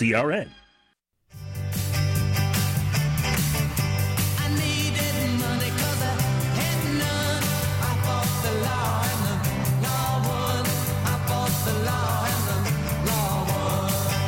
CRN. 0.00 0.48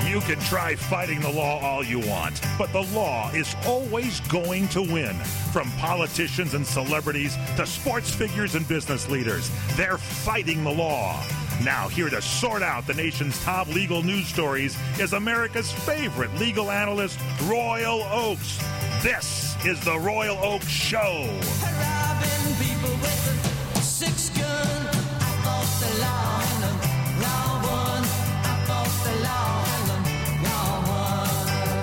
You 0.06 0.20
can 0.20 0.38
try 0.40 0.76
fighting 0.76 1.20
the 1.20 1.30
law 1.30 1.58
all 1.60 1.82
you 1.82 2.00
want, 2.00 2.42
but 2.58 2.70
the 2.72 2.82
law 2.94 3.30
is 3.32 3.56
always 3.66 4.20
going 4.28 4.68
to 4.68 4.82
win. 4.82 5.14
From 5.52 5.70
politicians 5.78 6.52
and 6.52 6.66
celebrities 6.66 7.34
to 7.56 7.64
sports 7.66 8.14
figures 8.14 8.56
and 8.56 8.68
business 8.68 9.08
leaders, 9.08 9.50
they're 9.76 9.96
fighting 9.96 10.64
the 10.64 10.70
law. 10.70 11.18
Now, 11.64 11.86
here 11.86 12.10
to 12.10 12.20
sort 12.20 12.60
out 12.60 12.88
the 12.88 12.94
nation's 12.94 13.40
top 13.44 13.68
legal 13.68 14.02
news 14.02 14.26
stories 14.26 14.76
is 14.98 15.12
America's 15.12 15.70
favorite 15.70 16.34
legal 16.34 16.72
analyst, 16.72 17.20
Royal 17.44 18.02
Oakes. 18.02 18.58
This 19.00 19.54
is 19.64 19.78
the 19.80 19.96
Royal 19.96 20.36
Oakes 20.38 20.66
Show. 20.66 21.28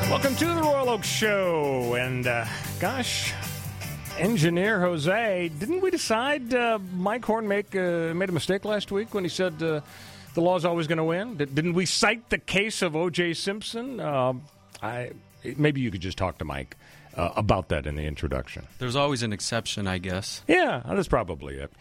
Welcome 0.10 0.36
to 0.36 0.46
the 0.46 0.62
Royal 0.62 0.90
Oakes 0.90 1.08
Show. 1.08 1.94
And 1.94 2.28
uh, 2.28 2.46
gosh, 2.82 3.34
engineer 4.20 4.80
Jose, 4.82 5.50
didn't 5.60 5.82
we 5.82 5.92
decide 5.92 6.54
uh, 6.54 6.80
Mike 6.94 7.26
Horn 7.26 7.48
make, 7.48 7.76
uh, 7.76 8.14
made 8.14 8.30
a 8.30 8.34
mistake 8.34 8.66
last 8.66 8.92
week 8.92 9.14
when 9.14 9.24
he 9.24 9.30
said 9.30 9.62
uh, 9.64 9.82
the 10.34 10.42
law's 10.42 10.66
always 10.66 10.88
going 10.88 10.98
to 10.98 11.04
win? 11.04 11.38
Did, 11.38 11.56
didn't 11.56 11.74
we 11.74 11.86
cite 11.86 12.30
the 12.30 12.38
case 12.38 12.82
of 12.82 12.96
O.J. 12.96 13.34
Simpson? 13.34 14.00
Um, 14.00 14.44
I 14.82 15.12
maybe 15.58 15.82
you 15.82 15.92
could 15.92 16.02
just 16.02 16.18
talk 16.18 16.38
to 16.40 16.46
Mike 16.46 16.76
uh, 17.16 17.32
about 17.36 17.70
that 17.70 17.86
in 17.86 17.96
the 17.96 18.04
introduction. 18.04 18.68
There's 18.78 18.96
always 18.96 19.24
an 19.24 19.34
exception, 19.34 19.88
I 19.88 19.98
guess. 19.98 20.44
Yeah, 20.48 20.82
that's 20.86 21.08
probably 21.08 21.56
it. 21.56 21.72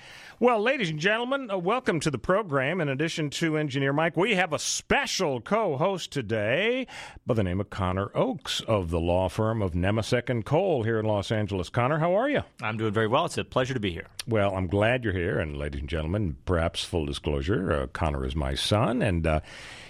Well, 0.41 0.63
ladies 0.63 0.89
and 0.89 1.01
gentlemen, 1.01 1.51
uh, 1.51 1.59
welcome 1.59 1.99
to 1.99 2.13
the 2.13 2.19
program. 2.19 2.81
In 2.81 2.89
addition 2.89 3.29
to 3.31 3.57
Engineer 3.57 3.93
Mike, 3.93 4.17
we 4.17 4.37
have 4.37 4.53
a 4.53 4.59
special 4.61 5.41
co 5.41 5.77
host 5.77 6.13
today 6.13 6.87
by 7.27 7.35
the 7.35 7.43
name 7.43 7.59
of 7.59 7.71
Connor 7.71 8.13
Oakes 8.15 8.61
of 8.61 8.91
the 8.91 9.01
law 9.01 9.29
firm 9.29 9.63
of 9.63 9.73
Nemesek 9.73 10.31
and 10.31 10.45
Cole 10.45 10.85
here 10.85 11.01
in 11.01 11.07
Los 11.07 11.33
Angeles. 11.33 11.71
Connor, 11.71 11.99
how 11.99 12.15
are 12.15 12.31
you? 12.31 12.43
I'm 12.63 12.77
doing 12.77 12.93
very 12.93 13.09
well. 13.09 13.25
It's 13.25 13.37
a 13.37 13.43
pleasure 13.43 13.75
to 13.75 13.81
be 13.81 13.91
here. 13.91 14.07
Well, 14.29 14.55
I'm 14.55 14.69
glad 14.69 15.03
you're 15.03 15.13
here. 15.13 15.41
And, 15.41 15.57
ladies 15.57 15.81
and 15.81 15.89
gentlemen, 15.89 16.37
perhaps 16.45 16.85
full 16.85 17.05
disclosure, 17.05 17.73
uh, 17.73 17.87
Connor 17.89 18.25
is 18.25 18.37
my 18.37 18.55
son, 18.55 19.03
and 19.03 19.27
uh, 19.27 19.41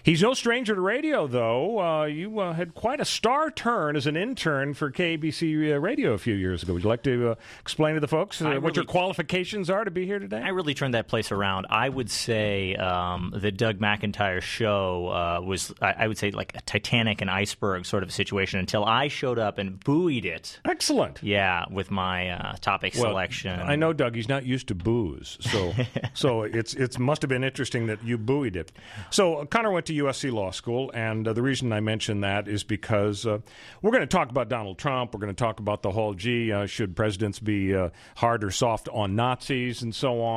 he's 0.02 0.22
no 0.22 0.32
stranger 0.32 0.74
to 0.74 0.80
radio, 0.80 1.26
though. 1.26 1.78
Uh, 1.78 2.04
you 2.06 2.38
uh, 2.38 2.54
had 2.54 2.72
quite 2.72 3.00
a 3.00 3.04
star 3.04 3.50
turn 3.50 3.96
as 3.96 4.06
an 4.06 4.16
intern 4.16 4.72
for 4.72 4.90
KABC 4.90 5.74
uh, 5.74 5.78
Radio 5.78 6.14
a 6.14 6.18
few 6.18 6.34
years 6.34 6.62
ago. 6.62 6.72
Would 6.72 6.84
you 6.84 6.88
like 6.88 7.02
to 7.02 7.32
uh, 7.32 7.34
explain 7.60 7.96
to 7.96 8.00
the 8.00 8.08
folks 8.08 8.40
what 8.40 8.76
your 8.76 8.86
qualifications 8.86 9.68
are 9.68 9.84
to 9.84 9.90
be 9.90 10.06
here 10.06 10.18
today? 10.18 10.37
I 10.44 10.48
really 10.48 10.74
turned 10.74 10.94
that 10.94 11.08
place 11.08 11.32
around. 11.32 11.66
I 11.70 11.88
would 11.88 12.10
say 12.10 12.74
um, 12.76 13.32
the 13.36 13.50
Doug 13.50 13.78
McIntyre 13.78 14.40
show 14.40 15.08
uh, 15.08 15.40
was, 15.44 15.72
I, 15.80 15.94
I 15.98 16.08
would 16.08 16.18
say, 16.18 16.30
like 16.30 16.54
a 16.56 16.60
Titanic 16.62 17.20
and 17.20 17.30
iceberg 17.30 17.86
sort 17.86 18.02
of 18.02 18.12
situation 18.12 18.58
until 18.58 18.84
I 18.84 19.08
showed 19.08 19.38
up 19.38 19.58
and 19.58 19.78
buoyed 19.80 20.24
it. 20.24 20.60
Excellent. 20.64 21.22
Yeah, 21.22 21.64
with 21.70 21.90
my 21.90 22.30
uh, 22.30 22.56
topic 22.60 22.94
Well, 22.94 23.04
selection. 23.04 23.58
I 23.60 23.76
know 23.76 23.92
Doug. 23.92 24.14
He's 24.14 24.28
not 24.28 24.44
used 24.44 24.68
to 24.68 24.74
booze, 24.74 25.38
so 25.40 25.72
so 26.14 26.42
it's 26.42 26.74
it's 26.74 26.98
must 26.98 27.22
have 27.22 27.28
been 27.28 27.44
interesting 27.44 27.86
that 27.86 28.02
you 28.04 28.18
buoyed 28.18 28.56
it. 28.56 28.72
So 29.10 29.36
uh, 29.36 29.44
Connor 29.44 29.70
went 29.70 29.86
to 29.86 29.92
USC 29.92 30.32
Law 30.32 30.50
School, 30.50 30.90
and 30.94 31.26
uh, 31.26 31.32
the 31.32 31.42
reason 31.42 31.72
I 31.72 31.80
mention 31.80 32.20
that 32.20 32.48
is 32.48 32.64
because 32.64 33.26
uh, 33.26 33.38
we're 33.82 33.90
going 33.90 34.02
to 34.02 34.06
talk 34.06 34.30
about 34.30 34.48
Donald 34.48 34.78
Trump. 34.78 35.14
We're 35.14 35.20
going 35.20 35.34
to 35.34 35.44
talk 35.44 35.60
about 35.60 35.82
the 35.82 35.90
whole 35.90 36.14
gee, 36.14 36.52
uh, 36.52 36.66
should 36.66 36.96
presidents 36.96 37.38
be 37.38 37.74
uh, 37.74 37.90
hard 38.16 38.44
or 38.44 38.50
soft 38.50 38.88
on 38.92 39.16
Nazis 39.16 39.82
and 39.82 39.94
so 39.94 40.20
on, 40.22 40.27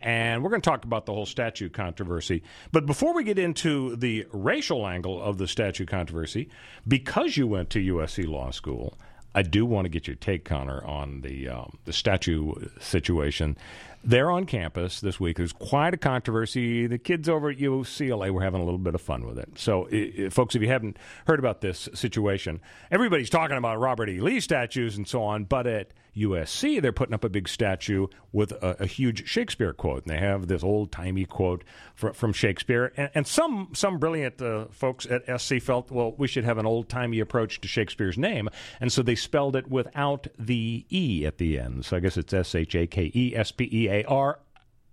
and 0.00 0.42
we're 0.42 0.50
going 0.50 0.62
to 0.62 0.68
talk 0.68 0.84
about 0.84 1.06
the 1.06 1.12
whole 1.12 1.26
statue 1.26 1.68
controversy. 1.68 2.42
But 2.72 2.86
before 2.86 3.14
we 3.14 3.24
get 3.24 3.38
into 3.38 3.96
the 3.96 4.26
racial 4.32 4.86
angle 4.86 5.20
of 5.20 5.38
the 5.38 5.48
statue 5.48 5.86
controversy, 5.86 6.48
because 6.86 7.36
you 7.36 7.46
went 7.46 7.70
to 7.70 7.78
USC 7.78 8.26
Law 8.26 8.50
School. 8.50 8.98
I 9.32 9.42
do 9.42 9.64
want 9.64 9.84
to 9.84 9.88
get 9.88 10.08
your 10.08 10.16
take, 10.16 10.44
Connor, 10.44 10.84
on 10.84 11.20
the 11.20 11.48
um, 11.48 11.78
the 11.84 11.92
statue 11.92 12.52
situation. 12.80 13.56
They're 14.02 14.30
on 14.30 14.46
campus 14.46 15.00
this 15.00 15.20
week. 15.20 15.36
There's 15.36 15.52
quite 15.52 15.92
a 15.92 15.98
controversy. 15.98 16.86
The 16.86 16.98
kids 16.98 17.28
over 17.28 17.50
at 17.50 17.58
UCLA 17.58 18.30
were 18.30 18.42
having 18.42 18.60
a 18.60 18.64
little 18.64 18.78
bit 18.78 18.94
of 18.94 19.00
fun 19.02 19.26
with 19.26 19.38
it. 19.38 19.50
So, 19.56 19.88
folks, 20.30 20.54
if 20.54 20.62
you 20.62 20.68
haven't 20.68 20.96
heard 21.26 21.38
about 21.38 21.60
this 21.60 21.88
situation, 21.92 22.60
everybody's 22.90 23.28
talking 23.28 23.58
about 23.58 23.78
Robert 23.78 24.08
E. 24.08 24.20
Lee 24.20 24.40
statues 24.40 24.96
and 24.96 25.06
so 25.06 25.22
on. 25.22 25.44
But 25.44 25.66
at 25.66 25.92
USC, 26.16 26.80
they're 26.80 26.92
putting 26.92 27.14
up 27.14 27.24
a 27.24 27.28
big 27.28 27.48
statue 27.48 28.06
with 28.32 28.52
a, 28.52 28.82
a 28.82 28.86
huge 28.86 29.28
Shakespeare 29.28 29.72
quote, 29.72 30.04
and 30.04 30.14
they 30.14 30.18
have 30.18 30.46
this 30.46 30.62
old 30.62 30.92
timey 30.92 31.24
quote 31.24 31.64
fr- 31.94 32.10
from 32.10 32.32
Shakespeare. 32.32 32.92
And, 32.96 33.10
and 33.14 33.26
some 33.26 33.70
some 33.72 33.98
brilliant 33.98 34.40
uh, 34.40 34.66
folks 34.70 35.06
at 35.06 35.40
SC 35.40 35.60
felt, 35.60 35.90
well, 35.90 36.14
we 36.16 36.28
should 36.28 36.44
have 36.44 36.58
an 36.58 36.66
old 36.66 36.88
timey 36.88 37.20
approach 37.20 37.60
to 37.60 37.68
Shakespeare's 37.68 38.18
name, 38.18 38.48
and 38.80 38.92
so 38.92 39.02
they 39.02 39.14
spelled 39.14 39.56
it 39.56 39.68
without 39.68 40.26
the 40.38 40.84
e 40.90 41.24
at 41.26 41.38
the 41.38 41.58
end. 41.58 41.84
So 41.84 41.96
I 41.96 42.00
guess 42.00 42.16
it's 42.16 42.32
S 42.32 42.54
H 42.54 42.74
A 42.74 42.86
K 42.86 43.10
E 43.14 43.34
S 43.36 43.52
P 43.52 43.68
E 43.72 43.88
A 43.88 44.04
R 44.04 44.38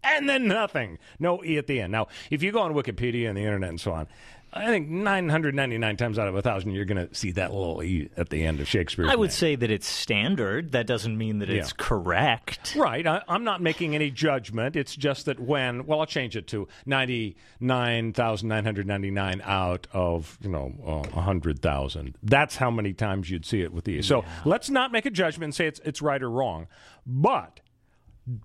and 0.03 0.29
then 0.29 0.47
nothing. 0.47 0.99
No 1.19 1.43
E 1.43 1.57
at 1.57 1.67
the 1.67 1.81
end. 1.81 1.91
Now, 1.91 2.07
if 2.29 2.41
you 2.43 2.51
go 2.51 2.61
on 2.61 2.73
Wikipedia 2.73 3.27
and 3.27 3.37
the 3.37 3.41
internet 3.41 3.69
and 3.69 3.81
so 3.81 3.91
on, 3.91 4.07
I 4.53 4.65
think 4.67 4.89
999 4.89 5.97
times 5.97 6.17
out 6.17 6.27
of 6.27 6.33
a 6.33 6.37
1,000, 6.37 6.71
you're 6.71 6.85
going 6.85 7.07
to 7.07 7.13
see 7.13 7.31
that 7.33 7.53
little 7.53 7.83
E 7.83 8.09
at 8.17 8.29
the 8.29 8.43
end 8.45 8.59
of 8.59 8.67
Shakespeare's 8.67 9.09
I 9.09 9.15
would 9.15 9.29
name. 9.29 9.35
say 9.35 9.55
that 9.55 9.69
it's 9.69 9.87
standard. 9.87 10.71
That 10.71 10.87
doesn't 10.87 11.17
mean 11.17 11.39
that 11.39 11.49
it's 11.49 11.69
Yeah. 11.71 11.75
correct. 11.77 12.73
Right. 12.75 13.05
I, 13.05 13.21
I'm 13.27 13.43
not 13.43 13.61
making 13.61 13.93
any 13.93 14.09
judgment. 14.09 14.75
It's 14.75 14.95
just 14.95 15.25
that 15.25 15.39
when, 15.39 15.85
well, 15.85 15.99
I'll 15.99 16.05
change 16.05 16.35
it 16.37 16.47
to 16.47 16.67
99,999 16.85 19.41
out 19.43 19.87
of, 19.91 20.37
you 20.41 20.49
know, 20.49 20.73
uh, 20.85 21.07
100,000. 21.09 22.15
That's 22.23 22.55
how 22.57 22.71
many 22.71 22.93
times 22.93 23.29
you'd 23.29 23.45
see 23.45 23.61
it 23.61 23.73
with 23.73 23.85
the 23.85 23.93
E. 23.93 24.01
So 24.01 24.23
let's 24.45 24.69
not 24.69 24.91
make 24.91 25.05
a 25.05 25.11
judgment 25.11 25.43
and 25.45 25.55
say 25.55 25.67
it's, 25.67 25.79
it's 25.83 26.01
right 26.01 26.21
or 26.21 26.29
wrong. 26.29 26.67
But 27.05 27.59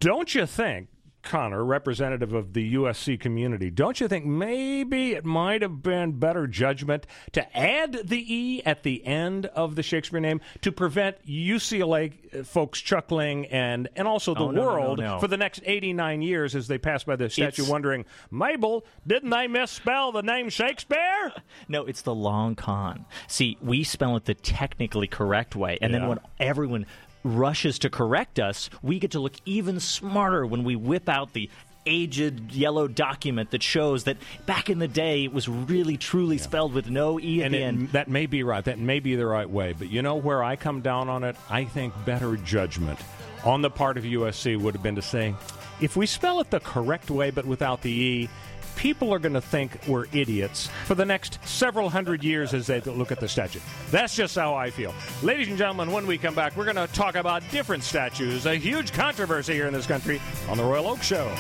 don't 0.00 0.34
you 0.34 0.46
think, 0.46 0.88
Connor, 1.22 1.64
representative 1.64 2.32
of 2.32 2.52
the 2.52 2.74
USC 2.74 3.18
community, 3.18 3.70
don't 3.70 4.00
you 4.00 4.08
think 4.08 4.24
maybe 4.26 5.12
it 5.12 5.24
might 5.24 5.62
have 5.62 5.82
been 5.82 6.12
better 6.18 6.46
judgment 6.46 7.06
to 7.32 7.56
add 7.56 7.92
the 8.08 8.34
E 8.34 8.62
at 8.64 8.82
the 8.82 9.04
end 9.06 9.46
of 9.46 9.76
the 9.76 9.82
Shakespeare 9.82 10.20
name 10.20 10.40
to 10.62 10.72
prevent 10.72 11.24
UCLA 11.26 12.44
folks 12.44 12.80
chuckling 12.80 13.46
and, 13.46 13.88
and 13.96 14.08
also 14.08 14.34
the 14.34 14.40
Oh, 14.40 14.50
no, 14.50 14.62
no, 14.62 14.68
no, 14.70 14.80
world 14.80 14.98
no. 14.98 15.18
for 15.20 15.28
the 15.28 15.36
next 15.36 15.62
89 15.64 16.22
years 16.22 16.54
as 16.56 16.66
they 16.66 16.78
pass 16.78 17.04
by 17.04 17.16
the 17.16 17.30
statue 17.30 17.62
It's- 17.62 17.68
wondering, 17.68 18.04
Mabel, 18.30 18.84
didn't 19.06 19.30
they 19.30 19.46
misspell 19.46 20.12
the 20.12 20.22
name 20.22 20.48
Shakespeare? 20.48 21.32
No, 21.68 21.84
it's 21.84 22.02
the 22.02 22.14
long 22.14 22.54
con. 22.56 23.04
See, 23.28 23.56
we 23.62 23.84
spell 23.84 24.16
it 24.16 24.24
the 24.24 24.34
technically 24.34 25.06
correct 25.06 25.54
way, 25.54 25.78
and 25.80 25.92
Yeah. 25.92 26.00
then 26.00 26.08
when 26.08 26.18
everyone 26.40 26.86
rushes 27.24 27.78
to 27.80 27.90
correct 27.90 28.38
us, 28.38 28.70
we 28.82 28.98
get 28.98 29.12
to 29.12 29.20
look 29.20 29.34
even 29.44 29.80
smarter 29.80 30.44
when 30.46 30.64
we 30.64 30.76
whip 30.76 31.08
out 31.08 31.32
the 31.32 31.50
aged 31.84 32.52
yellow 32.52 32.86
document 32.86 33.50
that 33.50 33.60
shows 33.62 34.04
that 34.04 34.16
back 34.46 34.70
in 34.70 34.78
the 34.78 34.86
day 34.86 35.24
it 35.24 35.32
was 35.32 35.48
really 35.48 35.96
truly 35.96 36.38
spelled 36.38 36.72
with 36.72 36.88
no 36.88 37.18
e 37.18 37.40
at 37.40 37.46
And 37.46 37.54
the 37.54 37.58
it- 37.58 37.62
end. 37.62 37.88
that 37.90 38.08
may 38.08 38.26
be 38.26 38.44
right. 38.44 38.64
That 38.64 38.78
may 38.78 39.00
be 39.00 39.16
the 39.16 39.26
right 39.26 39.50
way. 39.50 39.74
But 39.76 39.90
you 39.90 40.00
know 40.00 40.14
where 40.14 40.44
I 40.44 40.54
come 40.54 40.80
down 40.80 41.08
on 41.08 41.24
it? 41.24 41.34
I 41.50 41.64
think 41.64 41.92
better 42.04 42.36
judgment 42.36 43.00
on 43.44 43.62
the 43.62 43.70
part 43.70 43.96
of 43.96 44.04
USC 44.04 44.56
would 44.56 44.74
have 44.74 44.82
been 44.84 44.94
to 44.94 45.02
say, 45.02 45.34
if 45.80 45.96
we 45.96 46.06
spell 46.06 46.38
it 46.38 46.50
the 46.50 46.60
correct 46.60 47.10
way 47.10 47.30
but 47.32 47.44
without 47.46 47.82
the 47.82 47.90
E, 47.90 48.28
people 48.76 49.12
are 49.12 49.18
going 49.18 49.34
to 49.34 49.40
think 49.40 49.78
we're 49.86 50.06
idiots 50.12 50.68
for 50.86 50.94
the 50.94 51.04
next 51.04 51.38
several 51.44 51.88
hundred 51.88 52.22
years 52.24 52.54
as 52.54 52.66
they 52.66 52.80
look 52.80 53.12
at 53.12 53.20
the 53.20 53.28
statue. 53.28 53.60
That's 53.90 54.14
just 54.14 54.34
how 54.34 54.54
I 54.54 54.70
feel. 54.70 54.94
Ladies 55.22 55.48
and 55.48 55.58
gentlemen, 55.58 55.92
when 55.92 56.06
we 56.06 56.18
come 56.18 56.34
back, 56.34 56.56
we're 56.56 56.70
going 56.70 56.76
to 56.76 56.92
talk 56.92 57.14
about 57.14 57.42
different 57.50 57.82
statues, 57.84 58.46
a 58.46 58.54
huge 58.56 58.92
controversy 58.92 59.54
here 59.54 59.66
in 59.66 59.72
this 59.72 59.86
country 59.86 60.20
on 60.48 60.56
The 60.56 60.64
Royal 60.64 60.88
Oakes 60.88 61.06
Show. 61.06 61.32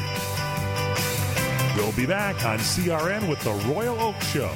We'll 1.76 1.92
be 1.92 2.06
back 2.06 2.44
on 2.44 2.58
CRN 2.58 3.28
with 3.28 3.40
the 3.40 3.52
Royal 3.72 3.98
Oakes 3.98 4.30
Show. 4.30 4.50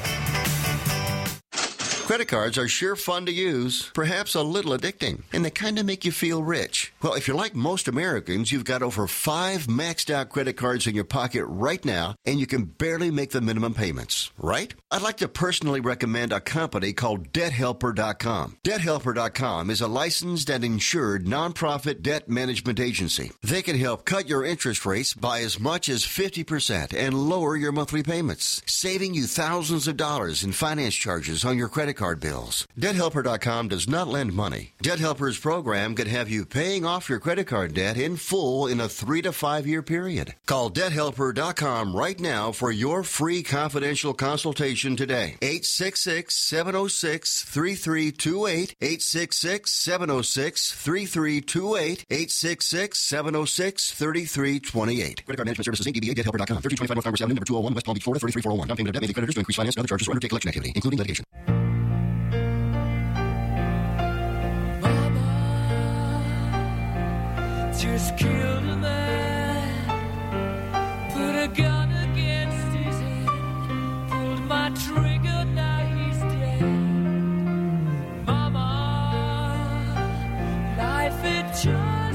Credit 2.06 2.28
cards 2.28 2.56
are 2.56 2.68
sure 2.68 2.94
fun 2.94 3.26
to 3.26 3.32
use, 3.32 3.90
perhaps 3.92 4.36
a 4.36 4.42
little 4.44 4.78
addicting, 4.78 5.22
and 5.32 5.44
they 5.44 5.50
kind 5.50 5.76
of 5.76 5.84
make 5.84 6.04
you 6.04 6.12
feel 6.12 6.40
rich. 6.40 6.92
Well, 7.02 7.14
if 7.14 7.26
you're 7.26 7.36
like 7.36 7.56
most 7.56 7.88
Americans, 7.88 8.52
you've 8.52 8.62
got 8.62 8.80
over 8.80 9.08
five 9.08 9.66
maxed 9.66 10.08
out 10.08 10.28
credit 10.28 10.52
cards 10.52 10.86
in 10.86 10.94
your 10.94 11.02
pocket 11.02 11.44
right 11.46 11.84
now, 11.84 12.14
and 12.24 12.38
you 12.38 12.46
can 12.46 12.62
barely 12.62 13.10
make 13.10 13.32
the 13.32 13.40
minimum 13.40 13.74
payments, 13.74 14.30
right? 14.38 14.72
I'd 14.92 15.02
like 15.02 15.16
to 15.16 15.26
personally 15.26 15.80
recommend 15.80 16.32
a 16.32 16.38
company 16.38 16.92
called 16.92 17.32
DebtHelper.com. 17.32 18.58
DebtHelper.com 18.62 19.70
is 19.70 19.80
a 19.80 19.88
licensed 19.88 20.48
and 20.48 20.62
insured 20.62 21.24
nonprofit 21.24 22.02
debt 22.02 22.28
management 22.28 22.78
agency. 22.78 23.32
They 23.42 23.62
can 23.62 23.76
help 23.76 24.04
cut 24.04 24.28
your 24.28 24.44
interest 24.44 24.86
rates 24.86 25.12
by 25.12 25.40
as 25.40 25.58
much 25.58 25.88
as 25.88 26.04
50% 26.04 26.94
and 26.96 27.28
lower 27.28 27.56
your 27.56 27.72
monthly 27.72 28.04
payments, 28.04 28.62
saving 28.64 29.14
you 29.14 29.26
thousands 29.26 29.88
of 29.88 29.96
dollars 29.96 30.44
in 30.44 30.52
finance 30.52 30.94
charges 30.94 31.44
on 31.44 31.58
your 31.58 31.68
credit 31.68 31.95
card 31.96 32.20
bills. 32.20 32.66
DebtHelper.com 32.78 33.68
does 33.68 33.88
not 33.88 34.08
lend 34.08 34.32
money. 34.32 34.72
Debt 34.82 34.98
Helper's 34.98 35.38
program 35.38 35.94
could 35.94 36.06
have 36.06 36.28
you 36.28 36.44
paying 36.44 36.84
off 36.84 37.08
your 37.08 37.18
credit 37.18 37.46
card 37.46 37.74
debt 37.74 37.96
in 37.96 38.16
full 38.16 38.66
in 38.66 38.80
a 38.80 38.88
three 38.88 39.22
to 39.22 39.32
five 39.32 39.66
year 39.66 39.82
period. 39.82 40.34
Call 40.46 40.70
DebtHelper.com 40.70 41.94
right 41.94 42.18
now 42.20 42.52
for 42.52 42.70
your 42.70 43.02
free 43.02 43.42
confidential 43.42 44.14
consultation 44.14 44.96
today. 44.96 45.36
866 45.42 46.34
706 46.34 47.42
3328. 47.44 48.76
866 48.80 49.72
706 49.72 50.72
3328. 50.72 52.06
866 52.10 52.98
706 52.98 53.90
3328. 53.92 55.24
Credit 55.24 55.36
Card 55.36 55.46
Management 55.46 55.64
Services. 55.64 55.86
DBA 55.86 56.14
DebtHelper.com. 56.14 56.56
1325 56.62 56.96
North 56.96 57.04
Congress 57.04 57.20
Avenue, 57.22 57.34
number 57.34 57.46
201, 57.46 57.74
West 57.74 57.86
Palm 57.86 57.94
Beach, 57.94 58.04
Florida 58.04 58.20
33401. 58.20 58.68
Down 58.68 58.76
payment 58.76 58.88
of 58.88 58.94
debt 58.94 59.02
may 59.02 59.08
be 59.08 59.14
creditors 59.14 59.34
to 59.34 59.40
increase 59.40 59.56
finance 59.56 59.76
and 59.76 59.80
other 59.80 59.88
charges 59.88 60.08
or 60.08 60.12
undertake 60.12 60.30
collection 60.30 60.48
activity, 60.48 60.72
including 60.74 60.98
litigation. 60.98 61.65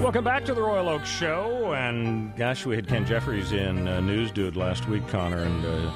Welcome 0.02 0.24
back 0.24 0.44
to 0.46 0.54
the 0.56 0.62
Royal 0.62 0.90
Oakes 0.90 1.10
Show. 1.10 1.74
And 1.74 2.36
gosh, 2.36 2.66
we 2.66 2.76
had 2.76 2.88
Ken 2.88 3.06
Jeffries 3.06 3.52
in 3.52 3.88
uh, 3.88 4.02
News 4.02 4.32
Dude 4.32 4.56
last 4.56 4.88
week, 4.90 5.08
Connor, 5.08 5.44
and 5.44 5.64
uh, 5.66 5.92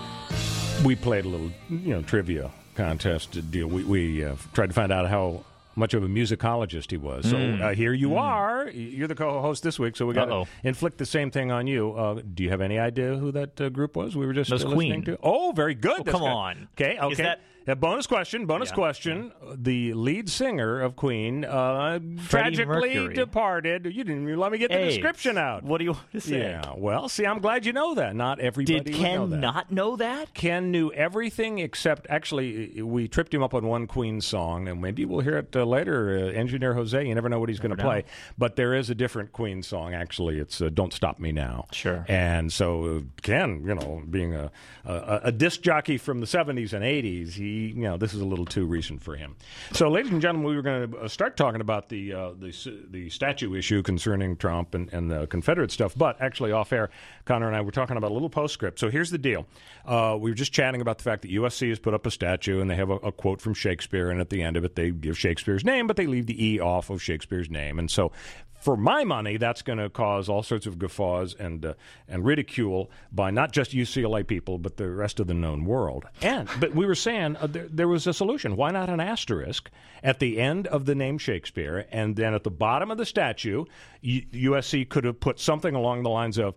we 0.85 0.95
played 0.95 1.25
a 1.25 1.27
little, 1.27 1.49
you 1.69 1.93
know, 1.95 2.01
trivia 2.03 2.51
contest 2.75 3.49
deal. 3.51 3.67
We, 3.67 3.83
we 3.83 4.23
uh, 4.23 4.35
tried 4.53 4.67
to 4.67 4.73
find 4.73 4.91
out 4.93 5.09
how 5.09 5.43
much 5.75 5.93
of 5.95 6.03
a 6.03 6.07
musicologist 6.07 6.91
he 6.91 6.97
was. 6.97 7.29
So 7.29 7.35
uh, 7.37 7.73
here 7.73 7.93
you 7.93 8.15
are. 8.15 8.69
You're 8.69 9.07
the 9.07 9.15
co-host 9.15 9.63
this 9.63 9.79
week, 9.79 9.97
so 9.97 10.05
we 10.05 10.13
got 10.13 10.25
to 10.25 10.45
inflict 10.63 10.97
the 10.99 11.05
same 11.05 11.31
thing 11.31 11.51
on 11.51 11.65
you. 11.67 11.91
Uh, 11.93 12.21
do 12.33 12.43
you 12.43 12.49
have 12.51 12.61
any 12.61 12.77
idea 12.77 13.15
who 13.17 13.31
that 13.31 13.59
uh, 13.59 13.69
group 13.69 13.95
was? 13.97 14.15
We 14.15 14.25
were 14.27 14.33
just 14.33 14.51
uh, 14.51 14.55
listening 14.55 14.75
Queen. 14.75 15.03
to. 15.05 15.17
Oh, 15.23 15.51
very 15.53 15.73
good. 15.73 16.01
Oh, 16.01 16.03
come 16.03 16.21
good. 16.21 16.27
on. 16.29 16.67
Okay, 16.79 16.93
Is 16.95 17.01
okay. 17.01 17.23
that- 17.23 17.41
A 17.67 17.75
bonus 17.75 18.05
question. 18.05 18.45
Bonus 18.45 18.69
Yeah. 18.69 18.75
question. 18.75 19.31
The 19.55 19.93
lead 19.95 20.29
singer 20.29 20.81
of 20.81 20.95
Queen 20.95 21.43
uh, 21.43 21.97
tragically 22.27 22.95
Mercury. 22.95 23.13
departed. 23.15 23.85
You 23.85 24.03
didn't 24.03 24.23
even 24.23 24.37
let 24.39 24.51
me 24.51 24.59
get 24.59 24.69
the 24.69 24.77
Hey, 24.77 24.89
description 24.89 25.37
out. 25.37 25.63
What 25.63 25.79
do 25.79 25.85
you 25.85 25.91
want 25.93 26.11
to 26.11 26.21
say? 26.21 26.37
Yeah. 26.39 26.73
Well, 26.77 27.09
see, 27.09 27.25
I'm 27.25 27.39
glad 27.39 27.65
you 27.65 27.73
know 27.73 27.95
that. 27.95 28.15
Not 28.15 28.39
everybody 28.39 28.79
Did 28.81 28.91
know 28.93 28.97
Ken 28.99 29.29
that. 29.31 29.37
not 29.37 29.71
know 29.71 29.95
that? 29.95 30.33
Ken 30.35 30.69
knew 30.69 30.91
everything 30.91 31.57
except 31.57 32.05
actually 32.07 32.83
we 32.83 33.07
tripped 33.07 33.33
him 33.33 33.41
up 33.41 33.55
on 33.55 33.65
one 33.65 33.87
Queen 33.87 34.21
song, 34.21 34.67
and 34.67 34.79
maybe 34.79 35.03
we'll 35.05 35.21
hear 35.21 35.37
it 35.37 35.55
uh, 35.55 35.63
later. 35.65 36.17
Uh, 36.17 36.31
Engineer 36.37 36.75
Jose, 36.75 37.03
you 37.03 37.15
never 37.15 37.29
know 37.29 37.39
what 37.39 37.49
he's 37.49 37.59
going 37.59 37.75
to 37.75 37.81
play, 37.83 38.03
but 38.37 38.55
there 38.57 38.75
is 38.75 38.91
a 38.91 38.95
different 38.95 39.31
Queen 39.31 39.63
song. 39.63 39.95
Actually, 39.95 40.37
it's 40.37 40.61
uh, 40.61 40.69
"Don't 40.71 40.93
Stop 40.93 41.17
Me 41.19 41.31
Now." 41.31 41.65
Sure. 41.71 42.05
And 42.07 42.53
so 42.53 42.97
uh, 42.97 43.01
Ken, 43.23 43.63
you 43.65 43.73
know, 43.73 44.03
being 44.07 44.35
a, 44.35 44.51
a 44.85 45.21
a 45.25 45.31
disc 45.31 45.61
jockey 45.61 45.97
from 45.97 46.19
the 46.19 46.27
'70s 46.27 46.71
and 46.73 46.83
'80s, 46.85 47.33
he 47.33 47.54
you 47.55 47.81
know 47.81 47.97
this 47.97 48.13
is 48.13 48.21
a 48.21 48.25
little 48.25 48.45
too 48.45 48.65
recent 48.65 49.01
for 49.01 49.15
him. 49.15 49.35
So, 49.73 49.89
ladies 49.89 50.11
and 50.11 50.21
gentlemen, 50.21 50.49
we 50.49 50.55
were 50.55 50.61
going 50.61 50.91
to 50.91 51.09
start 51.09 51.37
talking 51.37 51.61
about 51.61 51.89
the 51.89 52.13
uh, 52.13 52.31
the 52.37 52.53
the 52.89 53.09
statue 53.09 53.53
issue 53.55 53.81
concerning 53.83 54.37
Trump 54.37 54.75
and, 54.75 54.91
and 54.93 55.09
the 55.09 55.27
Confederate 55.27 55.71
stuff, 55.71 55.93
but 55.95 56.21
actually 56.21 56.51
off 56.51 56.71
air, 56.73 56.89
Connor 57.25 57.47
and 57.47 57.55
I 57.55 57.61
were 57.61 57.71
talking 57.71 57.97
about 57.97 58.11
a 58.11 58.13
little 58.13 58.29
postscript. 58.29 58.79
So 58.79 58.89
here's 58.89 59.11
the 59.11 59.17
deal: 59.17 59.45
uh, 59.85 60.17
we 60.19 60.31
were 60.31 60.35
just 60.35 60.53
chatting 60.53 60.81
about 60.81 60.97
the 60.97 61.03
fact 61.03 61.21
that 61.23 61.31
USC 61.31 61.69
has 61.69 61.79
put 61.79 61.93
up 61.93 62.05
a 62.05 62.11
statue 62.11 62.61
and 62.61 62.69
they 62.69 62.75
have 62.75 62.89
a, 62.89 62.95
a 62.95 63.11
quote 63.11 63.41
from 63.41 63.53
Shakespeare, 63.53 64.09
and 64.09 64.19
at 64.19 64.29
the 64.29 64.41
end 64.41 64.57
of 64.57 64.63
it, 64.63 64.75
they 64.75 64.91
give 64.91 65.17
Shakespeare's 65.17 65.63
name, 65.63 65.87
but 65.87 65.95
they 65.95 66.07
leave 66.07 66.25
the 66.25 66.45
e 66.45 66.59
off 66.59 66.89
of 66.89 67.01
Shakespeare's 67.01 67.49
name, 67.49 67.79
and 67.79 67.89
so. 67.89 68.11
For 68.57 68.75
my 68.75 69.03
money, 69.03 69.37
that's 69.37 69.61
going 69.61 69.77
to 69.77 69.91
cause 69.91 70.27
all 70.27 70.41
sorts 70.41 70.65
of 70.65 70.79
guffaws 70.79 71.35
and 71.35 71.63
uh, 71.63 71.73
and 72.07 72.25
ridicule 72.25 72.89
by 73.11 73.29
not 73.29 73.51
just 73.51 73.73
UCLA 73.73 74.25
people, 74.25 74.57
but 74.57 74.77
the 74.77 74.89
rest 74.89 75.19
of 75.19 75.27
the 75.27 75.35
known 75.35 75.65
world. 75.65 76.05
And 76.23 76.49
but 76.59 76.73
we 76.73 76.87
were 76.87 76.95
saying 76.95 77.37
uh, 77.45 77.47
there, 77.47 77.67
there 77.69 77.87
was 77.87 78.07
a 78.07 78.13
solution. 78.13 78.55
Why 78.55 78.71
not 78.71 78.89
an 78.89 78.99
asterisk 78.99 79.69
at 80.03 80.19
the 80.19 80.39
end 80.39 80.67
of 80.67 80.85
the 80.85 80.95
name 80.95 81.17
Shakespeare, 81.17 81.85
and 81.91 82.15
then 82.15 82.33
at 82.33 82.43
the 82.43 82.51
bottom 82.51 82.91
of 82.91 82.97
the 82.97 83.05
statue, 83.05 83.65
U- 84.01 84.25
USC 84.51 84.87
could 84.89 85.03
have 85.03 85.19
put 85.19 85.39
something 85.39 85.73
along 85.75 86.03
the 86.03 86.09
lines 86.09 86.37
of. 86.37 86.55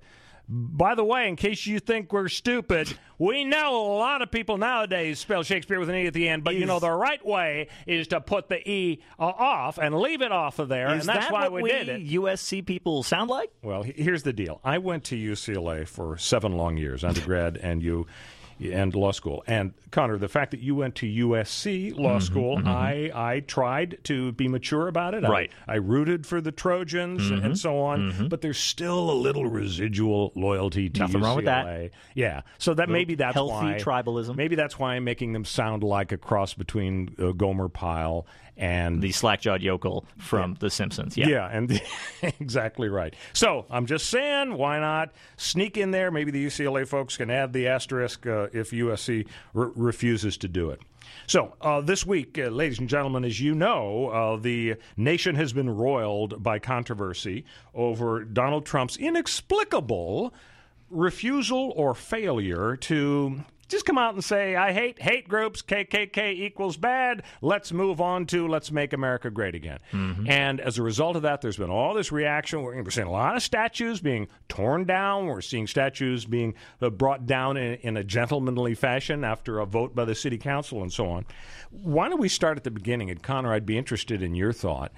By 0.51 0.95
the 0.95 1.05
way, 1.05 1.29
in 1.29 1.37
case 1.37 1.67
you 1.67 1.79
think 1.79 2.11
we're 2.11 2.29
stupid, 2.29 2.89
we 3.19 3.45
know 3.45 3.93
a 3.93 3.99
lot 3.99 4.23
of 4.23 4.31
people 4.31 4.57
nowadays 4.57 5.19
spell 5.19 5.43
Shakespeare 5.43 5.79
with 5.79 5.91
an 5.91 5.95
E 5.95 6.07
at 6.07 6.15
the 6.15 6.27
end, 6.27 6.43
but 6.43 6.55
you 6.55 6.65
know 6.65 6.81
the 6.81 6.91
right 6.91 7.23
way 7.25 7.69
is 7.87 8.09
to 8.09 8.21
put 8.23 8.49
the 8.49 8.67
E 8.67 9.03
uh, 9.19 9.25
off 9.25 9.77
and 9.77 9.95
leave 9.95 10.23
it 10.23 10.33
off 10.33 10.59
of 10.59 10.71
there, 10.71 10.89
and 10.89 11.03
that's 11.03 11.27
that 11.27 11.33
why 11.33 11.49
what 11.49 11.63
we 11.63 11.69
did 11.69 11.91
it. 11.91 12.09
USC 12.09 12.65
people 12.65 13.03
sound 13.03 13.29
like? 13.29 13.51
Well, 13.63 13.83
here's 13.83 14.23
the 14.23 14.33
deal. 14.33 14.63
I 14.65 14.79
went 14.79 15.05
to 15.05 15.17
UCLA 15.17 15.87
for 15.87 16.17
seven 16.17 16.53
long 16.53 16.79
years, 16.79 17.05
undergrad 17.05 17.59
and 17.59 17.83
you 17.83 18.07
and 18.61 18.95
law 18.95 19.13
school. 19.13 19.43
And 19.47 19.73
Connor, 19.91 20.19
the 20.19 20.29
fact 20.29 20.51
that 20.51 20.61
you 20.61 20.75
went 20.75 20.95
to 20.97 21.07
USC 21.07 21.97
law 21.97 22.17
Mm-hmm, 22.19 22.25
school, 22.25 22.63
I 22.67 23.11
I 23.15 23.41
tried 23.41 23.99
to 24.05 24.33
be 24.33 24.49
mature 24.49 24.89
about 24.89 25.15
it. 25.15 25.25
I- 25.25 25.29
Right. 25.31 25.51
Mm-hmm. 25.51 25.71
I, 25.71 25.75
rooted 25.77 26.27
for 26.27 26.41
the 26.41 26.53
Trojans 26.53 27.31
and 27.31 27.57
so 27.59 27.79
on, 27.81 28.29
but 28.29 28.41
there's 28.41 28.59
still 28.59 29.11
a 29.11 29.13
little 29.15 29.47
residual 29.47 30.33
loyalty 30.35 30.89
to 30.91 31.01
Nothing 31.01 31.21
UCLA. 31.21 31.25
wrong 31.25 31.37
with 31.37 31.45
that. 31.47 31.91
Yeah. 32.15 32.43
So 32.59 32.75
that 32.75 32.89
maybe 32.89 33.15
that's 33.15 33.35
healthy 33.35 33.53
why 33.53 33.79
tribalism. 33.81 34.37
Maybe 34.37 34.57
that's 34.57 34.79
why 34.79 34.95
I'm 34.95 35.05
making 35.05 35.33
them 35.33 35.45
sound 35.45 35.83
like 35.83 36.13
a 36.13 36.19
cross 36.19 36.55
between 36.55 37.15
uh, 37.19 37.33
Gomer 37.33 37.69
Pyle 37.69 38.27
and 38.59 39.01
The 39.01 39.13
slack-jawed 39.13 39.63
yokel 39.63 40.05
from 40.19 40.57
The 40.59 40.69
Simpsons. 40.69 41.17
Yeah. 41.17 41.29
yeah, 41.29 41.49
and 41.51 41.81
exactly 42.41 42.89
right. 42.89 43.15
So 43.33 43.65
I'm 43.71 43.87
just 43.87 44.11
saying, 44.11 44.55
why 44.55 44.79
not 44.81 45.13
sneak 45.37 45.77
in 45.77 45.93
there? 45.93 46.11
Maybe 46.11 46.31
the 46.31 46.45
UCLA 46.45 46.87
folks 46.87 47.17
can 47.17 47.31
add 47.31 47.53
the 47.53 47.69
asterisk 47.69 48.27
uh, 48.27 48.49
if 48.53 48.71
USC 48.73 49.27
re- 49.55 49.71
refuses 49.75 50.37
to 50.39 50.49
do 50.49 50.71
it. 50.71 50.81
So 51.27 51.55
uh, 51.61 51.81
this 51.81 52.05
week, 52.05 52.39
uh, 52.39 52.49
ladies 52.49 52.79
and 52.79 52.89
gentlemen, 52.89 53.25
as 53.25 53.41
you 53.41 53.55
know, 53.55 54.09
uh, 54.09 54.37
the 54.37 54.77
nation 54.97 55.35
has 55.37 55.53
been 55.53 55.71
roiled 55.71 56.43
by 56.43 56.59
controversy 56.59 57.45
over 57.75 58.25
Donald 58.25 58.67
Trump's 58.67 58.97
inexplicable 58.97 60.35
refusal 60.91 61.73
or 61.77 61.95
failure 61.95 62.77
to 62.77 63.41
just 63.69 63.85
come 63.85 63.99
out 63.99 64.15
and 64.15 64.25
say, 64.25 64.57
I 64.57 64.73
hate 64.73 65.01
hate 65.01 65.29
groups, 65.29 65.63
KKK 65.63 66.33
equals 66.33 66.77
bad, 66.77 67.23
let's 67.43 67.73
move 67.73 68.01
on 68.01 68.27
to 68.27 68.49
let's 68.49 68.73
make 68.73 68.93
America 68.93 69.31
great 69.31 69.55
again. 69.55 69.79
And 70.27 70.61
as 70.61 70.79
a 70.79 70.83
result 70.83 71.17
of 71.17 71.23
that, 71.23 71.41
there's 71.43 71.57
been 71.59 71.71
all 71.71 71.95
this 71.95 72.11
reaction. 72.11 72.63
We're, 72.63 72.83
we're 72.83 72.91
seeing 72.91 73.07
a 73.07 73.13
lot 73.13 73.37
of 73.37 73.43
statues 73.43 74.01
being 74.01 74.29
torn 74.49 74.85
down. 74.85 75.27
We're 75.27 75.41
seeing 75.41 75.67
statues 75.67 76.25
being 76.25 76.55
uh, 76.81 76.91
brought 76.91 77.27
down 77.27 77.57
in, 77.57 77.75
in 77.77 77.97
a 77.97 78.05
gentlemanly 78.05 78.75
fashion 78.75 79.25
after 79.25 79.59
a 79.61 79.67
vote 79.67 79.95
by 79.95 80.05
the 80.05 80.15
city 80.15 80.39
council 80.39 80.83
and 80.83 80.93
so 80.93 81.09
on. 81.09 81.27
Why 81.71 82.09
don't 82.09 82.21
we 82.21 82.29
start 82.29 82.57
at 82.57 82.65
the 82.65 82.71
beginning? 82.71 83.11
And 83.11 83.23
Connor, 83.23 83.53
I'd 83.53 83.67
be 83.67 83.77
interested 83.77 84.23
in 84.23 84.35
your 84.35 84.53
thought. 84.53 84.93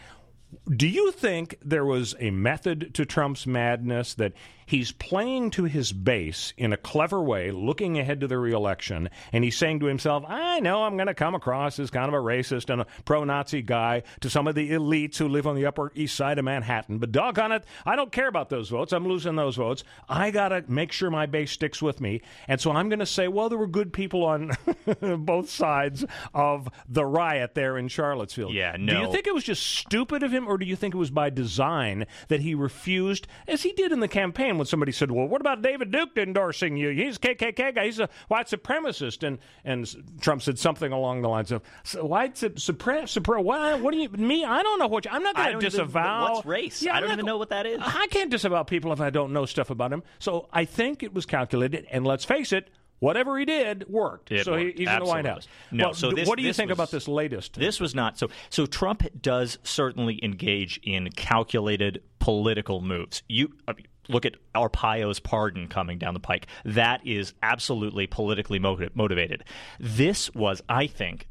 Do 0.68 0.88
you 0.88 1.12
think 1.12 1.56
there 1.64 1.84
was 1.84 2.16
a 2.18 2.30
method 2.30 2.92
to 2.94 3.04
Trump's 3.04 3.46
madness 3.46 4.14
that 4.14 4.32
he's 4.70 4.92
playing 4.92 5.50
to 5.50 5.64
his 5.64 5.92
base 5.92 6.52
in 6.56 6.72
a 6.72 6.76
clever 6.76 7.20
way, 7.20 7.50
looking 7.50 7.98
ahead 7.98 8.20
to 8.20 8.28
the 8.28 8.38
reelection, 8.38 9.10
and 9.32 9.42
he's 9.42 9.56
saying 9.56 9.80
to 9.80 9.86
himself, 9.86 10.24
I 10.28 10.60
know 10.60 10.84
I'm 10.84 10.96
going 10.96 11.08
to 11.08 11.14
come 11.14 11.34
across 11.34 11.80
as 11.80 11.90
kind 11.90 12.06
of 12.06 12.14
a 12.14 12.24
racist 12.24 12.70
and 12.70 12.82
a 12.82 12.86
pro 13.04 13.24
Nazi 13.24 13.62
guy 13.62 14.04
to 14.20 14.30
some 14.30 14.46
of 14.46 14.54
the 14.54 14.70
elites 14.70 15.16
who 15.16 15.26
live 15.26 15.48
on 15.48 15.56
the 15.56 15.66
Upper 15.66 15.90
East 15.96 16.14
Side 16.14 16.38
of 16.38 16.44
Manhattan, 16.44 16.98
but 16.98 17.10
doggone 17.10 17.50
it, 17.50 17.64
I 17.84 17.96
don't 17.96 18.12
care 18.12 18.28
about 18.28 18.48
those 18.48 18.68
votes. 18.68 18.92
I'm 18.92 19.08
losing 19.08 19.34
those 19.34 19.56
votes. 19.56 19.82
I 20.08 20.30
got 20.30 20.50
to 20.50 20.62
make 20.68 20.92
sure 20.92 21.10
my 21.10 21.26
base 21.26 21.50
sticks 21.50 21.82
with 21.82 22.00
me. 22.00 22.22
And 22.46 22.60
so 22.60 22.70
I'm 22.70 22.88
going 22.88 23.00
to 23.00 23.06
say, 23.06 23.26
well, 23.26 23.48
there 23.48 23.58
were 23.58 23.66
good 23.66 23.92
people 23.92 24.24
on 24.24 24.52
both 25.18 25.50
sides 25.50 26.04
of 26.32 26.68
the 26.88 27.04
riot 27.04 27.56
there 27.56 27.76
in 27.76 27.88
Charlottesville. 27.88 28.52
Yeah, 28.52 28.76
no. 28.78 28.94
Do 28.94 29.00
you 29.00 29.12
think 29.12 29.26
it 29.26 29.34
was 29.34 29.42
just 29.42 29.66
stupid 29.66 30.22
of 30.22 30.30
him, 30.32 30.46
or 30.46 30.58
do 30.58 30.64
you 30.64 30.76
think 30.76 30.94
it 30.94 30.98
was 30.98 31.10
by 31.10 31.28
design 31.28 32.06
that 32.28 32.40
he 32.40 32.54
refused, 32.54 33.26
as 33.48 33.64
he 33.64 33.72
did 33.72 33.90
in 33.90 33.98
the 33.98 34.06
campaign 34.06 34.59
when 34.60 34.66
somebody 34.66 34.92
said, 34.92 35.10
"Well, 35.10 35.26
what 35.26 35.40
about 35.40 35.62
David 35.62 35.90
Duke 35.90 36.10
endorsing 36.16 36.76
you? 36.76 36.90
He's 36.90 37.16
a 37.16 37.18
KKK 37.18 37.74
guy. 37.74 37.86
He's 37.86 37.98
a 37.98 38.08
white 38.28 38.46
supremacist," 38.46 39.26
and 39.26 39.38
and 39.64 39.86
Trump 40.20 40.42
said 40.42 40.58
something 40.58 40.92
along 40.92 41.22
the 41.22 41.28
lines 41.28 41.50
of, 41.50 41.62
"White 42.00 42.36
su- 42.38 42.50
supre- 42.50 43.02
supre- 43.04 43.42
what? 43.42 43.80
What 43.80 43.92
do 43.92 43.98
you 43.98 44.08
me? 44.10 44.44
I 44.44 44.62
don't 44.62 44.78
know 44.78 44.86
what 44.86 45.04
you, 45.04 45.10
I'm 45.10 45.22
not 45.22 45.34
going 45.34 45.46
to 45.46 45.50
even- 45.56 45.64
disavow 45.64 46.34
what's 46.34 46.46
race? 46.46 46.82
Yeah, 46.82 46.92
I 46.92 46.96
I'm 46.96 47.00
don't 47.02 47.08
not 47.08 47.14
even 47.18 47.26
know 47.26 47.38
what 47.38 47.48
that 47.50 47.66
is. 47.66 47.80
I 47.82 48.06
can't 48.10 48.30
disavow 48.30 48.62
people 48.62 48.92
if 48.92 49.00
I 49.00 49.10
don't 49.10 49.32
know 49.32 49.46
stuff 49.46 49.70
about 49.70 49.90
them. 49.90 50.02
So 50.20 50.48
I 50.52 50.64
think 50.64 51.02
it 51.02 51.12
was 51.12 51.26
calculated, 51.26 51.86
and 51.90 52.06
let's 52.06 52.24
face 52.24 52.52
it." 52.52 52.70
Whatever 52.98 53.38
he 53.38 53.46
did 53.46 53.88
worked. 53.88 54.30
It 54.30 54.44
so 54.44 54.52
worked. 54.52 54.78
he's 54.78 54.86
in 54.86 54.98
the 54.98 55.04
White. 55.06 55.24
House. 55.24 55.48
No, 55.70 55.84
Well, 55.86 55.94
so 55.94 56.10
this- 56.12 56.28
what 56.28 56.36
do 56.36 56.44
you 56.44 56.52
think 56.52 56.68
was- 56.68 56.76
about 56.76 56.90
this 56.90 57.08
latest? 57.08 57.54
This 57.54 57.80
was 57.80 57.94
not 57.94 58.18
so. 58.18 58.28
So 58.50 58.66
Trump 58.66 59.04
does 59.22 59.56
certainly 59.62 60.22
engage 60.22 60.78
in 60.82 61.08
calculated 61.12 62.02
political 62.18 62.82
moves. 62.82 63.22
You 63.26 63.54
I 63.66 63.72
mean, 63.72 63.86
look 64.08 64.24
at 64.24 64.34
Arpaio's 64.54 65.20
pardon 65.20 65.68
coming 65.68 65.98
down 65.98 66.14
the 66.14 66.20
pike. 66.20 66.46
That 66.64 67.06
is 67.06 67.34
absolutely 67.42 68.06
politically 68.06 68.58
motiv- 68.58 68.96
motivated. 68.96 69.44
This 69.78 70.34
was, 70.34 70.62
I 70.68 70.86
think. 70.86 71.28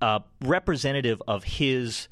uh, 0.00 0.20
representative 0.42 1.22
of 1.26 1.44
his 1.44 2.08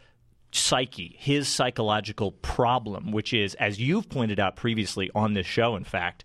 psyche, 0.53 1.17
his 1.19 1.49
psychological 1.49 2.33
problem, 2.33 3.13
which 3.13 3.33
is, 3.33 3.55
as 3.57 3.81
you've 3.81 4.09
pointed 4.09 4.39
out 4.41 4.57
previously 4.57 5.11
on 5.15 5.35
this 5.35 5.47
show, 5.47 5.77
in 5.77 5.85
fact, 5.85 6.25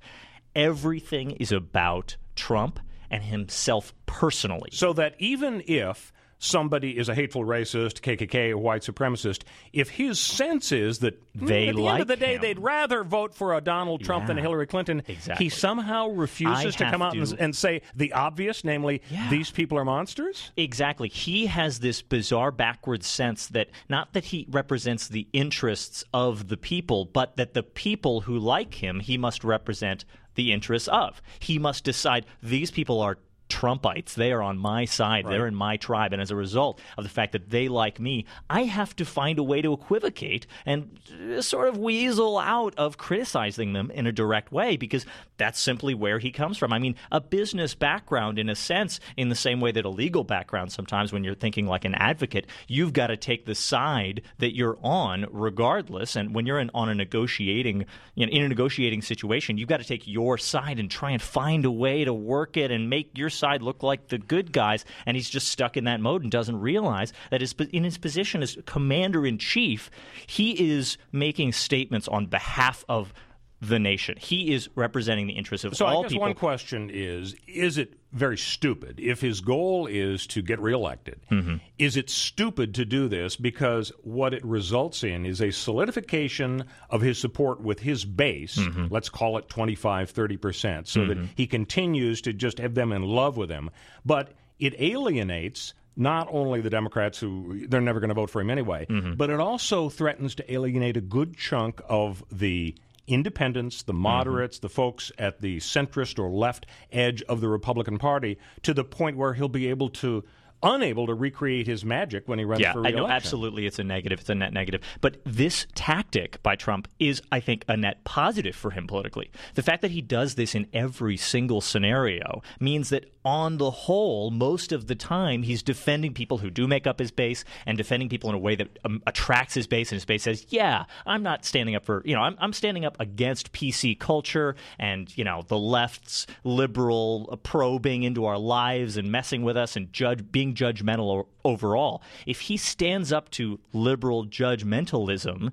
everything 0.55 1.31
is 1.31 1.51
about 1.51 2.15
Trump 2.35 2.79
and 3.09 3.23
himself 3.23 3.93
personally. 4.05 4.69
So 4.71 4.93
that 4.93 5.15
even 5.19 5.63
if 5.67 6.13
somebody 6.39 6.97
is 6.97 7.09
a 7.09 7.13
hateful 7.15 7.43
racist, 7.43 8.01
KKK, 8.01 8.51
or 8.51 8.57
white 8.57 8.81
supremacist, 8.81 9.43
if 9.73 9.89
his 9.89 10.19
sense 10.19 10.71
is 10.71 10.99
that 10.99 11.21
mm, 11.37 11.47
They 11.47 11.67
at 11.67 11.75
the 11.75 11.85
end 11.87 12.01
of 12.01 12.07
the 12.07 12.15
day 12.15 12.35
him. 12.35 12.41
they'd 12.41 12.59
rather 12.59 13.03
vote 13.03 13.35
for 13.35 13.53
a 13.55 13.61
Donald 13.61 14.03
Trump 14.03 14.27
than 14.27 14.37
a 14.37 14.41
Hillary 14.41 14.65
Clinton, 14.65 15.03
exactly. 15.07 15.45
he 15.45 15.49
somehow 15.49 16.07
refuses 16.07 16.75
I 16.75 16.85
to 16.85 16.91
come 16.91 17.01
out 17.01 17.15
and, 17.15 17.33
and 17.39 17.55
say 17.55 17.81
the 17.95 18.13
obvious, 18.13 18.63
namely, 18.63 19.01
Yeah. 19.11 19.29
these 19.29 19.51
people 19.51 19.77
are 19.77 19.85
monsters. 19.85 20.51
Exactly. 20.57 21.09
He 21.09 21.47
has 21.47 21.79
this 21.79 22.01
bizarre 22.01 22.51
backwards 22.51 23.05
sense 23.05 23.47
that 23.47 23.69
not 23.89 24.13
that 24.13 24.25
he 24.25 24.47
represents 24.49 25.09
the 25.09 25.27
interests 25.33 26.03
of 26.13 26.47
the 26.47 26.57
people, 26.57 27.05
but 27.05 27.35
that 27.37 27.53
the 27.53 27.63
people 27.63 28.21
who 28.21 28.39
like 28.39 28.75
him, 28.75 29.01
he 29.01 29.17
must 29.17 29.43
represent 29.43 30.05
the 30.35 30.53
interests 30.53 30.87
of. 30.87 31.21
He 31.39 31.59
must 31.59 31.83
decide 31.83 32.25
these 32.41 32.71
people 32.71 33.01
are 33.01 33.17
Trumpites. 33.49 34.13
They 34.13 34.31
are 34.31 34.41
on 34.41 34.57
my 34.57 34.85
side. 34.85 35.25
They're 35.25 35.47
in 35.47 35.55
my 35.55 35.77
tribe. 35.77 36.13
And 36.13 36.21
as 36.21 36.31
a 36.31 36.35
result 36.35 36.79
of 36.97 37.03
the 37.03 37.09
fact 37.09 37.33
that 37.33 37.49
they 37.49 37.67
like 37.67 37.99
me, 37.99 38.25
I 38.49 38.63
have 38.63 38.95
to 38.97 39.05
find 39.05 39.39
a 39.39 39.43
way 39.43 39.61
to 39.61 39.73
equivocate 39.73 40.47
and 40.65 40.97
uh, 41.35 41.41
sort 41.41 41.67
of 41.67 41.77
weasel 41.77 42.37
out 42.37 42.73
of 42.77 42.97
criticizing 42.97 43.73
them 43.73 43.91
in 43.91 44.07
a 44.07 44.11
direct 44.11 44.51
way 44.51 44.77
because 44.77 45.05
that's 45.37 45.59
simply 45.59 45.93
where 45.93 46.19
he 46.19 46.31
comes 46.31 46.57
from. 46.57 46.71
I 46.71 46.79
mean, 46.79 46.95
a 47.11 47.19
business 47.19 47.73
background, 47.73 48.37
in 48.37 48.49
a 48.49 48.55
sense, 48.55 48.99
in 49.17 49.29
the 49.29 49.35
same 49.35 49.59
way 49.59 49.71
that 49.71 49.85
a 49.85 49.89
legal 49.89 50.23
background, 50.23 50.71
sometimes 50.71 51.11
when 51.11 51.23
you're 51.23 51.35
thinking 51.35 51.65
like 51.65 51.85
an 51.85 51.95
advocate, 51.95 52.45
you've 52.67 52.93
got 52.93 53.07
to 53.07 53.17
take 53.17 53.45
the 53.45 53.55
side 53.55 54.21
that 54.37 54.55
you're 54.55 54.77
on 54.83 55.25
regardless. 55.31 56.15
And 56.15 56.35
when 56.35 56.45
you're 56.45 56.59
in, 56.59 56.69
on 56.73 56.89
a 56.89 56.95
negotiating, 56.95 57.85
you 58.15 58.25
know, 58.25 58.31
in 58.31 58.43
a 58.43 58.49
negotiating 58.49 59.01
situation, 59.01 59.57
you've 59.57 59.69
got 59.69 59.77
to 59.77 59.85
take 59.85 60.07
your 60.07 60.37
side 60.37 60.79
and 60.79 60.91
try 60.91 61.11
and 61.11 61.21
find 61.21 61.65
a 61.65 61.71
way 61.71 62.03
to 62.03 62.13
work 62.13 62.57
it 62.57 62.71
and 62.71 62.89
make 62.89 63.17
your 63.17 63.29
side 63.39 63.61
look 63.61 63.81
like 63.81 64.09
the 64.09 64.17
good 64.17 64.51
guys. 64.51 64.85
And 65.05 65.17
he's 65.17 65.29
just 65.29 65.47
stuck 65.47 65.77
in 65.77 65.85
that 65.85 65.99
mode 65.99 66.23
and 66.23 66.31
doesn't 66.31 66.59
realize 66.59 67.13
that 67.31 67.41
his, 67.41 67.53
in 67.71 67.83
his 67.83 67.97
position 67.97 68.43
as 68.43 68.57
commander 68.65 69.25
in 69.25 69.37
chief, 69.37 69.89
he 70.27 70.71
is 70.71 70.97
making 71.11 71.53
statements 71.53 72.07
on 72.07 72.27
behalf 72.27 72.83
of 72.87 73.13
the 73.61 73.77
nation. 73.79 74.15
He 74.19 74.53
is 74.53 74.69
representing 74.75 75.27
the 75.27 75.33
interests 75.33 75.65
of. 75.65 75.75
So 75.75 75.85
all 75.85 75.99
I 75.99 76.01
guess 76.03 76.11
people. 76.11 76.21
one 76.27 76.33
question 76.33 76.89
is: 76.93 77.35
Is 77.47 77.77
it 77.77 77.95
very 78.13 78.37
stupid 78.37 78.99
if 78.99 79.19
his 79.21 79.41
goal 79.41 79.85
is 79.85 80.25
to 80.27 80.41
get 80.41 80.59
reelected? 80.59 81.19
Mm-hmm. 81.29 81.55
Is 81.77 81.97
it 81.97 82.09
stupid 82.09 82.75
to 82.75 82.85
do 82.85 83.07
this 83.07 83.35
because 83.35 83.91
what 84.03 84.33
it 84.33 84.43
results 84.45 85.03
in 85.03 85.25
is 85.25 85.41
a 85.41 85.51
solidification 85.51 86.63
of 86.89 87.01
his 87.01 87.17
support 87.19 87.61
with 87.61 87.79
his 87.79 88.05
base? 88.05 88.57
Mm-hmm. 88.57 88.87
Let's 88.89 89.09
call 89.09 89.37
it 89.37 89.49
25, 89.49 90.09
30 90.11 90.37
percent, 90.37 90.87
so 90.87 91.05
that 91.05 91.17
he 91.35 91.45
continues 91.47 92.21
to 92.21 92.33
just 92.33 92.59
have 92.59 92.75
them 92.75 92.91
in 92.91 93.01
love 93.03 93.35
with 93.37 93.49
him, 93.49 93.69
but 94.05 94.31
it 94.59 94.79
alienates. 94.79 95.73
Not 95.95 96.29
only 96.31 96.61
the 96.61 96.69
Democrats 96.69 97.19
who 97.19 97.67
they're 97.67 97.81
never 97.81 97.99
going 97.99 98.07
to 98.07 98.13
vote 98.13 98.29
for 98.29 98.39
him 98.39 98.49
anyway, 98.49 98.85
Mm-hmm. 98.89 99.15
but 99.15 99.29
it 99.29 99.41
also 99.41 99.89
threatens 99.89 100.33
to 100.35 100.49
alienate 100.53 100.95
a 100.95 101.01
good 101.01 101.35
chunk 101.35 101.81
of 101.89 102.23
the 102.31 102.73
independents, 103.09 103.83
the 103.83 103.93
mm-hmm. 103.93 104.01
moderates, 104.01 104.59
the 104.59 104.69
folks 104.69 105.11
at 105.17 105.41
the 105.41 105.57
centrist 105.57 106.19
or 106.19 106.29
left 106.29 106.65
edge 106.91 107.21
of 107.23 107.41
the 107.41 107.49
Republican 107.49 107.97
Party 107.97 108.37
to 108.63 108.73
the 108.73 108.83
point 108.83 109.17
where 109.17 109.33
he'll 109.33 109.49
be 109.49 109.67
able 109.67 109.89
to 109.89 110.23
unable 110.61 111.07
to 111.07 111.13
recreate 111.13 111.67
his 111.67 111.85
magic 111.85 112.27
when 112.27 112.39
he 112.39 112.45
runs 112.45 112.61
Yeah, 112.61 112.73
for 112.73 112.79
I 112.79 112.89
reelection. 112.89 113.03
know 113.03 113.09
absolutely 113.09 113.65
it's 113.65 113.79
a 113.79 113.83
negative, 113.83 114.19
it's 114.19 114.29
a 114.29 114.35
net 114.35 114.53
negative. 114.53 114.81
But 115.01 115.17
this 115.25 115.67
tactic 115.75 116.41
by 116.43 116.55
Trump 116.55 116.87
is, 116.99 117.21
I 117.31 117.39
think, 117.39 117.63
a 117.67 117.77
net 117.77 118.03
positive 118.03 118.55
for 118.55 118.71
him 118.71 118.87
politically. 118.87 119.31
The 119.55 119.63
fact 119.63 119.81
that 119.81 119.91
he 119.91 120.01
does 120.01 120.35
this 120.35 120.55
in 120.55 120.67
every 120.73 121.17
single 121.17 121.61
scenario 121.61 122.41
means 122.59 122.89
that 122.89 123.05
on 123.25 123.57
the 123.57 123.69
whole, 123.69 124.31
most 124.31 124.71
of 124.71 124.87
the 124.87 124.95
time, 124.95 125.43
he's 125.43 125.61
defending 125.61 126.13
people 126.13 126.37
who 126.37 126.49
do 126.49 126.67
make 126.67 126.87
up 126.87 126.99
his 126.99 127.11
base 127.11 127.43
and 127.65 127.77
defending 127.77 128.07
people 128.07 128.29
in 128.29 128.35
a 128.35 128.39
way 128.39 128.55
that 128.55 128.79
um, 128.85 129.03
attracts 129.05 129.53
his 129.53 129.67
base. 129.67 129.91
And 129.91 129.97
his 129.97 130.05
base 130.05 130.23
says, 130.23 130.45
"Yeah, 130.49 130.85
I'm 131.05 131.21
not 131.21 131.43
standing 131.43 131.75
up 131.75 131.85
for 131.85 132.01
you 132.05 132.15
know, 132.15 132.21
I'm, 132.21 132.37
I'm 132.39 132.53
standing 132.53 132.85
up 132.85 132.97
against 132.99 133.51
PC 133.51 133.99
culture 133.99 134.55
and 134.77 135.15
you 135.17 135.23
know 135.23 135.43
the 135.47 135.57
left's 135.57 136.27
liberal 136.43 137.39
probing 137.43 138.03
into 138.03 138.25
our 138.25 138.37
lives 138.37 138.95
and 138.95 139.11
messing 139.11 139.43
with 139.43 139.57
us 139.57 139.75
and 139.75 139.91
judge 139.91 140.31
being 140.31 140.53
judgmental 140.53 141.27
overall. 141.43 142.01
If 142.25 142.41
he 142.41 142.57
stands 142.57 143.11
up 143.11 143.29
to 143.31 143.59
liberal 143.73 144.25
judgmentalism." 144.25 145.51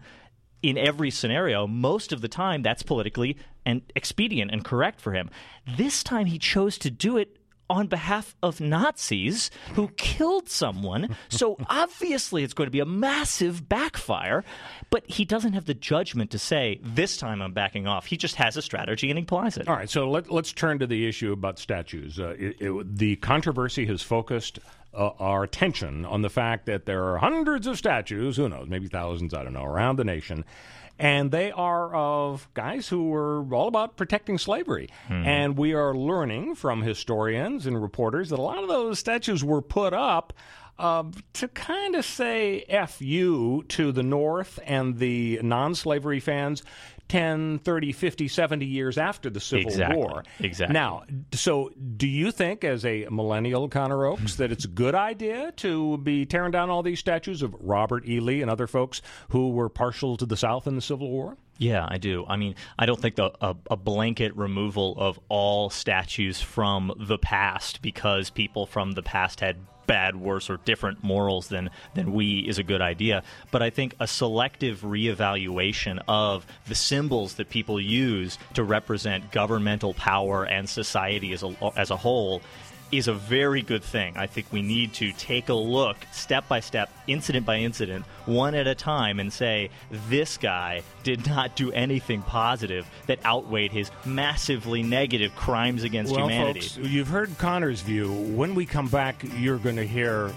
in 0.63 0.79
every 0.79 1.11
scenario, 1.11 1.67
most 1.67 2.13
of 2.13 2.23
the 2.23 2.29
time 2.29 2.63
that's 2.63 2.83
politically 2.83 3.37
and 3.65 3.83
expedient 3.95 4.51
and 4.51 4.65
correct 4.65 5.01
for 5.01 5.13
him. 5.13 5.31
This 5.77 6.03
time 6.03 6.27
he 6.27 6.39
chose 6.39 6.79
to 6.79 6.91
do 6.91 7.19
it 7.19 7.37
on 7.69 7.87
behalf 7.87 8.37
of 8.43 8.61
Nazis 8.61 9.51
who 9.75 9.89
killed 9.97 10.49
someone. 10.49 11.17
So 11.29 11.57
obviously 11.69 12.45
it's 12.45 12.55
going 12.55 12.67
to 12.67 12.73
be 12.73 12.81
a 12.81 12.87
massive 12.87 13.69
backfire, 13.69 14.45
but 14.91 15.09
he 15.09 15.25
doesn't 15.25 15.55
have 15.55 15.67
the 15.67 15.75
judgment 15.75 16.31
to 16.33 16.39
say, 16.39 16.81
this 16.83 17.17
time 17.17 17.43
I'm 17.43 17.53
backing 17.53 17.87
off. 17.87 18.07
He 18.07 18.17
just 18.17 18.37
has 18.37 18.57
a 18.57 18.63
strategy 18.63 19.11
and 19.11 19.19
he 19.19 19.23
applies 19.23 19.57
it. 19.57 19.69
All 19.69 19.77
right, 19.77 19.91
so 19.91 20.09
let, 20.09 20.31
let's 20.31 20.53
turn 20.53 20.79
to 20.79 20.87
the 20.87 21.09
issue 21.09 21.33
about 21.33 21.59
statues. 21.59 22.19
Uh, 22.19 22.35
it, 22.39 22.57
it, 22.61 22.97
the 22.97 23.17
controversy 23.17 23.87
has 23.87 24.03
focused 24.03 24.59
uh, 24.95 25.11
our 25.19 25.43
attention 25.43 26.05
on 26.05 26.23
the 26.23 26.31
fact 26.31 26.67
that 26.67 26.87
there 26.87 27.05
are 27.05 27.19
hundreds 27.19 27.67
of 27.67 27.77
statues, 27.77 28.37
who 28.37 28.49
knows, 28.49 28.69
maybe 28.69 28.89
thousands, 28.89 29.35
I 29.35 29.43
don't 29.43 29.53
know, 29.53 29.65
around 29.65 29.97
the 29.97 30.05
nation. 30.05 30.45
And 30.99 31.31
they 31.31 31.51
are 31.51 31.95
of 31.95 32.49
guys 32.55 32.89
who 32.89 33.09
were 33.09 33.45
all 33.55 33.69
about 33.69 33.97
protecting 33.97 34.39
slavery. 34.39 34.89
Hmm. 35.09 35.27
And 35.27 35.59
we 35.59 35.75
are 35.75 35.95
learning 35.95 36.55
from 36.55 36.83
historians 36.83 37.67
and 37.67 37.81
reporters 37.81 38.31
that 38.31 38.39
a 38.39 38.43
lot 38.43 38.63
of 38.63 38.69
those 38.69 38.99
statues 38.99 39.45
were 39.45 39.61
put 39.61 39.93
up 39.93 40.33
uh, 40.79 41.05
to 41.35 41.49
kind 41.49 41.95
of 41.95 42.05
say 42.05 42.65
F 42.69 43.01
you 43.01 43.65
to 43.69 43.93
the 43.93 44.03
North 44.03 44.59
and 44.65 44.99
the 44.99 45.41
non 45.43 45.75
slavery 45.75 46.21
fans 46.21 46.63
10, 47.09 47.61
30, 47.61 47.93
50, 47.93 48.29
70 48.29 48.67
years 48.67 48.99
after 48.99 49.31
the 49.31 49.41
Civil 49.41 49.69
Exactly. 49.69 49.97
War. 49.97 50.25
Exactly. 50.41 50.75
Now, 50.75 51.05
so 51.33 51.71
do 51.97 52.09
you 52.09 52.31
think, 52.33 52.65
as 52.65 52.85
a 52.85 53.07
millennial, 53.11 53.69
Connor 53.69 54.07
Oakes, 54.07 54.37
that 54.37 54.51
it's 54.51 54.65
a 54.65 54.69
good 54.69 54.95
idea 54.95 55.53
to 55.59 55.99
be 55.99 56.27
tearing 56.27 56.51
down 56.51 56.69
all 56.69 56.83
these 56.83 56.99
statues 56.99 57.43
of 57.43 57.55
Robert 57.61 58.07
E. 58.09 58.21
Lee 58.21 58.43
and 58.43 58.51
other 58.51 58.67
folks 58.67 59.03
who 59.29 59.51
were 59.51 59.69
partial 59.69 60.17
to 60.17 60.27
the 60.27 60.37
South 60.37 60.67
in 60.67 60.75
the 60.75 60.83
Civil 60.83 61.11
War? 61.11 61.37
Yeah, 61.59 61.87
I 61.89 61.99
do. 61.99 62.27
I 62.29 62.37
mean, 62.37 62.55
I 62.79 62.87
don't 62.87 63.01
think 63.01 63.15
the, 63.15 63.33
a, 63.41 63.57
a 63.71 63.77
blanket 63.77 64.37
removal 64.37 64.95
of 64.99 65.19
all 65.29 65.71
statues 65.71 66.41
from 66.41 66.93
the 66.99 67.19
past 67.19 67.81
because 67.83 68.31
people 68.31 68.67
from 68.67 68.93
the 68.93 69.03
past 69.03 69.41
had 69.41 69.57
bad, 69.87 70.17
worse, 70.17 70.51
or 70.51 70.59
different 70.59 71.03
morals 71.03 71.49
than 71.49 71.71
than 71.95 72.13
we 72.13 72.41
is 72.41 72.59
a 72.59 72.63
good 72.63 72.81
idea. 72.81 73.23
But 73.51 73.63
I 73.63 73.71
think 73.71 73.95
a 74.01 74.07
selective 74.07 74.81
reevaluation 74.81 76.03
of 76.09 76.47
the 76.67 76.75
symbols 76.75 77.35
that 77.35 77.49
people 77.49 77.81
use 77.81 78.39
to 78.55 78.65
represent 78.65 79.31
governmental 79.31 79.95
power 79.95 80.45
and 80.45 80.69
society 80.69 81.33
as 81.33 81.43
a 81.43 81.55
as 81.77 81.91
a 81.91 81.97
whole 81.97 82.43
is 82.93 83.09
a 83.09 83.15
very 83.15 83.63
good 83.63 83.83
thing. 83.83 84.17
I 84.17 84.27
think 84.27 84.53
we 84.53 84.63
need 84.63 84.95
to 84.95 85.13
take 85.13 85.49
a 85.49 85.55
look 85.55 85.97
step 86.13 86.47
by 86.49 86.61
step, 86.61 86.91
incident 87.07 87.45
by 87.45 87.57
incident, 87.59 88.05
one 88.27 88.55
at 88.55 88.67
a 88.67 88.75
time, 88.75 89.19
and 89.19 89.33
say, 89.33 89.71
this 90.09 90.37
guy 90.37 90.83
did 91.03 91.27
not 91.27 91.57
do 91.57 91.73
anything 91.73 92.23
positive 92.23 92.87
that 93.07 93.25
outweighed 93.25 93.73
his 93.73 93.91
massively 94.05 94.83
negative 94.83 95.35
crimes 95.35 95.83
against 95.83 96.13
well, 96.13 96.29
humanity. 96.29 96.61
folks, 96.61 96.77
you've 96.77 97.09
heard 97.09 97.37
Connor's 97.39 97.81
view. 97.81 98.13
When 98.13 98.55
we 98.55 98.67
come 98.67 98.89
back, 98.89 99.25
you're 99.37 99.59
going 99.59 99.77
to 99.77 99.87
hear 99.87 100.33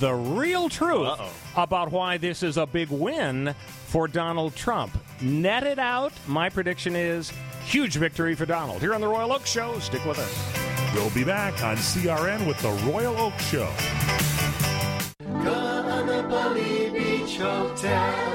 the 0.00 0.12
real 0.12 0.68
truth 0.68 1.06
Uh-oh. 1.06 1.30
about 1.56 1.92
why 1.92 2.16
this 2.16 2.42
is 2.42 2.56
a 2.56 2.66
big 2.66 2.90
win 2.90 3.54
for 3.86 4.08
Donald 4.08 4.56
Trump. 4.56 4.96
Net 5.20 5.62
it 5.64 5.78
out. 5.78 6.12
My 6.26 6.48
prediction 6.48 6.96
is 6.96 7.32
huge 7.64 7.94
victory 7.96 8.34
for 8.34 8.46
Donald. 8.46 8.80
Here 8.80 8.94
on 8.94 9.00
the 9.00 9.08
Royal 9.08 9.32
Oakes 9.32 9.50
Show. 9.50 9.78
Stick 9.78 10.04
with 10.04 10.18
us. 10.18 10.71
We'll 10.94 11.10
be 11.10 11.24
back 11.24 11.62
on 11.64 11.76
CRN 11.76 12.46
with 12.46 12.58
the 12.60 12.70
Royal 12.90 13.16
Oakes 13.16 13.46
Show. 13.46 13.68
Beach 16.92 17.38
Hotel! 17.38 18.32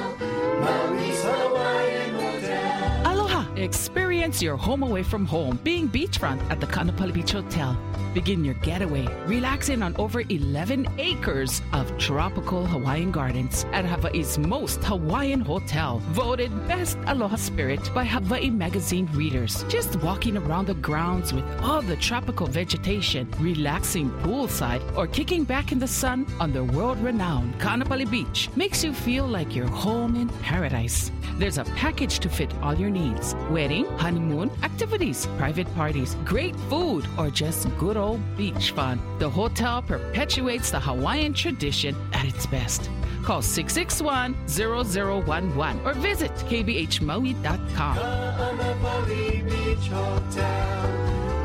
Experience 3.67 4.41
your 4.41 4.55
home 4.55 4.81
away 4.81 5.03
from 5.03 5.25
home 5.25 5.59
being 5.61 5.89
beachfront 5.89 6.39
at 6.49 6.61
the 6.61 6.67
Kaanapali 6.67 7.13
Beach 7.13 7.33
Hotel. 7.33 7.77
Begin 8.13 8.45
your 8.45 8.53
getaway 8.55 9.05
relaxing 9.25 9.83
on 9.83 9.93
over 9.97 10.21
11 10.21 10.87
acres 10.97 11.61
of 11.73 11.85
tropical 11.97 12.65
Hawaiian 12.65 13.11
gardens 13.11 13.65
at 13.73 13.83
Hawaii's 13.83 14.37
most 14.37 14.81
Hawaiian 14.85 15.41
hotel. 15.41 15.99
Voted 16.11 16.49
Best 16.69 16.97
Aloha 17.07 17.35
Spirit 17.35 17.93
by 17.93 18.05
Hawaii 18.05 18.49
Magazine 18.49 19.09
readers. 19.11 19.65
Just 19.67 19.97
walking 19.97 20.37
around 20.37 20.67
the 20.67 20.75
grounds 20.75 21.33
with 21.33 21.43
all 21.61 21.81
the 21.81 21.97
tropical 21.97 22.47
vegetation, 22.47 23.29
relaxing 23.37 24.09
poolside, 24.21 24.81
or 24.95 25.07
kicking 25.07 25.43
back 25.43 25.73
in 25.73 25.79
the 25.79 25.87
sun 25.89 26.25
on 26.39 26.53
the 26.53 26.63
world 26.63 26.97
renowned 27.03 27.53
Kaanapali 27.59 28.09
Beach 28.09 28.49
makes 28.55 28.81
you 28.81 28.93
feel 28.93 29.27
like 29.27 29.53
you're 29.53 29.67
home 29.67 30.15
in 30.15 30.29
paradise. 30.41 31.11
There's 31.37 31.59
a 31.59 31.65
package 31.65 32.17
to 32.19 32.29
fit 32.29 32.51
all 32.63 32.73
your 32.73 32.89
needs 32.89 33.35
wedding, 33.57 33.85
honeymoon, 33.97 34.51
activities, 34.61 35.25
private 35.35 35.69
parties, 35.73 36.15
great 36.23 36.55
food, 36.69 37.03
or 37.17 37.31
just 37.31 37.67
good 37.79 37.97
old 37.97 38.21
beach 38.37 38.69
fun. 38.69 39.01
The 39.17 39.27
hotel 39.27 39.81
perpetuates 39.81 40.69
the 40.69 40.79
Hawaiian 40.79 41.33
tradition 41.33 41.95
at 42.13 42.25
its 42.25 42.45
best. 42.45 42.87
Call 43.23 43.41
661 43.41 44.35
0011 44.47 45.81
or 45.87 45.93
visit 45.95 46.31
kbhmaui.com. 46.49 47.95
Kaanapali 47.97 49.43
Beach 49.49 49.87
Hotel, 49.89 50.93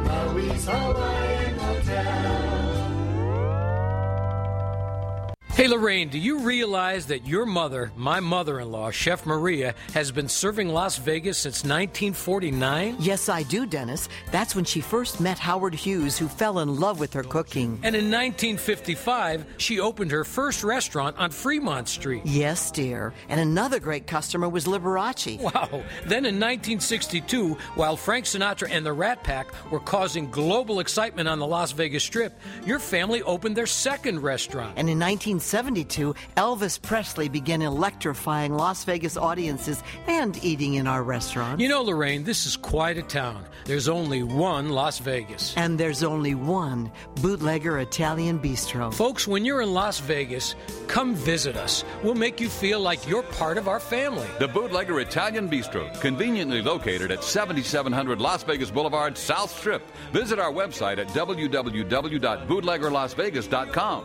Maui's 0.05 0.67
Hawaiian 0.67 1.59
Hotel. 1.59 2.62
Hey 5.55 5.69
Lorraine, 5.69 6.09
do 6.09 6.19
you 6.19 6.39
realize 6.39 7.05
that 7.09 7.27
your 7.27 7.45
mother, 7.45 7.93
my 7.95 8.21
mother 8.21 8.59
in 8.61 8.73
law, 8.73 8.91
Chef 8.91 9.27
Maria, 9.27 9.75
has 9.93 10.11
been 10.11 10.27
serving 10.27 10.71
Las 10.71 10.97
Vegas 10.97 11.37
since 11.37 11.57
1949? 11.57 12.97
Yes, 12.99 13.29
I 13.29 13.43
do, 13.43 13.67
Dennis. 13.67 14.09
That's 14.31 14.57
when 14.57 14.65
she 14.65 14.81
first 14.81 15.21
met 15.21 15.39
Howard 15.39 15.75
Hughes, 15.75 16.17
who 16.17 16.27
fell 16.27 16.61
in 16.61 16.81
love 16.81 16.99
with 16.99 17.13
her 17.13 17.23
cooking. 17.23 17.79
And 17.83 17.95
in 17.95 18.11
1955, 18.11 19.45
she 19.59 19.79
opened 19.79 20.11
her 20.11 20.25
first 20.25 20.65
restaurant 20.65 21.19
on 21.19 21.31
Fremont 21.31 21.87
Street. 21.87 22.23
Yes, 22.25 22.71
dear. 22.71 23.13
And 23.29 23.39
another 23.39 23.79
great 23.79 24.07
customer 24.07 24.49
was 24.49 24.65
Liberace. 24.65 25.39
Wow. 25.39 25.83
Then 26.07 26.25
in 26.25 26.41
1962, 26.41 27.59
while 27.75 27.97
Frank 27.97 28.25
Sinatra 28.25 28.69
and 28.71 28.87
the 28.87 28.93
Rat 28.95 29.23
Pack 29.23 29.49
were 29.71 29.81
causing 29.81 30.31
global 30.31 30.81
excitement 30.81 31.29
on 31.29 31.39
the 31.39 31.47
Las 31.47 31.73
Vegas 31.73 32.05
Strip, 32.05 32.41
your 32.65 32.79
family 32.79 33.23
opened 33.23 33.55
their 33.55 33.67
second 33.67 34.21
restaurant. 34.21 34.73
And 34.79 34.89
in 34.89 34.99
1972, 35.43 36.15
Elvis 36.37 36.81
Presley 36.81 37.29
began 37.29 37.63
electrifying 37.63 38.55
Las 38.55 38.85
Vegas 38.85 39.17
audiences 39.17 39.83
and 40.07 40.39
eating 40.45 40.75
in 40.75 40.87
our 40.87 41.03
restaurants. 41.03 41.61
You 41.61 41.69
know, 41.69 41.83
Lorraine, 41.83 42.23
this 42.25 42.47
is 42.47 42.57
quite 42.57 42.97
a 42.97 43.03
town. 43.03 43.45
There's 43.65 43.89
only 43.89 44.23
one 44.23 44.69
Las 44.71 45.01
Vegas. 45.01 45.53
And 45.57 45.77
there's 45.79 46.05
only 46.05 46.37
one 46.37 46.93
bootlegger 47.17 47.81
Italian 47.81 48.39
bistro. 48.39 48.95
Folks, 48.95 49.27
when 49.27 49.45
you're 49.45 49.63
in 49.63 49.75
Las 49.75 49.99
Vegas, 50.01 50.55
come 50.87 51.15
visit 51.15 51.57
us. 51.57 51.85
We'll 52.05 52.15
make 52.15 52.41
you 52.41 52.49
feel 52.49 52.79
like 52.81 53.09
you're 53.09 53.25
part 53.25 53.59
of 53.59 53.67
our 53.69 53.81
family. 53.81 54.29
The 54.39 54.47
Bootlegger 54.49 55.01
Italian 55.01 55.51
Bistro, 55.51 55.93
conveniently 56.01 56.63
located 56.63 57.11
at 57.11 57.25
7700 57.25 58.21
Las 58.21 58.45
Vegas 58.45 58.71
Boulevard, 58.71 59.19
South 59.19 59.51
Strip. 59.51 59.83
Visit 60.13 60.39
our 60.39 60.53
website 60.53 60.99
at 60.99 61.09
www.bootleggerlasvegas.com. 61.09 64.05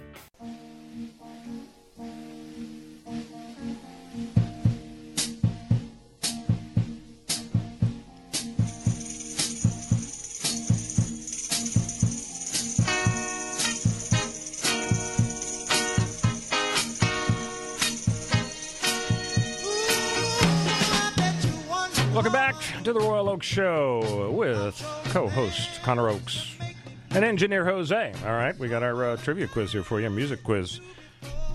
Welcome 22.21 22.33
back 22.33 22.83
to 22.83 22.93
the 22.93 22.99
Royal 22.99 23.29
Oakes 23.29 23.47
Show 23.47 24.29
with 24.29 24.79
co-host 25.05 25.81
Connor 25.81 26.07
Oakes 26.07 26.55
and 27.09 27.25
engineer 27.25 27.65
Jose. 27.65 28.13
All 28.23 28.31
right, 28.31 28.55
we 28.59 28.67
got 28.67 28.83
our 28.83 29.03
uh, 29.03 29.17
trivia 29.17 29.47
quiz 29.47 29.71
here 29.71 29.81
for 29.81 29.99
you, 29.99 30.07
music 30.11 30.43
quiz. 30.43 30.79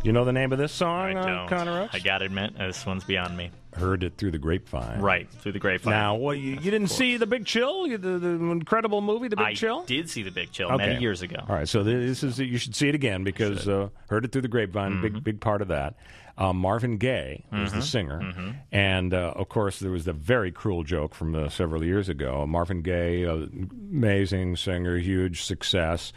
You 0.03 0.11
know 0.13 0.25
the 0.25 0.33
name 0.33 0.51
of 0.51 0.59
this 0.59 0.73
song, 0.73 1.17
I 1.17 1.21
uh, 1.21 1.25
don't. 1.25 1.49
Connor 1.49 1.83
Oakes? 1.83 1.95
I 1.95 2.01
gotta 2.01 2.25
admit, 2.25 2.59
this 2.59 2.85
one's 2.85 3.05
beyond 3.05 3.37
me. 3.37 3.53
Heard 3.75 4.03
it 4.03 4.17
through 4.17 4.33
the 4.33 4.39
grapevine. 4.39 5.01
Right, 5.01 5.31
through 5.31 5.53
the 5.53 5.61
grapevine. 5.61 5.93
Now, 5.93 6.17
what, 6.17 6.39
you, 6.39 6.55
you 6.55 6.71
didn't 6.73 6.89
see 6.89 7.17
The 7.17 7.27
Big 7.27 7.47
Chill, 7.47 7.87
You- 7.87 7.99
the, 7.99 8.19
the 8.19 8.31
incredible 8.31 9.01
movie, 9.01 9.29
The 9.29 9.37
Big 9.37 9.47
I 9.47 9.55
Chill? 9.55 9.85
did 9.85 10.11
see 10.11 10.25
The 10.25 10.33
Big 10.33 10.51
Chill 10.51 10.67
Okay. 10.67 10.79
many 10.79 11.01
years 11.01 11.23
ago. 11.23 11.45
All 11.49 11.55
right, 11.55 11.69
so 11.69 11.85
this 11.85 12.25
is 12.25 12.41
you 12.41 12.59
should 12.59 12.75
see 12.75 12.89
it 12.89 12.97
again 12.97 13.23
because 13.23 13.69
uh, 13.69 13.91
heard 14.11 14.25
it 14.25 14.33
through 14.33 14.43
the 14.43 14.49
grapevine. 14.49 14.95
Mm-hmm. 14.95 15.03
Big 15.03 15.23
big 15.23 15.41
part 15.41 15.63
of 15.63 15.69
that. 15.69 15.95
Uh, 16.39 16.53
Marvin 16.53 16.99
Gaye 16.99 17.45
was 17.51 17.73
the 17.73 17.79
Mhm, 17.79 17.83
singer, 17.83 18.21
mhm. 18.21 18.57
and 18.71 19.15
uh, 19.15 19.33
of 19.37 19.49
course 19.49 19.79
there 19.79 19.91
was 19.91 20.05
the 20.05 20.13
very 20.13 20.53
cruel 20.53 20.83
joke 20.83 21.15
from 21.15 21.35
uh, 21.35 21.49
several 21.49 21.83
years 21.83 22.09
ago. 22.11 22.47
Marvin 22.47 22.83
Gaye, 22.83 23.25
uh, 23.25 23.47
amazing 23.91 24.57
singer, 24.57 24.99
huge 24.99 25.43
success, 25.45 26.13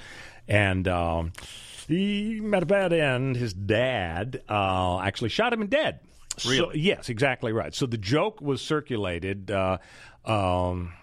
and. 0.48 0.88
Um, 0.88 1.32
he 1.88 2.40
met 2.40 2.62
a 2.62 2.68
bad 2.68 2.94
end. 2.94 3.36
His 3.36 3.52
dad 3.52 4.44
uh, 4.48 5.00
actually 5.00 5.30
shot 5.30 5.54
him 5.54 5.66
dead. 5.66 6.02
So, 6.38 6.50
Really? 6.52 6.80
yes, 6.82 7.10
exactly 7.10 7.52
right. 7.52 7.74
So 7.74 7.88
the 7.88 7.98
joke 7.98 8.42
was 8.42 8.62
circulated. 8.62 9.50
Uh, 9.50 9.80
um, 10.24 10.94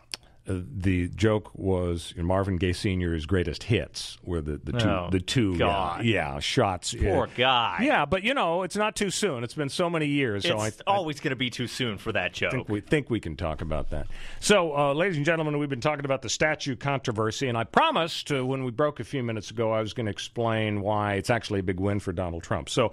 the 0.47 1.09
joke 1.09 1.51
was 1.55 2.13
you 2.17 2.23
know, 2.23 2.29
Marvin 2.29 2.57
Gaye 2.57 2.73
Sr.'s 2.73 3.27
greatest 3.27 3.65
hits 3.65 4.17
were 4.23 4.41
the, 4.41 4.61
the 4.63 4.73
two 4.73 4.89
Oh, 4.89 5.09
the 5.11 5.21
two 5.21 5.59
God. 5.59 6.05
Yeah, 6.05 6.35
yeah, 6.35 6.41
shots. 6.41 6.95
Poor 6.95 7.27
yeah. 7.27 7.35
guy. 7.37 7.79
Yeah, 7.83 8.05
but 8.05 8.23
you 8.23 8.35
know 8.35 8.63
it's 8.63 8.77
not 8.77 8.97
too 8.97 9.11
soon. 9.11 9.45
It's 9.45 9.55
been 9.55 9.69
so 9.69 9.91
many 9.91 10.07
years. 10.07 10.45
It's 10.45 10.53
so 10.53 10.59
I, 10.59 10.71
always 10.87 11.21
going 11.21 11.31
to 11.31 11.37
be 11.37 11.51
too 11.51 11.67
soon 11.67 11.99
for 11.99 12.13
that 12.13 12.33
joke. 12.33 12.53
think 12.53 12.69
we 12.69 12.81
think 12.81 13.11
we 13.11 13.21
can 13.21 13.37
talk 13.37 13.61
about 13.61 13.91
that. 13.91 14.07
So, 14.41 14.77
uh, 14.77 14.95
ladies 14.95 15.17
and 15.17 15.27
gentlemen, 15.27 15.59
we've 15.59 15.69
been 15.69 15.81
talking 15.81 16.05
about 16.05 16.23
the 16.23 16.29
statue 16.29 16.77
controversy, 16.77 17.49
and 17.49 17.59
I 17.59 17.65
promised 17.65 18.31
uh, 18.31 18.45
when 18.45 18.65
we 18.65 18.71
broke 18.71 19.01
a 19.01 19.05
few 19.05 19.23
minutes 19.23 19.51
ago 19.51 19.73
I 19.73 19.81
was 19.81 19.93
going 19.93 20.07
to 20.07 20.13
explain 20.13 20.81
why 20.81 21.15
it's 21.15 21.31
actually 21.31 21.61
a 21.61 21.65
big 21.65 21.81
win 21.81 22.01
for 22.01 22.13
Donald 22.13 22.43
Trump. 22.43 22.69
So. 22.69 22.93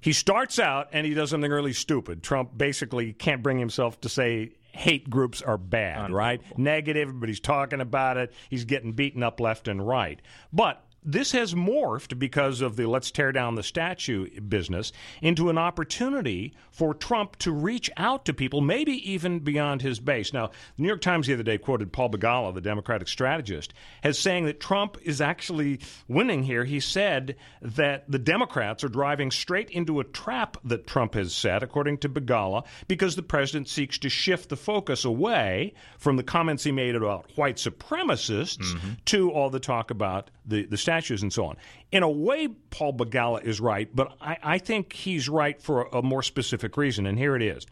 He 0.00 0.12
starts 0.12 0.58
out 0.58 0.90
and 0.92 1.06
he 1.06 1.14
does 1.14 1.30
something 1.30 1.50
really 1.50 1.72
stupid. 1.72 2.22
Trump 2.22 2.50
basically 2.54 3.14
can't 3.14 3.42
bring 3.42 3.58
himself 3.58 3.98
to 4.02 4.10
say 4.10 4.50
hate 4.74 5.08
groups 5.08 5.40
are 5.40 5.56
bad, 5.56 6.10
right? 6.10 6.42
Negative, 6.58 7.14
he's 7.24 7.40
talking 7.40 7.80
about 7.80 8.16
it. 8.16 8.32
He's 8.50 8.64
getting 8.64 8.92
beaten 8.92 9.22
up 9.22 9.40
left 9.40 9.68
and 9.68 9.86
right. 9.86 10.20
But 10.52 10.83
this 11.04 11.32
has 11.32 11.54
morphed 11.54 12.18
because 12.18 12.60
of 12.60 12.76
the 12.76 12.86
let's 12.86 13.10
tear 13.10 13.30
down 13.32 13.54
the 13.54 13.62
statue 13.62 14.28
business 14.40 14.92
into 15.20 15.50
an 15.50 15.58
opportunity 15.58 16.54
for 16.70 16.94
Trump 16.94 17.36
to 17.36 17.52
reach 17.52 17.90
out 17.96 18.24
to 18.24 18.32
people, 18.32 18.60
maybe 18.60 18.92
even 19.10 19.40
beyond 19.40 19.82
his 19.82 20.00
base. 20.00 20.32
Now, 20.32 20.48
the 20.48 20.82
New 20.82 20.88
York 20.88 21.02
Times 21.02 21.26
the 21.26 21.34
other 21.34 21.42
day 21.42 21.58
quoted 21.58 21.92
Paul 21.92 22.10
Begala, 22.10 22.54
the 22.54 22.60
Democratic 22.60 23.08
strategist, 23.08 23.74
as 24.02 24.18
saying 24.18 24.46
that 24.46 24.60
Trump 24.60 24.96
is 25.02 25.20
actually 25.20 25.80
winning 26.08 26.42
here. 26.42 26.64
He 26.64 26.80
said 26.80 27.36
that 27.60 28.10
the 28.10 28.18
Democrats 28.18 28.82
are 28.82 28.88
driving 28.88 29.30
straight 29.30 29.70
into 29.70 30.00
a 30.00 30.04
trap 30.04 30.56
that 30.64 30.86
Trump 30.86 31.14
has 31.14 31.34
set, 31.34 31.62
according 31.62 31.98
to 31.98 32.08
Begala, 32.08 32.64
because 32.88 33.16
the 33.16 33.22
president 33.22 33.68
seeks 33.68 33.98
to 33.98 34.08
shift 34.08 34.48
the 34.48 34.56
focus 34.56 35.04
away 35.04 35.74
from 35.98 36.16
the 36.16 36.22
comments 36.22 36.64
he 36.64 36.72
made 36.72 36.96
about 36.96 37.30
white 37.36 37.56
supremacists 37.56 38.56
mm-hmm. 38.56 38.92
to 39.04 39.30
all 39.30 39.50
the 39.50 39.60
talk 39.60 39.90
about 39.90 40.30
the, 40.46 40.64
the 40.66 40.76
statues 40.76 41.22
and 41.22 41.32
so 41.32 41.46
on. 41.46 41.56
In 41.92 42.02
a 42.02 42.10
way, 42.10 42.48
Paul 42.70 42.94
Begala 42.94 43.42
is 43.44 43.60
right, 43.60 43.88
but 43.94 44.12
I, 44.20 44.36
I 44.42 44.58
think 44.58 44.92
he's 44.92 45.28
right 45.28 45.60
for 45.60 45.82
a, 45.82 45.98
a 45.98 46.02
more 46.02 46.22
specific 46.22 46.76
reason, 46.76 47.06
and 47.06 47.18
here 47.18 47.36
it 47.36 47.42
is. 47.42 47.66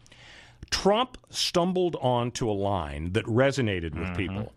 Trump 0.69 1.17
stumbled 1.29 1.95
onto 2.01 2.49
a 2.49 2.53
line 2.53 3.13
that 3.13 3.25
resonated 3.25 3.93
with 3.93 4.07
mm-hmm. 4.09 4.15
people. 4.15 4.53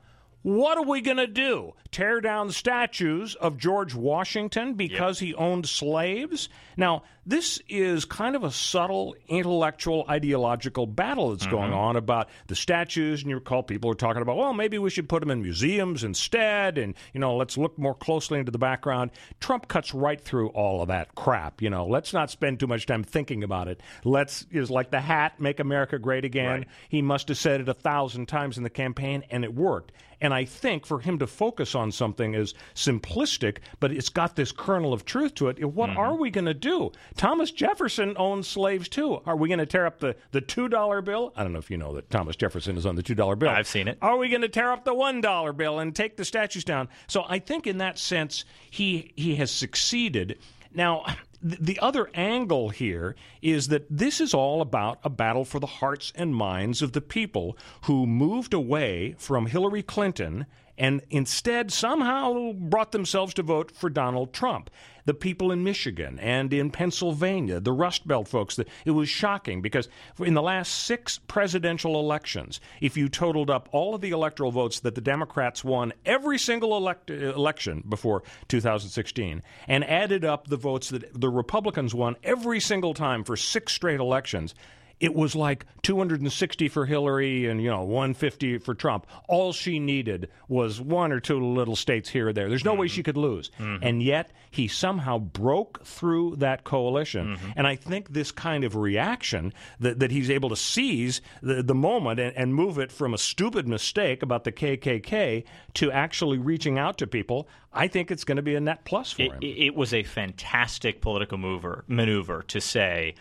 What 0.47 0.79
are 0.79 0.85
we 0.85 1.01
going 1.01 1.17
to 1.17 1.27
do? 1.27 1.75
Tear 1.91 2.21
down 2.21 2.53
statues 2.53 3.35
of 3.35 3.59
George 3.59 3.97
Washington 3.97 4.75
because 4.75 5.19
he 5.19 5.35
owned 5.35 5.67
slaves? 5.67 6.49
Now, 6.77 7.03
this 7.27 7.61
is 7.69 8.05
kind 8.05 8.37
of 8.37 8.45
a 8.45 8.53
subtle 8.53 9.17
intellectual 9.27 10.05
ideological 10.09 10.87
battle 10.87 11.31
that's 11.31 11.49
going 11.49 11.71
mm-hmm. 11.71 11.81
on 11.81 11.97
about 11.97 12.29
the 12.47 12.55
statues. 12.55 13.23
And 13.23 13.31
you 13.31 13.37
recall 13.37 13.65
people 13.65 13.91
are 13.91 13.95
talking 13.95 14.23
about, 14.23 14.37
well, 14.37 14.53
maybe 14.53 14.79
we 14.79 14.89
should 14.89 15.09
put 15.09 15.19
them 15.19 15.33
in 15.33 15.43
museums 15.43 16.05
instead. 16.05 16.79
And, 16.79 16.95
you 17.13 17.19
know, 17.19 17.35
let's 17.35 17.59
look 17.59 17.77
more 17.77 17.97
closely 17.97 18.39
into 18.39 18.53
the 18.53 18.59
background. 18.59 19.11
Trump 19.41 19.67
cuts 19.67 19.95
right 19.95 20.21
through 20.21 20.51
all 20.51 20.81
of 20.81 20.89
that 20.89 21.17
crap. 21.17 21.61
You 21.61 21.71
know, 21.71 21.89
let's 21.89 22.13
not 22.13 22.31
spend 22.31 22.61
too 22.61 22.69
much 22.69 22.87
time 22.87 23.03
thinking 23.03 23.43
about 23.43 23.67
it. 23.67 23.81
Let's, 24.05 24.47
is 24.53 24.71
like 24.71 24.93
the 24.93 25.01
hat, 25.01 25.41
make 25.41 25.59
America 25.59 25.99
great 25.99 26.25
again. 26.25 26.67
He 26.89 27.03
must 27.03 27.27
have 27.29 27.39
said 27.39 27.61
it 27.61 27.69
a 27.69 27.75
thousand 27.75 28.27
times 28.27 28.59
in 28.59 28.63
the 28.63 28.71
campaign, 28.71 29.25
and 29.29 29.43
it 29.43 29.53
worked. 29.53 29.91
And 30.21 30.33
I 30.33 30.45
think 30.45 30.87
for 30.87 31.01
him 31.01 31.19
to 31.19 31.27
focus 31.27 31.75
on 31.75 31.93
something 31.93 32.35
as 32.35 32.55
simplistic, 32.75 33.59
but 33.81 33.93
it's 33.93 34.09
got 34.09 34.37
this 34.37 34.53
kernel 34.53 34.93
of 34.93 35.05
truth 35.05 35.35
to 35.37 35.49
it, 35.49 35.63
what 35.65 35.91
mm-hmm. 35.91 35.99
are 35.99 36.15
we 36.15 36.31
going 36.31 36.47
to 36.47 36.55
do? 36.55 36.93
Thomas 37.17 37.51
Jefferson 37.51 38.15
owned 38.17 38.47
slaves 38.47 38.89
too. 38.89 39.21
Are 39.27 39.37
we 39.37 39.49
going 39.49 39.59
to 39.59 39.67
tear 39.67 39.87
up 39.87 39.99
the, 39.99 40.17
the 40.33 40.41
$2 40.41 41.05
bill? 41.05 41.33
I 41.37 41.43
don't 41.43 41.53
know 41.53 41.59
if 41.59 41.71
you 41.71 41.77
know 41.77 41.95
that 41.95 42.11
Thomas 42.11 42.37
Jefferson 42.37 42.77
is 42.77 42.87
on 42.87 42.97
the 42.97 43.03
$2 43.03 43.39
bill. 43.39 43.49
I've 43.49 43.67
seen 43.67 43.89
it. 43.89 43.99
Are 44.01 44.17
we 44.17 44.29
going 44.29 44.43
to 44.43 44.49
tear 44.49 44.73
up 44.73 44.85
the 44.85 44.95
$1 44.95 45.57
bill 45.57 45.79
and 45.79 45.95
take 45.95 46.17
the 46.17 46.25
statues 46.25 46.65
down? 46.65 46.89
So 47.07 47.25
I 47.29 47.39
think 47.39 47.67
in 47.67 47.79
that 47.79 47.99
sense, 47.99 48.45
he, 48.71 49.13
he 49.17 49.37
has 49.37 49.51
succeeded. 49.51 50.39
Now, 50.73 51.05
the 51.47 51.79
other 51.79 52.11
angle 52.15 52.71
here 52.71 53.15
is 53.41 53.69
that 53.69 53.87
this 53.89 54.21
is 54.21 54.35
all 54.35 54.61
about 54.61 54.99
a 55.05 55.11
battle 55.11 55.45
for 55.45 55.61
the 55.61 55.67
hearts 55.67 56.13
and 56.17 56.35
minds 56.35 56.83
of 56.83 56.93
the 56.93 57.01
people 57.01 57.57
who 57.83 58.07
moved 58.07 58.53
away 58.53 59.15
from 59.19 59.47
Hillary 59.47 59.83
Clinton 59.83 60.47
and 60.79 61.03
instead 61.11 61.73
somehow 61.73 62.53
brought 62.53 62.93
themselves 62.93 63.35
to 63.35 63.43
vote 63.43 63.71
for 63.71 63.91
Donald 63.91 64.33
Trump. 64.33 64.71
The 65.05 65.15
people 65.15 65.53
in 65.53 65.63
Michigan 65.63 66.19
and 66.19 66.53
in 66.53 66.71
Pennsylvania, 66.71 67.61
the 67.61 67.73
Rust 67.73 68.09
Belt 68.09 68.27
folks, 68.27 68.59
it 68.59 68.91
was 68.91 69.09
shocking 69.09 69.63
because 69.63 69.89
in 70.19 70.35
the 70.35 70.43
last 70.43 70.85
six 70.85 71.21
presidential 71.29 72.01
elections, 72.01 72.61
if 72.81 72.97
you 72.97 73.09
totaled 73.09 73.49
up 73.49 73.69
all 73.71 73.95
of 73.95 74.01
the 74.01 74.11
electoral 74.11 74.51
votes 74.51 74.81
that 74.81 74.97
the 74.97 75.01
Democrats 75.01 75.63
won 75.63 75.93
every 76.05 76.39
single 76.39 76.77
elect- 76.77 77.11
election 77.11 77.85
before 77.89 78.25
2016 78.49 79.43
and 79.69 79.85
added 79.85 80.25
up 80.25 80.49
the 80.49 80.57
votes 80.57 80.91
that 80.91 81.19
the 81.19 81.31
Republicans 81.31 81.95
won 81.95 82.17
every 82.25 82.59
single 82.59 82.93
time 82.93 83.23
for 83.23 83.37
six 83.37 83.73
straight 83.73 84.01
elections, 84.01 84.57
it 84.99 85.15
was 85.15 85.37
like 85.37 85.67
260 85.83 86.69
for 86.69 86.87
Hillary 86.87 87.47
and 87.47 87.63
you 87.63 87.71
know 87.71 87.83
150 87.83 88.59
for 88.59 88.75
Trump. 88.75 89.07
All 89.29 89.53
she 89.53 89.79
needed 89.79 90.29
was 90.49 90.81
one 90.81 91.13
or 91.13 91.21
two 91.21 91.39
little 91.39 91.77
states 91.77 92.09
here 92.09 92.29
or 92.29 92.33
there. 92.33 92.49
There's 92.49 92.65
no 92.65 92.75
way 92.75 92.89
she 92.89 93.01
mm-hmm. 93.01 93.05
could 93.05 93.17
lose, 93.17 93.51
mm-hmm. 93.59 93.83
and 93.83 94.03
yet 94.03 94.31
he 94.51 94.69
somehow 94.69 95.19
broke 95.19 95.85
through 95.85 96.37
that 96.37 96.65
coalition. 96.65 97.37
Mm-hmm. 97.37 97.51
And 97.57 97.67
I 97.67 97.77
think 97.77 98.13
this 98.13 98.33
kind 98.33 98.65
of 98.65 98.75
reaction 98.75 99.53
that, 99.81 99.99
that 99.99 100.11
he's 100.11 100.31
able 100.31 100.49
to 100.49 100.57
seize 100.57 101.21
the, 101.43 101.63
the 101.63 101.75
moment 101.75 102.19
and, 102.19 102.35
and 102.37 102.55
move 102.55 102.79
it 102.79 102.91
from 102.91 103.13
a 103.13 103.19
stupid 103.19 103.69
mistake 103.69 104.23
about 104.23 104.45
the 104.45 104.53
KKK 104.53 105.45
to 105.75 105.93
actually 105.93 106.39
reaching 106.39 106.79
out 106.79 106.97
to 106.99 107.07
people. 107.07 107.49
I 107.73 107.89
think 107.89 108.11
it's 108.11 108.25
going 108.25 108.37
to 108.37 108.43
be 108.43 108.55
a 108.55 108.61
net 108.61 108.87
plus 108.87 109.13
for 109.13 109.23
It, 109.23 109.33
him. 109.33 109.39
it 109.43 109.75
was 109.75 109.93
a 109.93 110.03
fantastic 110.03 111.03
political 111.03 111.37
mover 111.37 111.85
maneuver 111.87 112.43
to 112.45 112.61
say, 112.61 113.15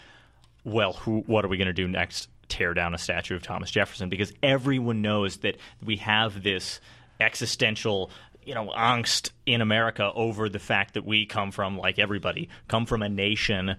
well, 0.66 0.94
who, 0.94 1.22
what 1.28 1.46
are 1.46 1.48
we 1.48 1.58
going 1.58 1.68
to 1.68 1.74
do 1.74 1.88
next? 1.88 2.28
Tear 2.50 2.74
down 2.74 2.94
a 2.94 2.98
statue 2.98 3.36
of 3.36 3.42
Thomas 3.42 3.72
Jefferson 3.72 4.10
because 4.10 4.34
everyone 4.44 5.02
knows 5.02 5.38
that 5.38 5.58
we 5.84 5.98
have 5.98 6.44
this 6.44 6.80
existential, 7.20 8.12
you 8.44 8.54
know, 8.54 8.72
angst 8.76 9.32
in 9.46 9.62
America 9.62 10.12
over 10.14 10.50
the 10.50 10.60
fact 10.60 10.96
that 10.96 11.06
we 11.06 11.26
come 11.26 11.52
from, 11.52 11.78
like 11.78 11.98
everybody, 11.98 12.50
come 12.68 12.86
from 12.86 13.02
a 13.02 13.10
nation 13.10 13.78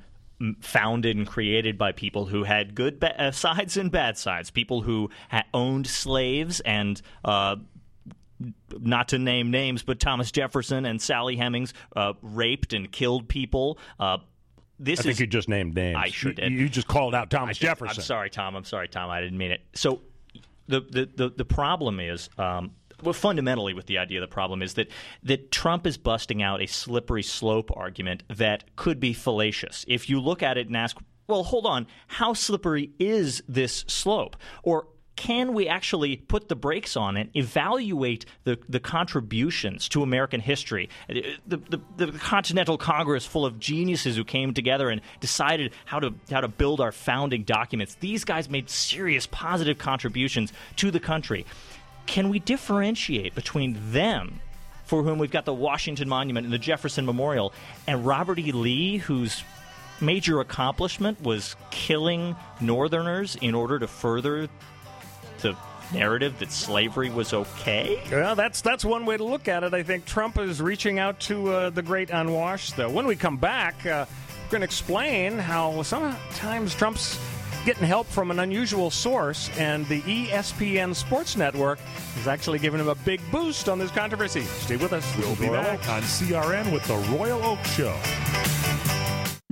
founded 0.60 1.16
and 1.16 1.26
created 1.26 1.78
by 1.78 1.92
people 1.92 2.26
who 2.26 2.44
had 2.44 2.74
good 2.74 3.00
ba- 3.00 3.20
uh, 3.20 3.30
sides 3.30 3.76
and 3.76 3.90
bad 3.90 4.18
sides, 4.18 4.50
people 4.50 4.82
who 4.82 5.10
ha- 5.30 5.44
owned 5.52 5.86
slaves 5.86 6.60
and. 6.60 7.00
Uh, 7.24 7.56
not 8.78 9.08
to 9.08 9.18
name 9.18 9.50
names, 9.50 9.82
but 9.82 9.98
Thomas 9.98 10.30
Jefferson 10.30 10.84
and 10.84 11.00
Sally 11.00 11.36
Hemings 11.36 11.72
uh, 11.96 12.12
raped 12.20 12.74
and 12.74 12.92
killed 12.92 13.28
people. 13.28 13.78
Uh, 13.98 14.18
this 14.78 15.00
I 15.00 15.02
think 15.04 15.12
is 15.12 15.20
you 15.20 15.26
just 15.26 15.48
named 15.48 15.74
names. 15.74 15.96
I 15.98 16.08
sure 16.08 16.30
You- 16.30 16.34
did. 16.36 16.52
You 16.52 16.68
just 16.68 16.88
called 16.88 17.14
out 17.14 17.30
Thomas 17.30 17.58
Jefferson. 17.58 17.96
I'm 17.98 18.02
sorry, 18.02 18.30
Tom. 18.30 18.54
I'm 18.56 18.64
sorry, 18.64 18.88
Tom. 18.88 19.10
I 19.10 19.20
didn't 19.20 19.38
mean 19.38 19.50
it. 19.52 19.62
So 19.74 20.02
the 20.68 20.80
the 20.80 21.08
the, 21.14 21.30
the 21.30 21.44
problem 21.44 22.00
is. 22.00 22.28
Um, 22.38 22.72
well, 23.02 23.12
fundamentally, 23.12 23.74
with 23.74 23.84
the 23.84 23.98
idea, 23.98 24.20
the 24.20 24.26
problem 24.26 24.62
is 24.62 24.72
that 24.74 24.88
that 25.22 25.50
Trump 25.52 25.86
is 25.86 25.98
busting 25.98 26.42
out 26.42 26.62
a 26.62 26.66
slippery 26.66 27.22
slope 27.22 27.70
argument 27.76 28.22
that 28.34 28.74
could 28.74 29.00
be 29.00 29.12
fallacious. 29.12 29.84
If 29.86 30.08
you 30.08 30.18
look 30.18 30.42
at 30.42 30.56
it 30.56 30.66
and 30.68 30.74
ask, 30.74 30.96
well, 31.26 31.42
hold 31.42 31.66
on, 31.66 31.86
how 32.06 32.32
slippery 32.32 32.92
is 32.98 33.42
this 33.46 33.84
slope? 33.86 34.34
Or 34.62 34.86
can 35.16 35.54
we 35.54 35.66
actually 35.66 36.16
put 36.16 36.48
the 36.48 36.54
brakes 36.54 36.96
on 36.96 37.16
it, 37.16 37.30
evaluate 37.34 38.26
the, 38.44 38.58
the 38.68 38.78
contributions 38.78 39.88
to 39.88 40.02
American 40.02 40.40
history? 40.40 40.90
The, 41.08 41.38
the, 41.46 41.80
the 41.96 42.12
Continental 42.18 42.76
Congress 42.76 43.24
full 43.24 43.46
of 43.46 43.58
geniuses 43.58 44.16
who 44.16 44.24
came 44.24 44.52
together 44.52 44.90
and 44.90 45.00
decided 45.20 45.72
how 45.86 46.00
to, 46.00 46.14
how 46.30 46.42
to 46.42 46.48
build 46.48 46.80
our 46.80 46.92
founding 46.92 47.44
documents. 47.44 47.96
These 47.98 48.24
guys 48.24 48.50
made 48.50 48.68
serious 48.68 49.26
positive 49.26 49.78
contributions 49.78 50.52
to 50.76 50.90
the 50.90 51.00
country. 51.00 51.46
Can 52.04 52.28
we 52.28 52.38
differentiate 52.38 53.34
between 53.34 53.92
them 53.92 54.40
for 54.84 55.02
whom 55.02 55.18
we've 55.18 55.32
got 55.32 55.44
the 55.44 55.54
Washington 55.54 56.08
Monument 56.08 56.44
and 56.44 56.52
the 56.52 56.58
Jefferson 56.58 57.04
Memorial, 57.04 57.52
and 57.88 58.06
Robert 58.06 58.38
E. 58.38 58.52
Lee, 58.52 58.98
whose 58.98 59.42
major 60.00 60.40
accomplishment 60.40 61.20
was 61.22 61.56
killing 61.70 62.36
Northerners 62.60 63.36
in 63.36 63.54
order 63.54 63.78
to 63.78 63.88
further 63.88 64.48
the 65.38 65.56
narrative 65.92 66.38
that 66.38 66.52
slavery 66.52 67.10
was 67.10 67.32
okay? 67.32 68.02
Well, 68.10 68.34
that's 68.34 68.60
that's 68.60 68.84
one 68.84 69.06
way 69.06 69.16
to 69.16 69.24
look 69.24 69.48
at 69.48 69.62
it. 69.64 69.74
I 69.74 69.82
think 69.82 70.04
Trump 70.04 70.38
is 70.38 70.60
reaching 70.60 70.98
out 70.98 71.20
to 71.20 71.48
uh, 71.50 71.70
the 71.70 71.82
great 71.82 72.10
unwashed. 72.10 72.76
Though, 72.76 72.90
when 72.90 73.06
we 73.06 73.16
come 73.16 73.36
back, 73.36 73.86
uh, 73.86 74.06
we're 74.44 74.50
going 74.50 74.60
to 74.60 74.64
explain 74.64 75.38
how 75.38 75.82
sometimes 75.82 76.74
Trump's 76.74 77.18
getting 77.64 77.84
help 77.84 78.06
from 78.06 78.30
an 78.30 78.38
unusual 78.38 78.90
source, 78.90 79.50
and 79.58 79.86
the 79.88 80.00
ESPN 80.02 80.94
Sports 80.94 81.36
Network 81.36 81.80
is 82.16 82.28
actually 82.28 82.60
giving 82.60 82.78
him 82.78 82.88
a 82.88 82.94
big 82.94 83.20
boost 83.32 83.68
on 83.68 83.78
this 83.78 83.90
controversy. 83.90 84.42
Stay 84.42 84.76
with 84.76 84.92
us. 84.92 85.04
We'll 85.18 85.34
be 85.34 85.48
Royal 85.48 85.62
back 85.62 85.88
on 85.88 86.02
CRN 86.02 86.72
with 86.72 86.84
the 86.84 86.96
Royal 87.16 87.42
Oakes 87.42 87.74
Show. 87.74 87.98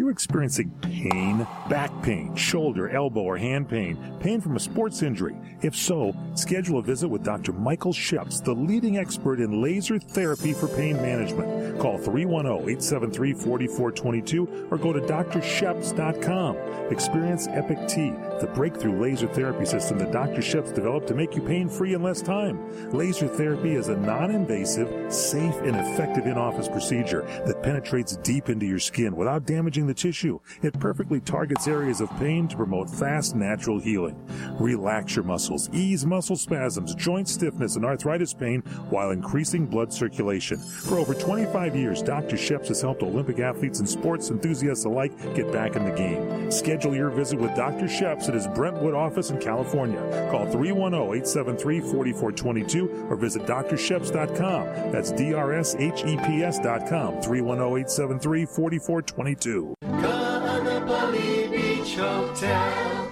You're 0.05 0.13
experiencing 0.13 0.71
pain, 0.83 1.47
back 1.71 1.91
pain, 2.03 2.37
shoulder, 2.37 2.91
elbow, 2.91 3.23
or 3.23 3.39
hand 3.39 3.71
pain, 3.71 3.97
pain 4.21 4.43
from 4.43 4.55
a 4.55 4.61
sports 4.61 5.03
injury. 5.03 5.35
If 5.63 5.75
so, 5.75 6.15
schedule 6.35 6.79
a 6.79 6.83
visit 6.83 7.09
with 7.09 7.25
Dr. 7.25 7.55
Michael 7.55 7.95
Sheps, 7.95 8.45
the 8.45 8.53
leading 8.53 8.99
expert 8.99 9.41
in 9.41 9.63
laser 9.63 9.99
therapy 9.99 10.53
for 10.53 10.69
pain 10.69 10.97
management. 10.97 11.81
Call 11.81 11.99
310-873-4422 12.01 14.71
or 14.71 14.77
go 14.77 14.93
to 14.93 15.01
drsheps.com. 15.01 16.57
Experience 16.93 17.49
Epic 17.49 17.79
T, 17.89 18.13
the 18.41 18.51
breakthrough 18.55 19.01
laser 19.01 19.29
therapy 19.29 19.65
system 19.65 19.99
that 19.99 20.13
Dr. 20.13 20.43
Sheps 20.43 20.75
developed 20.75 21.09
to 21.09 21.15
make 21.15 21.35
you 21.35 21.41
pain-free 21.41 21.95
in 21.95 22.03
less 22.03 22.21
time. 22.21 22.93
Laser 22.93 23.27
therapy 23.27 23.75
is 23.75 23.89
a 23.89 23.97
non-invasive, 23.97 25.13
safe, 25.13 25.55
and 25.63 25.77
effective 25.77 26.27
in-office 26.27 26.69
procedure 26.69 27.23
that 27.47 27.63
penetrates 27.63 28.17
deep 28.19 28.51
into 28.51 28.67
your 28.67 28.79
skin 28.79 29.17
without 29.17 29.47
damaging 29.47 29.87
the 29.87 29.95
the 29.95 30.01
tissue. 30.01 30.41
It 30.63 30.79
perfectly 30.81 31.21
targets 31.21 31.69
areas 31.69 32.01
of 32.01 32.11
pain 32.19 32.49
to 32.49 32.57
promote 32.57 32.91
fast, 32.91 33.35
natural 33.35 33.79
healing. 33.79 34.17
Relax 34.59 35.17
your 35.17 35.25
muscles, 35.25 35.71
ease 35.73 36.05
muscle 36.05 36.37
spasms, 36.37 36.95
joint 36.95 37.29
stiffness, 37.29 37.77
and 37.77 37.85
arthritis 37.85 38.35
pain 38.35 38.61
while 38.91 39.11
increasing 39.11 39.67
blood 39.67 39.93
circulation. 39.93 40.59
For 40.59 40.99
over 40.99 41.15
25 41.15 41.77
years, 41.77 42.03
Dr. 42.03 42.37
Sheps 42.37 42.69
has 42.69 42.81
helped 42.81 43.03
Olympic 43.03 43.39
athletes 43.39 43.79
and 43.79 43.89
sports 43.89 44.31
enthusiasts 44.31 44.85
alike 44.85 45.13
get 45.35 45.53
back 45.53 45.77
in 45.77 45.85
the 45.85 45.97
game. 45.97 46.51
Schedule 46.51 46.95
your 46.95 47.11
visit 47.11 47.39
with 47.39 47.55
Dr. 47.55 47.87
Sheps 47.87 48.24
at 48.29 48.35
his 48.35 48.47
Brentwood 48.49 48.95
office 48.95 49.31
in 49.31 49.39
California. 49.39 50.01
Call 50.31 50.47
310-873-4422 50.47 53.11
or 53.11 53.17
visit 53.17 53.47
drsheps.com. 53.47 54.65
That's 54.93 55.11
D-R-S-H-E-P-S.com. 55.13 57.15
310-873-4422. 57.23 59.75
Kaanapali 59.83 61.51
Beach 61.51 61.97
Hotel, 61.97 63.11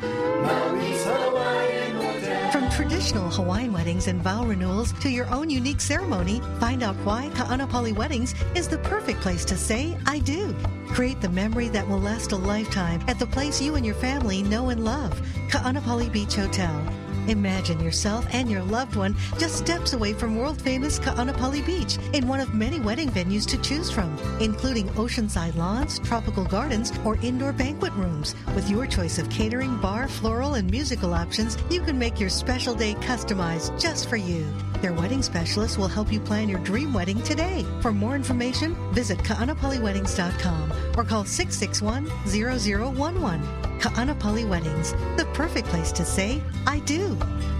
traditional 2.92 3.30
Hawaiian 3.30 3.72
weddings 3.72 4.06
and 4.06 4.20
vow 4.20 4.44
renewals 4.44 4.92
to 5.00 5.08
your 5.08 5.26
own 5.30 5.48
unique 5.48 5.80
ceremony, 5.80 6.42
find 6.60 6.82
out 6.82 6.94
why 6.96 7.30
Ka'anapali 7.34 7.94
Weddings 7.96 8.34
is 8.54 8.68
the 8.68 8.76
perfect 8.78 9.22
place 9.22 9.46
to 9.46 9.56
say, 9.56 9.96
I 10.06 10.18
do. 10.18 10.54
Create 10.88 11.18
the 11.22 11.30
memory 11.30 11.68
that 11.70 11.88
will 11.88 12.00
last 12.00 12.32
a 12.32 12.36
lifetime 12.36 13.02
at 13.08 13.18
the 13.18 13.26
place 13.26 13.62
you 13.62 13.76
and 13.76 13.86
your 13.86 13.94
family 13.94 14.42
know 14.42 14.68
and 14.68 14.84
love, 14.84 15.18
Ka'anapali 15.48 16.12
Beach 16.12 16.34
Hotel. 16.34 16.86
Imagine 17.28 17.80
yourself 17.80 18.26
and 18.32 18.50
your 18.50 18.62
loved 18.62 18.96
one 18.96 19.14
just 19.38 19.56
steps 19.56 19.92
away 19.92 20.12
from 20.12 20.36
world 20.36 20.60
famous 20.60 20.98
Ka'anapali 20.98 21.64
Beach 21.64 21.98
in 22.12 22.26
one 22.26 22.40
of 22.40 22.54
many 22.54 22.80
wedding 22.80 23.08
venues 23.08 23.46
to 23.46 23.60
choose 23.62 23.90
from, 23.90 24.16
including 24.40 24.88
oceanside 24.90 25.54
lawns, 25.56 25.98
tropical 26.00 26.44
gardens, 26.44 26.92
or 27.04 27.16
indoor 27.22 27.52
banquet 27.52 27.92
rooms. 27.92 28.34
With 28.54 28.68
your 28.68 28.86
choice 28.86 29.18
of 29.18 29.30
catering, 29.30 29.78
bar, 29.78 30.08
floral, 30.08 30.54
and 30.54 30.70
musical 30.70 31.14
options, 31.14 31.56
you 31.70 31.80
can 31.80 31.98
make 31.98 32.18
your 32.18 32.30
special 32.30 32.74
day 32.74 32.94
customized 32.94 33.80
just 33.80 34.08
for 34.08 34.16
you. 34.16 34.46
Their 34.80 34.92
wedding 34.92 35.22
specialist 35.22 35.78
will 35.78 35.88
help 35.88 36.12
you 36.12 36.18
plan 36.18 36.48
your 36.48 36.58
dream 36.60 36.92
wedding 36.92 37.22
today. 37.22 37.64
For 37.80 37.92
more 37.92 38.16
information, 38.16 38.74
visit 38.92 39.22
ka'anapaliweddings.com 39.22 40.72
or 40.96 41.04
call 41.04 41.24
661 41.24 42.10
0011. 42.26 43.71
Ka'anapali 43.82 44.48
Weddings, 44.48 44.92
the 45.16 45.24
perfect 45.34 45.66
place 45.66 45.90
to 45.90 46.04
say, 46.04 46.40
I 46.68 46.78
do. 46.80 47.16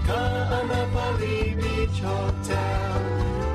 Kaanapali 0.07 1.57
Beach 1.57 1.99
Hotel, 1.99 3.01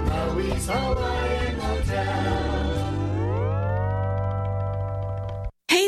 Maui's 0.04 0.66
Hawaiian 0.66 1.60
Hotel. 1.60 2.57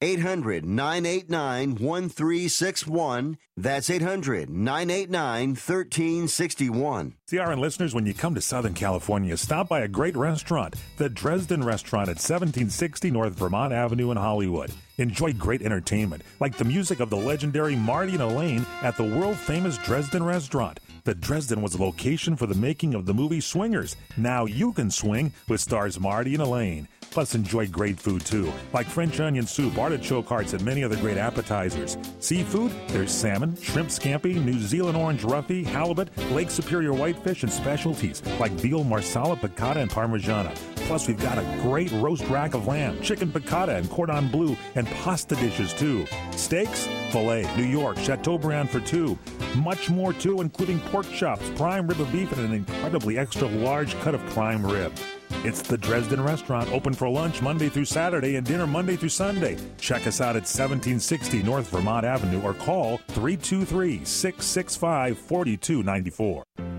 800 0.00 0.64
989 0.64 1.76
1361. 1.76 3.38
That's 3.56 3.88
800 3.88 4.50
989 4.50 5.48
1361. 5.50 7.14
CRN 7.30 7.58
listeners, 7.58 7.94
when 7.94 8.06
you 8.06 8.14
come 8.14 8.34
to 8.34 8.40
Southern 8.40 8.74
California, 8.74 9.36
stop 9.36 9.68
by 9.68 9.80
a 9.80 9.88
great 9.88 10.16
restaurant, 10.16 10.74
the 10.98 11.08
Dresden 11.08 11.64
Restaurant 11.64 12.08
at 12.08 12.16
1760 12.16 13.10
North 13.10 13.38
Vermont 13.38 13.72
Avenue 13.72 14.10
in 14.10 14.16
Hollywood. 14.16 14.70
Enjoy 14.98 15.32
great 15.32 15.62
entertainment, 15.62 16.22
like 16.38 16.56
the 16.56 16.64
music 16.64 17.00
of 17.00 17.10
the 17.10 17.16
legendary 17.16 17.74
Marty 17.74 18.12
and 18.12 18.22
Elaine 18.22 18.66
at 18.82 18.96
the 18.96 19.04
world 19.04 19.36
famous 19.36 19.78
Dresden 19.78 20.22
Restaurant. 20.22 20.78
The 21.04 21.14
Dresden 21.14 21.60
was 21.60 21.72
the 21.72 21.82
location 21.82 22.36
for 22.36 22.46
the 22.46 22.54
making 22.54 22.94
of 22.94 23.04
the 23.04 23.12
movie 23.12 23.40
Swingers. 23.40 23.96
Now 24.16 24.46
you 24.46 24.72
can 24.72 24.90
swing 24.90 25.32
with 25.48 25.60
stars 25.60 26.00
Marty 26.00 26.34
and 26.34 26.42
Elaine. 26.42 26.88
Plus, 27.14 27.36
enjoy 27.36 27.68
great 27.68 27.96
food 28.00 28.26
too, 28.26 28.52
like 28.72 28.88
French 28.88 29.20
onion 29.20 29.46
soup, 29.46 29.78
artichoke 29.78 30.26
hearts, 30.26 30.52
and 30.52 30.64
many 30.64 30.82
other 30.82 30.96
great 30.96 31.16
appetizers. 31.16 31.96
Seafood, 32.18 32.72
there's 32.88 33.12
salmon, 33.12 33.54
shrimp 33.62 33.88
scampi, 33.88 34.34
New 34.44 34.58
Zealand 34.58 34.96
orange 34.96 35.22
roughy, 35.22 35.64
halibut, 35.64 36.08
Lake 36.32 36.50
Superior 36.50 36.92
whitefish, 36.92 37.44
and 37.44 37.52
specialties 37.52 38.20
like 38.40 38.50
veal 38.54 38.82
marsala, 38.82 39.36
piccata, 39.36 39.76
and 39.76 39.92
parmigiana. 39.92 40.52
Plus, 40.88 41.06
we've 41.06 41.22
got 41.22 41.38
a 41.38 41.58
great 41.62 41.92
roast 41.92 42.26
rack 42.26 42.54
of 42.54 42.66
lamb, 42.66 43.00
chicken 43.00 43.30
piccata, 43.30 43.76
and 43.76 43.88
cordon 43.90 44.26
bleu, 44.26 44.56
and 44.74 44.88
pasta 44.88 45.36
dishes 45.36 45.72
too. 45.72 46.04
Steaks, 46.32 46.88
filet, 47.12 47.48
New 47.56 47.62
York, 47.62 47.96
Chateaubriand 47.98 48.68
for 48.68 48.80
two. 48.80 49.16
Much 49.54 49.88
more 49.88 50.12
too, 50.12 50.40
including 50.40 50.80
pork 50.80 51.08
chops, 51.12 51.48
prime 51.54 51.86
rib 51.86 52.00
of 52.00 52.10
beef, 52.10 52.32
and 52.32 52.44
an 52.44 52.52
incredibly 52.52 53.18
extra 53.18 53.46
large 53.46 53.96
cut 54.00 54.16
of 54.16 54.26
prime 54.30 54.66
rib. 54.66 54.92
It's 55.44 55.62
the 55.62 55.78
Dresden 55.78 56.22
Restaurant, 56.22 56.70
open 56.72 56.94
for 56.94 57.08
lunch 57.08 57.42
Monday 57.42 57.68
through 57.68 57.84
Saturday 57.84 58.36
and 58.36 58.46
dinner 58.46 58.66
Monday 58.66 58.96
through 58.96 59.10
Sunday. 59.10 59.56
Check 59.78 60.06
us 60.06 60.20
out 60.20 60.36
at 60.36 60.42
1760 60.42 61.42
North 61.42 61.68
Vermont 61.68 62.04
Avenue 62.04 62.42
or 62.42 62.54
call 62.54 62.98
323 63.08 64.04
665 64.04 65.18
4294. 65.18 66.73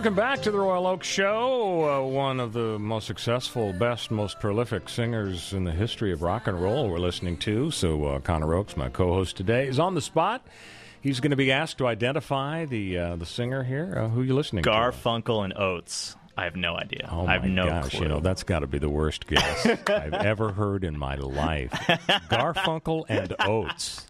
Welcome 0.00 0.14
back 0.14 0.40
to 0.44 0.50
the 0.50 0.58
Royal 0.58 0.86
Oakes 0.86 1.06
Show. 1.06 1.84
Uh, 1.86 2.08
one 2.08 2.40
of 2.40 2.54
the 2.54 2.78
most 2.78 3.06
successful, 3.06 3.74
best, 3.74 4.10
most 4.10 4.40
prolific 4.40 4.88
singers 4.88 5.52
in 5.52 5.64
the 5.64 5.72
history 5.72 6.10
of 6.10 6.22
rock 6.22 6.46
and 6.46 6.58
roll 6.58 6.88
we're 6.88 6.96
listening 6.96 7.36
to. 7.40 7.70
So, 7.70 8.06
uh, 8.06 8.20
Connor 8.20 8.54
Oakes, 8.54 8.78
my 8.78 8.88
co 8.88 9.12
host 9.12 9.36
today, 9.36 9.68
is 9.68 9.78
on 9.78 9.94
the 9.94 10.00
spot. 10.00 10.46
He's 11.02 11.20
going 11.20 11.32
to 11.32 11.36
be 11.36 11.52
asked 11.52 11.76
to 11.76 11.86
identify 11.86 12.64
the 12.64 12.96
uh, 12.96 13.16
the 13.16 13.26
singer 13.26 13.62
here. 13.62 13.92
Uh, 13.94 14.08
who 14.08 14.22
are 14.22 14.24
you 14.24 14.34
listening 14.34 14.64
to? 14.64 14.70
Garfunkel 14.70 15.44
and 15.44 15.52
Oates. 15.54 16.16
I 16.34 16.44
have 16.44 16.56
no 16.56 16.78
idea. 16.78 17.06
Oh 17.12 17.26
I 17.26 17.34
have 17.34 17.44
no 17.44 17.66
gosh! 17.66 17.90
clue. 17.90 18.00
You 18.00 18.08
know 18.08 18.20
that's 18.20 18.42
got 18.42 18.60
to 18.60 18.66
be 18.66 18.78
the 18.78 18.88
worst 18.88 19.26
guess 19.26 19.66
I've 19.86 20.14
ever 20.14 20.50
heard 20.52 20.82
in 20.82 20.98
my 20.98 21.16
life. 21.16 21.72
Garfunkel 21.72 23.04
and 23.10 23.34
Oates. 23.40 24.09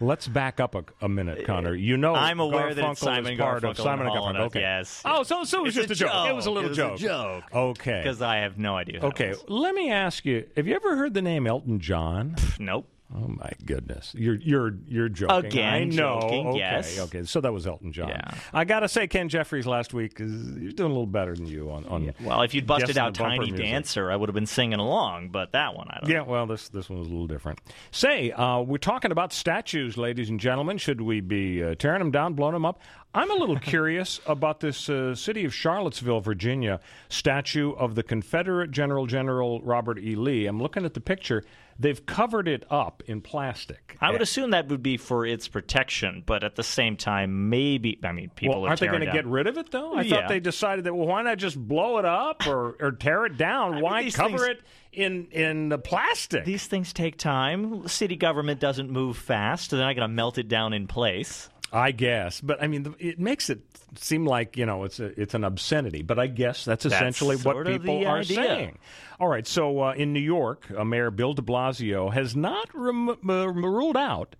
Let's 0.00 0.28
back 0.28 0.60
up 0.60 0.74
a, 0.74 0.84
a 1.00 1.08
minute, 1.08 1.46
Connor. 1.46 1.74
You 1.74 1.96
know, 1.96 2.14
I'm 2.14 2.40
aware 2.40 2.70
Garfunkel 2.70 2.74
that 2.76 2.90
it's 2.92 3.00
Simon 3.00 3.32
is 3.32 3.38
part 3.38 3.62
Garfunkel 3.62 3.70
of 3.70 3.76
Simon 3.78 4.06
and 4.06 4.08
and 4.08 4.18
Hall 4.18 4.28
and 4.28 4.38
Garfunkel. 4.38 4.46
Okay. 4.46 4.60
yes. 4.60 5.02
Oh, 5.04 5.22
so 5.22 5.44
so 5.44 5.60
it 5.60 5.62
was 5.64 5.76
It's 5.76 5.88
just 5.88 6.00
a 6.02 6.04
joke. 6.04 6.28
It 6.28 6.34
was 6.34 6.46
a 6.46 6.50
little 6.50 6.70
It 6.70 6.74
joke. 6.74 6.96
a 6.96 7.02
joke. 7.02 7.44
Okay. 7.54 8.00
Because 8.02 8.22
I 8.22 8.36
have 8.36 8.58
no 8.58 8.76
idea. 8.76 9.00
Okay, 9.02 9.30
was. 9.30 9.44
let 9.48 9.74
me 9.74 9.90
ask 9.90 10.24
you: 10.24 10.46
Have 10.56 10.66
you 10.66 10.74
ever 10.74 10.96
heard 10.96 11.14
the 11.14 11.22
name 11.22 11.46
Elton 11.46 11.80
John? 11.80 12.36
Nope. 12.58 12.88
Oh 13.14 13.28
my 13.28 13.52
goodness, 13.64 14.12
you're 14.18 14.34
you're 14.34 14.74
you're 14.88 15.08
joking. 15.08 15.46
Again, 15.46 15.74
I 15.74 15.84
know. 15.84 16.20
joking, 16.22 16.46
okay, 16.48 16.58
yes. 16.58 16.98
okay. 16.98 17.22
So 17.22 17.40
that 17.40 17.52
was 17.52 17.64
Elton 17.64 17.92
John. 17.92 18.08
Yeah. 18.08 18.34
I 18.52 18.64
gotta 18.64 18.88
say, 18.88 19.06
Ken 19.06 19.28
Jeffries 19.28 19.64
last 19.64 19.94
week 19.94 20.20
is 20.20 20.32
he's 20.58 20.74
doing 20.74 20.90
a 20.90 20.92
little 20.92 21.06
better 21.06 21.34
than 21.36 21.46
you 21.46 21.70
on. 21.70 21.86
on 21.86 22.12
Well, 22.20 22.42
if 22.42 22.52
you'd 22.52 22.66
busted 22.66 22.98
out 22.98 23.14
Tiny. 23.14 23.52
Dancer, 23.52 24.10
I 24.10 24.16
would 24.16 24.28
have 24.28 24.34
been 24.34 24.46
singing 24.46 24.80
along. 24.80 25.28
But 25.28 25.52
that 25.52 25.76
one, 25.76 25.86
I 25.88 26.00
don't. 26.00 26.10
Yeah, 26.10 26.22
well, 26.22 26.46
this 26.46 26.68
this 26.68 26.90
one 26.90 26.98
was 26.98 27.06
a 27.06 27.10
little 27.12 27.28
different. 27.28 27.60
Say, 27.92 28.32
uh, 28.32 28.60
we're 28.60 28.78
talking 28.78 29.12
about 29.12 29.32
statues, 29.32 29.96
ladies 29.96 30.28
and 30.28 30.40
gentlemen. 30.40 30.76
Should 30.76 31.00
we 31.00 31.20
be 31.20 31.62
uh, 31.62 31.76
tearing 31.76 32.00
them 32.00 32.10
down, 32.10 32.34
blowing 32.34 32.54
them 32.54 32.64
up? 32.64 32.80
I'm 33.14 33.30
a 33.30 33.34
little 33.34 33.58
curious 33.60 34.20
about 34.26 34.58
this 34.58 34.88
uh, 34.88 35.14
city 35.14 35.44
of 35.44 35.54
Charlottesville, 35.54 36.20
Virginia 36.20 36.80
statue 37.08 37.72
of 37.74 37.94
the 37.94 38.02
Confederate 38.02 38.72
General 38.72 39.06
General 39.06 39.60
Robert 39.62 40.00
E. 40.00 40.16
Lee. 40.16 40.46
I'm 40.46 40.60
looking 40.60 40.84
at 40.84 40.94
the 40.94 41.00
picture. 41.00 41.44
They've 41.78 42.04
covered 42.06 42.48
it 42.48 42.64
up 42.70 43.02
in 43.06 43.20
plastic. 43.20 43.96
I 44.00 44.10
would 44.10 44.22
assume 44.22 44.50
that 44.50 44.68
would 44.68 44.82
be 44.82 44.96
for 44.96 45.24
its 45.26 45.48
protection, 45.48 46.22
but 46.24 46.44
at 46.44 46.56
the 46.56 46.62
same 46.62 46.96
time, 46.96 47.48
maybe 47.50 47.98
I 48.04 48.12
mean 48.12 48.30
people 48.34 48.56
well, 48.56 48.66
are 48.66 48.68
aren't 48.70 48.80
they 48.80 48.86
going 48.86 49.00
to 49.00 49.12
get 49.12 49.26
rid 49.26 49.46
of 49.46 49.56
it 49.58 49.70
though? 49.70 49.94
I 49.94 50.02
Yeah. 50.02 50.16
thought 50.16 50.28
they 50.28 50.40
decided 50.40 50.84
that. 50.84 50.94
Well, 50.94 51.06
why 51.06 51.22
not 51.22 51.38
just 51.38 51.56
blow 51.58 51.98
it 51.98 52.04
up 52.04 52.46
or, 52.46 52.76
or 52.80 52.92
tear 52.92 53.26
it 53.26 53.36
down? 53.36 53.80
why 53.80 54.02
these 54.02 54.16
cover 54.16 54.38
things- 54.38 54.58
it 54.58 54.62
in 54.92 55.26
in 55.30 55.68
the 55.68 55.78
plastic? 55.78 56.44
These 56.44 56.66
things 56.66 56.92
take 56.92 57.18
time. 57.18 57.86
City 57.88 58.16
government 58.16 58.60
doesn't 58.60 58.90
move 58.90 59.16
fast. 59.16 59.70
They're 59.70 59.80
not 59.80 59.94
going 59.96 60.08
to 60.08 60.14
melt 60.14 60.38
it 60.38 60.48
down 60.48 60.72
in 60.72 60.86
place. 60.86 61.48
I 61.72 61.90
guess, 61.90 62.40
but 62.40 62.62
I 62.62 62.68
mean, 62.68 62.94
it 62.98 63.18
makes 63.18 63.50
it 63.50 63.60
seem 63.96 64.24
like 64.24 64.56
you 64.56 64.66
know 64.66 64.84
it's 64.84 65.00
a, 65.00 65.20
it's 65.20 65.34
an 65.34 65.44
obscenity. 65.44 66.02
But 66.02 66.18
I 66.18 66.26
guess 66.28 66.64
that's 66.64 66.84
That's 66.84 66.94
essentially 66.94 67.36
what 67.36 67.66
people 67.66 68.06
are 68.06 68.18
idea. 68.18 68.36
saying. 68.36 68.78
All 69.18 69.28
right, 69.28 69.46
so 69.46 69.80
uh, 69.82 69.92
in 69.92 70.12
New 70.12 70.20
York, 70.20 70.66
uh, 70.76 70.84
Mayor 70.84 71.10
Bill 71.10 71.32
De 71.34 71.42
Blasio 71.42 72.12
has 72.12 72.36
not 72.36 72.68
rem- 72.74 73.08
uh, 73.28 73.48
ruled 73.48 73.96
out 73.96 74.36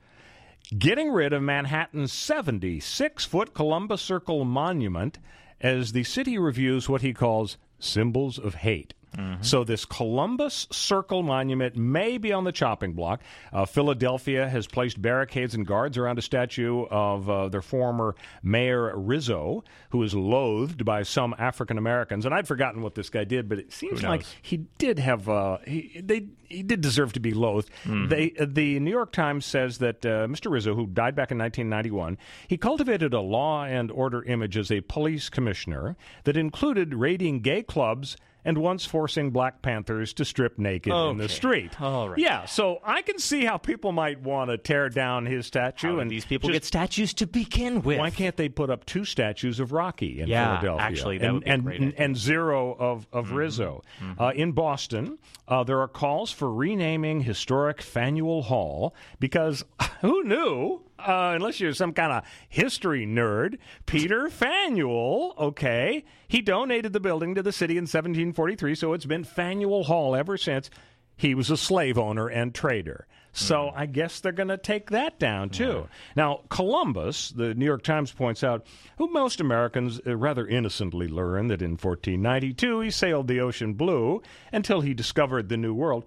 getting 0.77 1.11
rid 1.11 1.33
of 1.33 1.43
Manhattan's 1.43 2.13
76 2.13 3.25
foot 3.25 3.55
Columbus 3.55 4.03
Circle 4.03 4.45
monument 4.45 5.19
as 5.61 5.93
the 5.93 6.05
city 6.05 6.39
reviews 6.39 6.89
what 6.89 7.03
he 7.03 7.13
calls 7.15 7.57
symbols 7.79 8.39
of 8.39 8.57
hate. 8.57 8.93
So, 9.41 9.65
this 9.65 9.85
Columbus 9.85 10.67
Circle 10.71 11.23
monument 11.23 11.77
may 11.77 12.19
be 12.19 12.33
on 12.33 12.45
the 12.45 12.53
chopping 12.53 12.93
block. 12.93 13.23
Uh, 13.53 13.65
Philadelphia 13.65 14.49
has 14.49 14.67
placed 14.67 15.01
barricades 15.01 15.55
and 15.55 15.67
guards 15.67 15.97
around 15.97 16.19
a 16.19 16.23
statue 16.23 16.85
of 16.91 17.29
uh, 17.31 17.49
their 17.49 17.63
former 17.63 18.15
mayor 18.43 18.97
Rizzo, 18.97 19.65
who 19.91 20.03
is 20.03 20.15
loathed 20.15 20.85
by 20.85 21.03
some 21.03 21.35
African 21.39 21.79
Americans. 21.79 22.25
And 22.27 22.35
I'd 22.35 22.47
forgotten 22.49 22.83
what 22.83 22.95
this 22.95 23.09
guy 23.11 23.25
did, 23.25 23.49
but 23.49 23.59
it 23.59 23.73
seems 23.73 24.03
like 24.03 24.27
he 24.43 24.59
did 24.79 24.99
have 24.99 25.29
uh, 25.29 25.59
he 25.67 26.01
they 26.03 26.27
he 26.49 26.63
did 26.63 26.81
deserve 26.81 27.13
to 27.15 27.21
be 27.21 27.33
loathed. 27.33 27.71
They 28.09 28.33
uh, 28.39 28.47
the 28.49 28.79
New 28.81 28.91
York 28.91 29.13
Times 29.13 29.45
says 29.47 29.79
that 29.79 30.05
uh, 30.05 30.27
Mr. 30.27 30.51
Rizzo, 30.51 30.75
who 30.75 30.87
died 30.87 31.15
back 31.15 31.31
in 31.31 31.39
1991, 31.39 32.19
he 32.49 32.57
cultivated 32.57 33.15
a 33.15 33.21
law 33.21 33.65
and 33.65 33.91
order 33.91 34.23
image 34.25 34.57
as 34.57 34.71
a 34.71 34.81
police 34.83 35.29
commissioner 35.29 35.97
that 36.25 36.37
included 36.37 36.95
raiding 36.95 37.41
gay 37.41 37.63
clubs. 37.63 38.17
And 38.47 38.57
once 38.59 38.87
forcing 38.87 39.31
Black 39.31 39.61
Panthers 39.61 40.15
to 40.15 40.25
strip 40.25 40.59
naked 40.59 40.93
in 40.93 41.19
the 41.19 41.25
Okay. 41.25 41.33
street. 41.35 41.81
All 41.81 42.09
right. 42.09 42.19
Yeah, 42.19 42.47
so 42.47 42.79
I 42.85 43.03
can 43.03 43.19
see 43.19 43.45
how 43.45 43.59
people 43.59 43.93
might 43.93 44.23
want 44.23 44.51
to 44.51 44.57
tear 44.57 44.89
down 44.89 45.27
his 45.27 45.47
statue. 45.47 45.99
And 45.99 46.11
these 46.11 46.25
people 46.25 46.49
just- 46.49 46.57
get 46.57 46.65
statues 46.65 47.13
to 47.15 47.27
begin 47.27 47.83
with? 47.83 47.99
why 47.99 48.11
can't 48.11 48.37
they 48.37 48.49
put 48.49 48.71
up 48.71 48.87
two 48.87 49.05
statues 49.05 49.61
of 49.61 49.73
Rocky 49.73 50.21
in 50.21 50.29
Yeah, 50.29 50.61
Philadelphia? 50.61 50.87
actually, 50.87 51.19
that 51.19 51.25
and, 51.27 51.35
would 51.35 51.45
be 51.45 51.51
and, 51.51 51.65
great 51.65 51.81
and. 51.81 51.93
Mm-hmm. 51.93 52.03
and 52.03 52.17
zero 52.17 52.77
of, 52.79 53.07
of 53.13 53.33
Rizzo. 53.33 53.83
Uh, 54.19 54.33
in 54.35 54.53
Boston, 54.53 55.19
uh, 55.49 55.65
there 55.65 55.81
are 55.81 55.89
calls 55.89 56.31
for 56.31 56.53
renaming 56.53 57.23
historic 57.23 57.83
Faneuil 57.83 58.43
Hall 58.43 58.95
because 59.19 59.65
who 60.01 60.23
knew? 60.25 60.83
Uh, 60.99 61.33
unless 61.35 61.61
you're 61.61 61.75
some 61.75 61.93
kind 61.93 62.13
of 62.13 62.25
history 62.49 63.07
nerd, 63.07 63.59
Peter 63.85 64.31
Faneuil, 64.31 65.35
okay, 65.39 66.05
he 66.29 66.41
donated 66.41 66.93
the 66.93 67.01
building 67.01 67.35
to 67.35 67.43
the 67.43 67.53
city 67.53 67.75
in 67.75 67.83
1743, 67.83 68.75
so 68.75 68.93
it's 68.93 69.07
been 69.07 69.25
Faneuil 69.25 69.85
Hall 69.85 70.15
ever 70.17 70.37
since. 70.37 70.71
He 71.17 71.35
was 71.35 71.51
a 71.51 71.57
slave 71.57 71.99
owner 71.99 72.29
and 72.29 72.55
trader. 72.55 73.07
So 73.37 73.71
I 73.77 73.85
guess 73.85 74.21
they're 74.21 74.33
going 74.33 74.49
to 74.49 74.57
take 74.57 74.91
that 74.91 75.19
down 75.19 75.51
too. 75.51 75.89
Now, 76.17 76.41
Columbus, 76.49 77.31
the 77.31 77.55
New 77.55 77.67
York 77.67 77.83
Times 77.83 78.11
points 78.11 78.43
out, 78.43 78.67
who 78.97 79.09
most 79.13 79.41
Americans 79.41 80.01
uh, 80.07 80.17
rather 80.17 80.47
innocently 80.47 81.07
learn 81.07 81.49
that 81.49 81.61
in 81.61 81.73
1492 81.73 82.81
he 82.81 82.91
sailed 82.91 83.29
the 83.29 83.41
ocean 83.41 83.75
blue 83.75 84.23
until 84.53 84.81
he 84.81 84.95
discovered 84.95 85.51
the 85.51 85.59
New 85.59 85.75
World. 85.75 86.05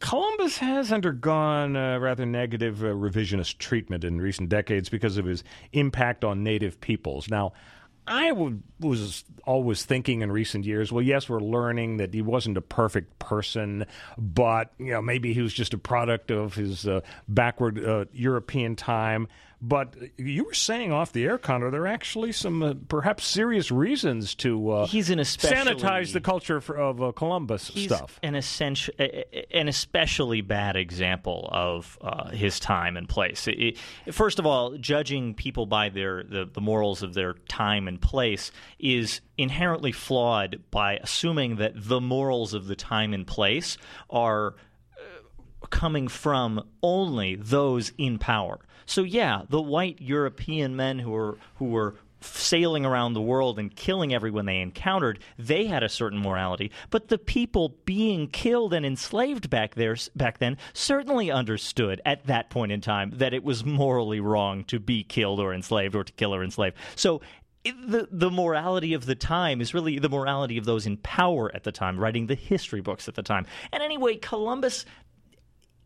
Columbus 0.00 0.58
has 0.58 0.92
undergone 0.92 1.76
uh, 1.76 1.98
rather 1.98 2.24
negative 2.24 2.82
uh, 2.82 2.88
revisionist 2.88 3.58
treatment 3.58 4.04
in 4.04 4.20
recent 4.20 4.48
decades 4.48 4.88
because 4.88 5.16
of 5.16 5.24
his 5.24 5.42
impact 5.72 6.24
on 6.24 6.44
native 6.44 6.80
peoples. 6.80 7.28
Now, 7.28 7.52
I 8.06 8.28
w- 8.28 8.60
was 8.80 9.24
always 9.44 9.84
thinking 9.84 10.22
in 10.22 10.32
recent 10.32 10.64
years, 10.64 10.90
well, 10.90 11.02
yes, 11.02 11.28
we're 11.28 11.40
learning 11.40 11.98
that 11.98 12.14
he 12.14 12.22
wasn't 12.22 12.56
a 12.56 12.62
perfect 12.62 13.18
person, 13.18 13.86
but 14.16 14.72
you 14.78 14.92
know 14.92 15.02
maybe 15.02 15.34
he 15.34 15.42
was 15.42 15.52
just 15.52 15.74
a 15.74 15.78
product 15.78 16.30
of 16.30 16.54
his 16.54 16.86
uh, 16.86 17.00
backward 17.28 17.84
uh, 17.84 18.06
European 18.12 18.76
time. 18.76 19.28
But 19.60 19.96
you 20.16 20.44
were 20.44 20.54
saying 20.54 20.92
off 20.92 21.12
the 21.12 21.24
air, 21.24 21.36
Connor, 21.36 21.72
there 21.72 21.82
are 21.82 21.86
actually 21.88 22.30
some 22.30 22.62
uh, 22.62 22.74
perhaps 22.88 23.26
serious 23.26 23.72
reasons 23.72 24.36
to 24.36 24.70
uh, 24.70 24.86
He's 24.86 25.10
an 25.10 25.18
especially- 25.18 25.74
sanitize 25.74 26.12
the 26.12 26.20
culture 26.20 26.60
for, 26.60 26.76
of 26.76 27.02
uh, 27.02 27.10
Columbus 27.10 27.64
stuff. 27.74 28.20
an 28.22 28.36
essential, 28.36 28.94
an 29.52 29.66
especially 29.66 30.42
bad 30.42 30.76
example 30.76 31.48
of 31.50 31.98
uh, 32.00 32.28
his 32.30 32.60
time 32.60 32.96
and 32.96 33.08
place. 33.08 33.48
It- 33.48 33.76
it- 34.06 34.14
first 34.14 34.38
of 34.38 34.46
all, 34.46 34.76
judging 34.78 35.34
people 35.34 35.66
by 35.66 35.88
their 35.88 36.22
the, 36.22 36.44
the 36.44 36.60
morals 36.60 37.02
of 37.02 37.14
their 37.14 37.32
time 37.48 37.88
and 37.88 38.00
place 38.00 38.52
is 38.78 39.20
inherently 39.36 39.90
flawed 39.90 40.60
by 40.70 40.98
assuming 40.98 41.56
that 41.56 41.72
the 41.74 42.00
morals 42.00 42.54
of 42.54 42.68
the 42.68 42.76
time 42.76 43.12
and 43.12 43.26
place 43.26 43.76
are 44.08 44.54
coming 45.70 46.08
from 46.08 46.62
only 46.82 47.36
those 47.36 47.92
in 47.98 48.18
power. 48.18 48.58
So 48.86 49.02
yeah, 49.02 49.42
the 49.48 49.60
white 49.60 50.00
European 50.00 50.76
men 50.76 50.98
who 50.98 51.10
were 51.10 51.38
who 51.56 51.66
were 51.66 51.94
sailing 52.20 52.84
around 52.84 53.12
the 53.12 53.20
world 53.20 53.58
and 53.58 53.74
killing 53.74 54.12
everyone 54.12 54.46
they 54.46 54.60
encountered, 54.60 55.20
they 55.38 55.66
had 55.66 55.82
a 55.82 55.88
certain 55.88 56.18
morality. 56.18 56.70
But 56.90 57.08
the 57.08 57.18
people 57.18 57.76
being 57.84 58.26
killed 58.26 58.74
and 58.74 58.84
enslaved 58.84 59.50
back 59.50 59.74
there 59.74 59.96
back 60.16 60.38
then 60.38 60.56
certainly 60.72 61.30
understood 61.30 62.00
at 62.04 62.26
that 62.26 62.50
point 62.50 62.72
in 62.72 62.80
time 62.80 63.12
that 63.16 63.34
it 63.34 63.44
was 63.44 63.64
morally 63.64 64.20
wrong 64.20 64.64
to 64.64 64.80
be 64.80 65.04
killed 65.04 65.40
or 65.40 65.54
enslaved 65.54 65.94
or 65.94 66.04
to 66.04 66.12
kill 66.14 66.34
or 66.34 66.42
enslave. 66.42 66.74
So 66.96 67.20
the 67.64 68.08
the 68.10 68.30
morality 68.30 68.94
of 68.94 69.06
the 69.06 69.14
time 69.14 69.60
is 69.60 69.74
really 69.74 69.98
the 69.98 70.08
morality 70.08 70.58
of 70.58 70.64
those 70.64 70.86
in 70.86 70.96
power 70.98 71.54
at 71.54 71.64
the 71.64 71.72
time, 71.72 71.98
writing 71.98 72.26
the 72.26 72.34
history 72.34 72.80
books 72.80 73.08
at 73.08 73.14
the 73.14 73.22
time. 73.22 73.46
And 73.72 73.82
anyway, 73.82 74.16
Columbus 74.16 74.86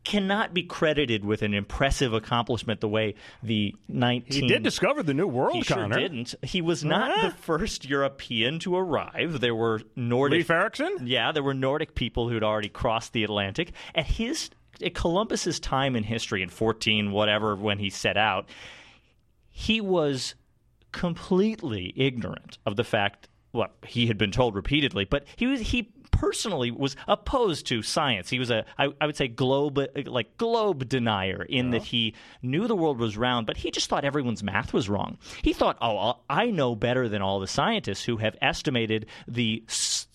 cannot 0.05 0.53
be 0.53 0.63
credited 0.63 1.25
with 1.25 1.43
an 1.43 1.55
impressive 1.55 2.13
accomplishment 2.13 2.81
the 2.81 2.89
way 2.89 3.15
the 3.43 3.75
19 3.89 4.43
He 4.43 4.49
did 4.49 4.63
discover 4.63 5.03
the 5.03 5.15
New 5.15 5.27
World, 5.27 5.55
he 5.55 5.63
sure 5.63 5.89
didn't. 5.89 6.35
He 6.43 6.61
was 6.61 6.85
not 6.85 7.23
the 7.23 7.31
first 7.31 7.85
European 7.85 8.59
to 8.61 8.77
arrive. 8.77 9.41
There 9.41 9.55
were 9.55 9.81
Nordic 9.95 10.39
Leif 10.39 10.51
Erikson? 10.51 11.07
Yeah, 11.07 11.33
there 11.33 11.43
were 11.43 11.55
Nordic 11.55 11.95
people 11.95 12.29
who'd 12.29 12.43
already 12.43 12.69
crossed 12.69 13.13
the 13.13 13.25
Atlantic. 13.25 13.73
At 13.95 14.07
his 14.07 14.51
at 14.83 14.95
Columbus's 14.95 15.61
time 15.61 15.95
in 15.95 16.03
history 16.03 16.43
in 16.43 16.49
14 16.49 17.13
whatever 17.13 17.55
when 17.55 17.79
he 17.79 17.91
set 17.91 18.17
out, 18.17 18.49
he 19.51 19.81
was 19.81 20.35
completely 20.91 21.93
ignorant 21.97 22.59
of 22.67 22.77
the 22.77 22.85
fact 22.85 23.29
what 23.53 23.73
he 23.87 24.07
had 24.07 24.19
been 24.19 24.33
told 24.33 24.55
repeatedly, 24.55 25.05
but 25.05 25.25
he 25.37 25.47
was 25.47 25.61
he 25.61 25.93
personally 26.23 26.71
was 26.71 26.95
opposed 27.09 27.67
to 27.67 27.83
science. 27.83 28.31
He 28.31 28.39
was 28.39 28.49
a 28.49 28.65
I, 28.79 28.91
I 29.01 29.07
would 29.07 29.17
say 29.17 29.27
globe 29.27 29.81
like 30.07 30.37
globe 30.39 30.89
denier 30.89 31.43
in 31.43 31.71
that 31.71 31.83
he 31.83 32.15
knew 32.43 32.69
the 32.69 32.77
world 32.77 32.99
was 32.99 33.17
round, 33.17 33.45
but 33.47 33.57
he 33.57 33.73
just 33.73 33.89
thought 33.89 34.05
everyone's 34.05 34.43
math 34.43 34.73
was 34.73 34.89
wrong. 34.89 35.19
He 35.43 35.53
thought, 35.53 35.77
"Oh, 35.81 36.21
I 36.31 36.47
know 36.47 36.77
better 36.77 37.09
than 37.09 37.23
all 37.23 37.41
the 37.41 37.49
scientists 37.49 38.05
who 38.05 38.19
have 38.19 38.37
estimated 38.41 39.07
the 39.27 39.65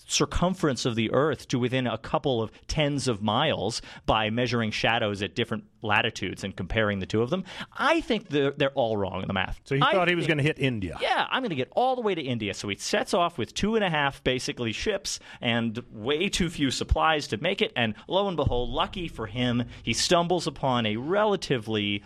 circumference 0.07 0.85
of 0.85 0.95
the 0.95 1.11
earth 1.11 1.47
to 1.49 1.59
within 1.59 1.85
a 1.85 1.97
couple 1.97 2.41
of 2.41 2.51
tens 2.67 3.07
of 3.07 3.21
miles 3.21 3.81
by 4.05 4.29
measuring 4.29 4.71
shadows 4.71 5.21
at 5.21 5.35
different 5.35 5.65
latitudes 5.81 6.43
and 6.43 6.55
comparing 6.55 6.99
the 6.99 7.05
two 7.05 7.21
of 7.21 7.29
them. 7.29 7.43
I 7.77 8.01
think 8.01 8.29
they're, 8.29 8.51
they're 8.51 8.71
all 8.71 8.97
wrong 8.97 9.21
in 9.21 9.27
the 9.27 9.33
math. 9.33 9.59
So 9.65 9.75
he 9.75 9.81
I 9.81 9.91
thought 9.91 10.07
he 10.07 10.15
was 10.15 10.27
going 10.27 10.37
to 10.37 10.43
hit 10.43 10.57
India. 10.59 10.97
yeah, 11.01 11.27
I'm 11.29 11.41
going 11.41 11.49
to 11.49 11.55
get 11.55 11.69
all 11.71 11.95
the 11.95 12.01
way 12.01 12.15
to 12.15 12.21
India. 12.21 12.53
So 12.53 12.67
he 12.67 12.75
sets 12.77 13.13
off 13.13 13.37
with 13.37 13.53
two 13.53 13.75
and 13.75 13.83
a 13.83 13.89
half 13.89 14.23
basically 14.23 14.71
ships 14.71 15.19
and 15.41 15.81
way 15.91 16.29
too 16.29 16.49
few 16.49 16.71
supplies 16.71 17.27
to 17.27 17.37
make 17.37 17.61
it. 17.61 17.71
And 17.75 17.93
lo 18.07 18.27
and 18.27 18.35
behold, 18.37 18.69
lucky 18.69 19.07
for 19.07 19.27
him, 19.27 19.65
he 19.83 19.93
stumbles 19.93 20.47
upon 20.47 20.85
a 20.85 20.95
relatively 20.95 22.03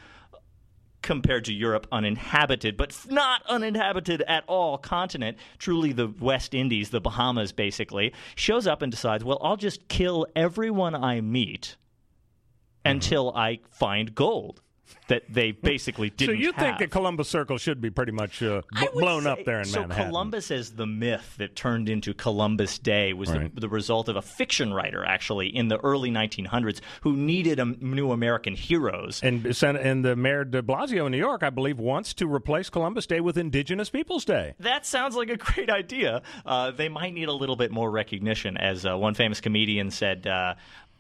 compared 1.02 1.46
to 1.46 1.54
Europe, 1.54 1.88
uninhabited, 1.92 2.78
but 2.78 2.98
not 3.10 3.42
uninhabited 3.48 4.22
at 4.28 4.44
all 4.48 4.78
continent, 4.78 5.38
truly 5.58 5.92
the 5.92 6.08
West 6.20 6.54
Indies, 6.54 6.90
the 6.90 7.02
Bahamas, 7.02 7.52
basically, 7.52 8.14
shows 8.36 8.68
up 8.68 8.82
and 8.82 8.92
decides, 8.92 9.24
well, 9.24 9.40
I'll 9.42 9.58
just 9.58 9.88
kill 9.88 10.28
everyone 10.36 10.96
I 10.96 11.22
meet 11.22 11.76
mm-hmm. 12.86 12.92
until 12.92 13.36
I 13.36 13.60
find 13.70 14.14
gold 14.14 14.62
that 15.08 15.24
they 15.30 15.52
basically 15.52 16.10
didn't 16.10 16.36
So 16.36 16.40
you 16.40 16.52
think 16.54 16.58
have. 16.72 16.80
that 16.80 16.92
Columbus 16.92 17.28
Circle 17.30 17.58
should 17.58 17.82
be 17.82 17.90
pretty 17.90 18.12
much 18.12 18.42
uh, 18.42 18.62
bl- 18.72 18.78
I 18.78 18.82
would 18.94 19.02
blown 19.02 19.28
up 19.28 19.40
there 19.46 19.60
in 19.60 19.66
so 19.66 19.82
Manhattan? 19.82 20.08
Columbus 20.08 20.52
as 20.52 20.72
the 20.72 20.86
myth 20.88 21.36
that 21.38 21.56
turned 21.56 21.90
into 21.90 22.14
Columbus 22.14 22.80
Day 22.80 23.14
was 23.14 23.30
Right. 23.32 23.54
the, 23.54 23.62
the 23.62 23.70
result 23.70 24.10
of 24.10 24.16
a 24.16 24.22
fiction 24.22 24.74
writer, 24.74 25.04
actually, 25.06 25.48
in 25.56 25.68
the 25.68 25.78
early 25.80 26.12
1900s, 26.12 26.80
who 27.02 27.16
needed 27.16 27.60
a, 27.60 27.66
new 27.66 28.12
American 28.12 28.56
heroes. 28.56 29.22
And, 29.24 29.46
and 29.64 30.06
the 30.06 30.16
mayor 30.16 30.44
de 30.46 30.62
Blasio 30.62 31.06
in 31.06 31.12
New 31.12 31.18
York, 31.18 31.44
I 31.44 31.50
believe, 31.50 31.80
wants 31.80 32.14
to 32.16 32.28
replace 32.34 32.70
Columbus 32.70 33.06
Day 33.08 33.20
with 33.22 33.38
Indigenous 33.38 33.90
Peoples 33.90 34.26
Day. 34.26 34.54
That 34.60 34.86
sounds 34.86 35.16
like 35.16 35.30
a 35.30 35.38
great 35.38 35.70
idea. 35.70 36.22
Uh, 36.46 36.72
they 36.72 36.90
might 36.90 37.14
need 37.14 37.28
a 37.28 37.34
little 37.34 37.56
bit 37.56 37.72
more 37.72 37.92
recognition. 37.92 38.58
As 38.58 38.86
uh, 38.86 38.98
one 38.98 39.14
famous 39.14 39.42
comedian 39.42 39.92
said, 39.92 40.28
uh, 40.28 40.56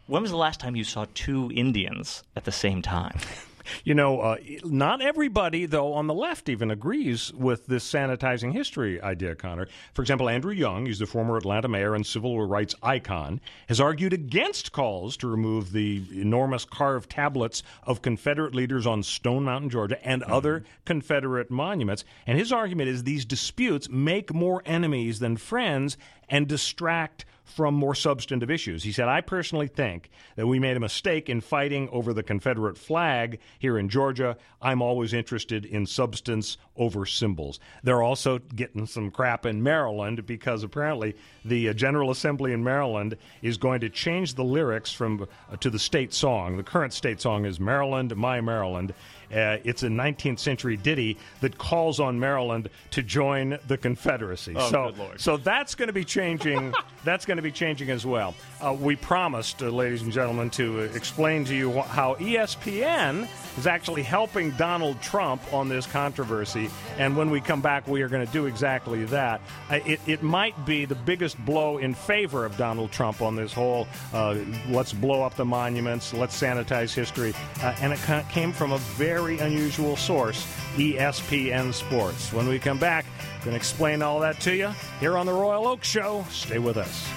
When 0.07 0.21
was 0.21 0.31
the 0.31 0.37
last 0.37 0.59
time 0.59 0.75
you 0.75 0.83
saw 0.83 1.05
two 1.13 1.51
Indians 1.53 2.23
at 2.35 2.43
the 2.45 2.51
same 2.51 2.81
time? 2.81 3.17
You 3.83 3.93
know, 3.93 4.19
uh, 4.19 4.37
not 4.63 5.01
everybody, 5.01 5.65
though, 5.65 5.93
on 5.93 6.07
the 6.07 6.13
left 6.13 6.49
even 6.49 6.71
agrees 6.71 7.33
with 7.33 7.67
this 7.67 7.89
sanitizing 7.89 8.53
history 8.53 9.01
idea, 9.01 9.35
Connor. 9.35 9.67
For 9.93 10.01
example, 10.01 10.29
Andrew 10.29 10.53
Young, 10.53 10.85
he's 10.85 10.99
the 10.99 11.05
former 11.05 11.37
Atlanta 11.37 11.67
mayor 11.67 11.95
and 11.95 12.05
civil 12.05 12.45
rights 12.45 12.75
icon, 12.83 13.41
has 13.67 13.79
argued 13.79 14.13
against 14.13 14.71
calls 14.71 15.17
to 15.17 15.27
remove 15.27 15.71
the 15.71 16.03
enormous 16.13 16.65
carved 16.65 17.09
tablets 17.09 17.63
of 17.83 18.01
Confederate 18.01 18.55
leaders 18.55 18.85
on 18.85 19.03
Stone 19.03 19.43
Mountain, 19.43 19.69
Georgia, 19.69 20.05
and 20.07 20.23
other 20.23 20.63
Confederate 20.85 21.49
monuments. 21.51 22.03
And 22.27 22.37
his 22.37 22.51
argument 22.51 22.89
is 22.89 23.03
these 23.03 23.25
disputes 23.25 23.89
make 23.89 24.33
more 24.33 24.61
enemies 24.65 25.19
than 25.19 25.37
friends 25.37 25.97
and 26.29 26.47
distract 26.47 27.25
from 27.51 27.73
more 27.73 27.95
substantive 27.95 28.49
issues. 28.49 28.83
He 28.83 28.91
said, 28.91 29.07
I 29.07 29.21
personally 29.21 29.67
think 29.67 30.09
that 30.35 30.47
we 30.47 30.59
made 30.59 30.77
a 30.77 30.79
mistake 30.79 31.29
in 31.29 31.41
fighting 31.41 31.89
over 31.91 32.13
the 32.13 32.23
Confederate 32.23 32.77
flag 32.77 33.39
here 33.59 33.77
in 33.77 33.89
Georgia. 33.89 34.37
I'm 34.61 34.81
always 34.81 35.13
interested 35.13 35.65
in 35.65 35.85
substance 35.85 36.57
over 36.77 37.05
symbols. 37.05 37.59
They're 37.83 38.01
also 38.01 38.39
getting 38.39 38.85
some 38.85 39.11
crap 39.11 39.45
in 39.45 39.61
Maryland 39.61 40.25
because 40.25 40.63
apparently 40.63 41.15
the 41.45 41.69
uh, 41.69 41.73
General 41.73 42.11
Assembly 42.11 42.53
in 42.53 42.63
Maryland 42.63 43.17
is 43.41 43.57
going 43.57 43.81
to 43.81 43.89
change 43.89 44.35
the 44.35 44.43
lyrics 44.43 44.91
from 44.91 45.27
uh, 45.51 45.57
to 45.57 45.69
the 45.69 45.79
state 45.79 46.13
song. 46.13 46.57
The 46.57 46.63
current 46.63 46.93
state 46.93 47.21
song 47.21 47.45
is 47.45 47.59
Maryland, 47.59 48.15
My 48.15 48.41
Maryland. 48.41 48.93
Uh, 49.31 49.57
it's 49.63 49.83
a 49.83 49.87
19th 49.87 50.39
century 50.39 50.77
ditty 50.77 51.17
that 51.41 51.57
calls 51.57 51.99
on 51.99 52.19
Maryland 52.19 52.69
to 52.91 53.03
join 53.03 53.57
the 53.67 53.77
Confederacy. 53.77 54.53
Oh, 54.55 54.69
so, 54.69 54.93
so 55.17 55.37
that's 55.37 55.75
going 55.75 55.87
to 55.87 55.93
be 55.93 56.03
changing. 56.05 56.73
that's 57.03 57.25
going 57.25 57.37
to 57.37 57.43
be 57.43 57.51
changing 57.51 57.89
as 57.89 58.05
well. 58.05 58.35
Uh, 58.59 58.73
we 58.79 58.95
promised, 58.95 59.61
uh, 59.61 59.69
ladies 59.69 60.01
and 60.01 60.11
gentlemen, 60.11 60.49
to 60.51 60.81
uh, 60.81 60.83
explain 60.93 61.45
to 61.45 61.55
you 61.55 61.71
wh- 61.71 61.87
how 61.87 62.15
ESPN 62.15 63.27
is 63.57 63.67
actually 63.67 64.03
helping 64.03 64.51
Donald 64.51 65.01
Trump 65.01 65.41
on 65.53 65.69
this 65.69 65.85
controversy. 65.85 66.69
And 66.97 67.15
when 67.15 67.29
we 67.29 67.41
come 67.41 67.61
back, 67.61 67.87
we 67.87 68.01
are 68.01 68.09
going 68.09 68.25
to 68.25 68.31
do 68.33 68.45
exactly 68.45 69.05
that. 69.05 69.41
Uh, 69.69 69.79
it, 69.85 69.99
it 70.07 70.23
might 70.23 70.65
be 70.65 70.85
the 70.85 70.95
biggest 70.95 71.37
blow 71.45 71.77
in 71.77 71.93
favor 71.93 72.45
of 72.45 72.57
Donald 72.57 72.91
Trump 72.91 73.21
on 73.21 73.35
this 73.35 73.53
whole 73.53 73.87
uh, 74.13 74.35
let's 74.69 74.93
blow 74.93 75.23
up 75.23 75.35
the 75.35 75.45
monuments, 75.45 76.13
let's 76.13 76.39
sanitize 76.39 76.93
history. 76.93 77.33
Uh, 77.61 77.75
and 77.81 77.93
it 77.93 77.99
ca- 77.99 78.23
came 78.29 78.51
from 78.51 78.71
a 78.71 78.77
very 78.77 79.20
unusual 79.29 79.95
source, 79.95 80.45
ESPN 80.75 81.73
Sports. 81.73 82.33
When 82.33 82.47
we 82.47 82.59
come 82.59 82.77
back, 82.77 83.05
I'm 83.19 83.39
going 83.45 83.51
to 83.51 83.57
explain 83.57 84.01
all 84.01 84.19
that 84.19 84.39
to 84.41 84.55
you 84.55 84.71
here 84.99 85.17
on 85.17 85.25
the 85.25 85.33
Royal 85.33 85.67
Oakes 85.67 85.87
Show. 85.87 86.25
Stay 86.29 86.59
with 86.59 86.77
us. 86.77 87.07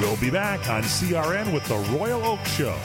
We'll 0.00 0.16
be 0.16 0.30
back 0.30 0.68
on 0.68 0.82
CRN 0.82 1.54
with 1.54 1.64
the 1.66 1.76
Royal 1.96 2.22
Oakes 2.24 2.50
Show. 2.56 2.76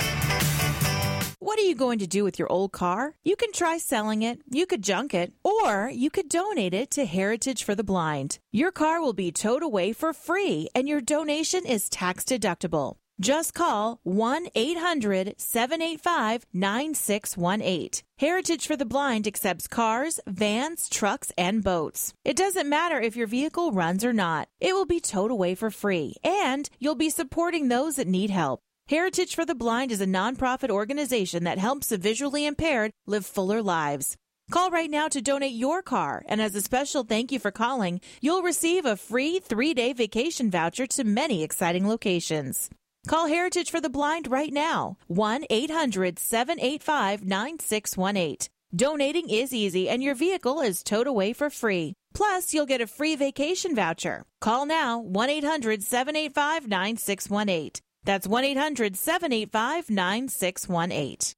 What 1.40 1.58
are 1.58 1.64
you 1.64 1.74
going 1.74 2.00
to 2.00 2.08
do 2.08 2.24
with 2.24 2.38
your 2.38 2.52
old 2.52 2.72
car? 2.72 3.16
You 3.24 3.36
can 3.36 3.52
try 3.52 3.80
selling 3.80 4.22
it, 4.22 4.40
you 4.50 4.66
could 4.66 4.84
junk 4.84 5.14
it, 5.14 5.34
or 5.44 5.90
you 5.90 6.10
could 6.10 6.30
donate 6.30 6.74
it 6.74 6.92
to 6.92 7.06
Heritage 7.06 7.64
for 7.64 7.74
the 7.74 7.84
Blind. 7.84 8.40
Your 8.52 8.72
car 8.72 9.02
will 9.02 9.14
be 9.14 9.32
towed 9.32 9.64
away 9.64 9.92
for 9.92 10.14
free, 10.14 10.70
and 10.76 10.88
your 10.88 11.02
donation 11.02 11.66
is 11.66 11.90
tax 11.90 12.24
deductible. 12.24 12.98
Just 13.20 13.54
call 13.54 14.00
1 14.04 14.48
800 14.56 15.36
785 15.38 16.46
9618. 16.54 18.06
Heritage 18.18 18.66
for 18.66 18.78
the 18.78 18.86
Blind 18.86 19.28
accepts 19.28 19.68
cars, 19.68 20.22
vans, 20.26 20.88
trucks, 20.88 21.30
and 21.38 21.62
boats. 21.62 22.14
It 22.24 22.38
doesn't 22.38 22.70
matter 22.70 22.98
if 22.98 23.18
your 23.18 23.28
vehicle 23.28 23.74
runs 23.74 24.06
or 24.06 24.14
not, 24.14 24.48
it 24.62 24.74
will 24.74 24.86
be 24.86 25.02
towed 25.02 25.32
away 25.32 25.54
for 25.54 25.70
free, 25.70 26.16
and 26.24 26.70
you'll 26.80 26.96
be 26.96 27.10
supporting 27.10 27.68
those 27.68 27.98
that 27.98 28.08
need 28.08 28.30
help. 28.30 28.62
Heritage 28.88 29.36
for 29.36 29.46
the 29.46 29.54
Blind 29.54 29.92
is 29.92 30.00
a 30.00 30.06
nonprofit 30.06 30.70
organization 30.70 31.44
that 31.44 31.58
helps 31.58 31.88
the 31.88 31.98
visually 31.98 32.46
impaired 32.46 32.92
live 33.06 33.26
fuller 33.26 33.62
lives. 33.62 34.16
Call 34.50 34.72
right 34.72 34.90
now 34.90 35.10
to 35.10 35.22
donate 35.22 35.52
your 35.52 35.82
car, 35.82 36.24
and 36.30 36.42
as 36.42 36.56
a 36.56 36.62
special 36.62 37.04
thank 37.04 37.34
you 37.34 37.40
for 37.40 37.52
calling, 37.52 38.00
you'll 38.22 38.44
receive 38.44 38.86
a 38.86 38.96
free 38.96 39.40
three 39.40 39.74
day 39.74 39.92
vacation 39.92 40.50
voucher 40.50 40.88
to 40.88 41.04
many 41.04 41.44
exciting 41.44 41.86
locations. 41.86 42.70
Call 43.08 43.28
Heritage 43.28 43.72
for 43.72 43.80
the 43.80 43.90
Blind 43.90 44.30
right 44.30 44.52
now, 44.52 44.98
1 45.08 45.46
800 45.50 46.20
785 46.20 47.26
9618. 47.26 48.50
Donating 48.76 49.30
is 49.30 49.54
easy, 49.54 49.90
and 49.90 50.04
your 50.04 50.14
vehicle 50.14 50.60
is 50.60 50.84
towed 50.84 51.08
away 51.08 51.34
for 51.34 51.50
free. 51.50 51.94
Plus, 52.14 52.54
you'll 52.54 52.66
get 52.66 52.82
a 52.82 52.88
free 52.88 53.16
vacation 53.16 53.74
voucher. 53.74 54.24
Call 54.42 54.66
now, 54.66 55.00
1 55.00 55.30
800 55.30 55.82
785 55.82 56.68
9618. 56.68 57.72
That's 58.04 58.28
1 58.28 58.44
800 58.44 58.98
785 58.98 59.90
9618. 59.90 61.34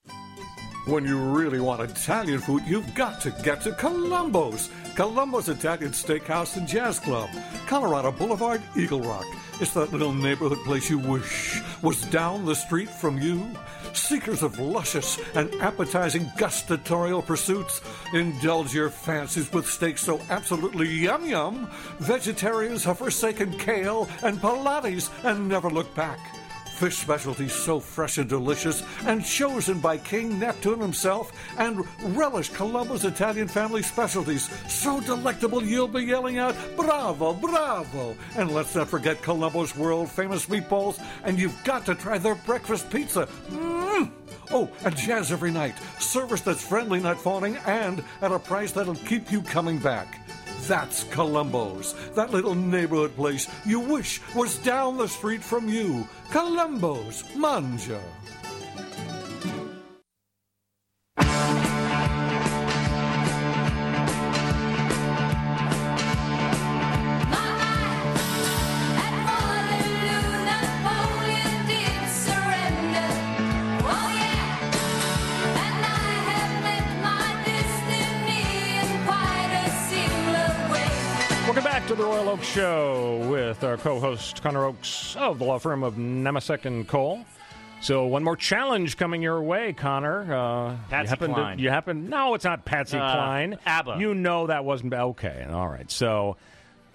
When 0.87 1.05
you 1.05 1.19
really 1.19 1.59
want 1.59 1.89
Italian 1.89 2.39
food, 2.39 2.63
you've 2.65 2.95
got 2.95 3.21
to 3.21 3.29
get 3.43 3.61
to 3.61 3.71
Colombo's. 3.73 4.69
Colombo's 4.95 5.47
Italian 5.47 5.91
Steakhouse 5.91 6.57
and 6.57 6.67
Jazz 6.67 6.99
Club, 6.99 7.29
Colorado 7.67 8.11
Boulevard, 8.11 8.61
Eagle 8.75 9.01
Rock. 9.01 9.25
It's 9.61 9.75
that 9.75 9.91
little 9.91 10.11
neighborhood 10.11 10.57
place 10.65 10.89
you 10.89 10.97
wish 10.97 11.61
was 11.83 12.01
down 12.05 12.45
the 12.45 12.55
street 12.55 12.89
from 12.89 13.21
you. 13.21 13.47
Seekers 13.93 14.41
of 14.41 14.57
luscious 14.57 15.19
and 15.35 15.53
appetizing 15.61 16.25
gustatorial 16.35 17.23
pursuits, 17.23 17.79
indulge 18.11 18.73
your 18.73 18.89
fancies 18.89 19.53
with 19.53 19.69
steaks 19.69 20.01
so 20.01 20.19
absolutely 20.31 20.89
yum 20.89 21.27
yum. 21.27 21.69
Vegetarians 21.99 22.83
have 22.85 22.97
forsaken 22.97 23.55
kale 23.59 24.09
and 24.23 24.41
Pilates 24.41 25.11
and 25.23 25.47
never 25.47 25.69
look 25.69 25.93
back. 25.93 26.40
Fish 26.81 26.97
specialties 26.97 27.53
so 27.53 27.79
fresh 27.79 28.17
and 28.17 28.27
delicious, 28.27 28.81
and 29.05 29.23
chosen 29.23 29.79
by 29.79 29.99
King 29.99 30.39
Neptune 30.39 30.79
himself, 30.79 31.31
and 31.59 31.85
relish 32.17 32.49
Colombo's 32.49 33.05
Italian 33.05 33.47
family 33.47 33.83
specialties, 33.83 34.49
so 34.67 34.99
delectable 34.99 35.61
you'll 35.61 35.87
be 35.87 36.01
yelling 36.01 36.39
out, 36.39 36.55
Bravo, 36.75 37.33
bravo! 37.33 38.15
And 38.35 38.51
let's 38.51 38.73
not 38.73 38.87
forget 38.87 39.21
Colombo's 39.21 39.75
world 39.75 40.09
famous 40.09 40.47
meatballs, 40.47 40.99
and 41.23 41.37
you've 41.37 41.63
got 41.63 41.85
to 41.85 41.93
try 41.93 42.17
their 42.17 42.33
breakfast 42.33 42.89
pizza. 42.89 43.27
Mmm! 43.51 44.11
Oh, 44.49 44.67
and 44.83 44.97
jazz 44.97 45.31
every 45.31 45.51
night. 45.51 45.75
Service 45.99 46.41
that's 46.41 46.67
friendly, 46.67 46.99
not 46.99 47.21
fawning, 47.21 47.57
and 47.67 48.03
at 48.23 48.31
a 48.31 48.39
price 48.39 48.71
that'll 48.71 48.95
keep 48.95 49.31
you 49.31 49.43
coming 49.43 49.77
back. 49.77 50.20
That's 50.67 51.03
Colombo's, 51.05 51.93
that 52.15 52.31
little 52.31 52.55
neighborhood 52.55 53.15
place 53.15 53.47
you 53.65 53.79
wish 53.79 54.21
was 54.35 54.57
down 54.59 54.97
the 54.97 55.07
street 55.07 55.43
from 55.43 55.67
you. 55.67 56.07
Colombo's, 56.31 57.23
Manja. 57.35 58.01
To 81.91 81.97
the 81.97 82.05
Royal 82.05 82.29
Oak 82.29 82.41
Show 82.41 83.17
with 83.29 83.65
our 83.65 83.75
co-host 83.75 84.41
Connor 84.41 84.63
Oakes 84.63 85.13
of 85.17 85.39
the 85.39 85.43
law 85.43 85.59
firm 85.59 85.83
of 85.83 85.95
Nemasek 85.95 86.63
and 86.63 86.87
Cole. 86.87 87.25
So 87.81 88.05
one 88.05 88.23
more 88.23 88.37
challenge 88.37 88.95
coming 88.95 89.21
your 89.21 89.41
way, 89.41 89.73
Connor. 89.73 90.21
Uh, 90.33 90.77
Patsy 90.89 91.03
you 91.03 91.09
happen 91.09 91.33
Cline. 91.33 91.57
To, 91.57 91.63
you 91.63 91.69
happen? 91.69 92.09
No, 92.09 92.33
it's 92.33 92.45
not 92.45 92.63
Patsy 92.63 92.97
Uh, 92.97 93.11
Cline. 93.13 93.57
ABBA. 93.65 93.97
You 93.99 94.13
know 94.15 94.47
that 94.47 94.63
wasn't 94.63 94.93
okay. 94.93 95.45
All 95.51 95.67
right. 95.67 95.91
So 95.91 96.37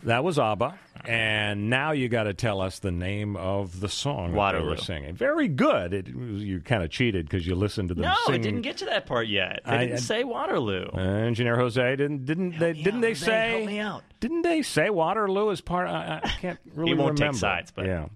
that 0.07 0.25
was 0.25 0.39
ABBA, 0.39 0.79
and 1.05 1.69
now 1.71 1.93
you 1.93 2.09
got 2.09 2.25
to 2.25 2.35
tell 2.35 2.61
us 2.61 2.79
the 2.79 2.91
name 2.91 3.37
of 3.37 3.79
the 3.81 3.89
song 3.89 4.33
that 4.33 4.53
they 4.53 4.61
were 4.63 4.77
singing. 4.77 5.15
Very 5.15 5.47
good. 5.49 5.93
It, 5.93 6.09
you 6.09 6.61
kind 6.61 6.83
of 6.83 6.91
cheated 6.91 7.27
because 7.29 7.47
you 7.47 7.55
listened 7.55 7.91
to 7.91 7.95
them 7.95 8.03
No, 8.05 8.15
sing. 8.27 8.37
it 8.37 8.43
didn't 8.43 8.63
get 8.63 8.79
to 8.79 8.87
that 8.87 9.07
part 9.07 9.29
yet. 9.29 9.61
They 9.65 9.71
I- 9.73 9.87
didn't 9.87 9.99
say 10.01 10.25
Waterloo. 10.25 10.89
Uh, 10.95 10.99
Engineer 11.01 11.57
Jose 11.57 11.97
didn't 11.97 12.25
didn't 12.25 12.59
they 12.59 12.73
didn't 12.73 13.03
they 13.03 13.11
Jose, 13.11 13.27
say 13.27 13.51
help 13.51 13.67
me 13.67 13.79
out. 13.79 14.03
didn't 14.21 14.43
they 14.43 14.63
say 14.63 14.91
Waterloo 14.91 15.51
is 15.51 15.61
part? 15.61 15.89
I, 15.89 16.21
I 16.25 16.29
can't 16.41 16.59
really 16.75 16.93
he 16.93 16.95
won't 16.95 17.19
take 17.19 17.35
sides, 17.35 17.71
but- 17.71 17.87
yeah. 17.87 18.07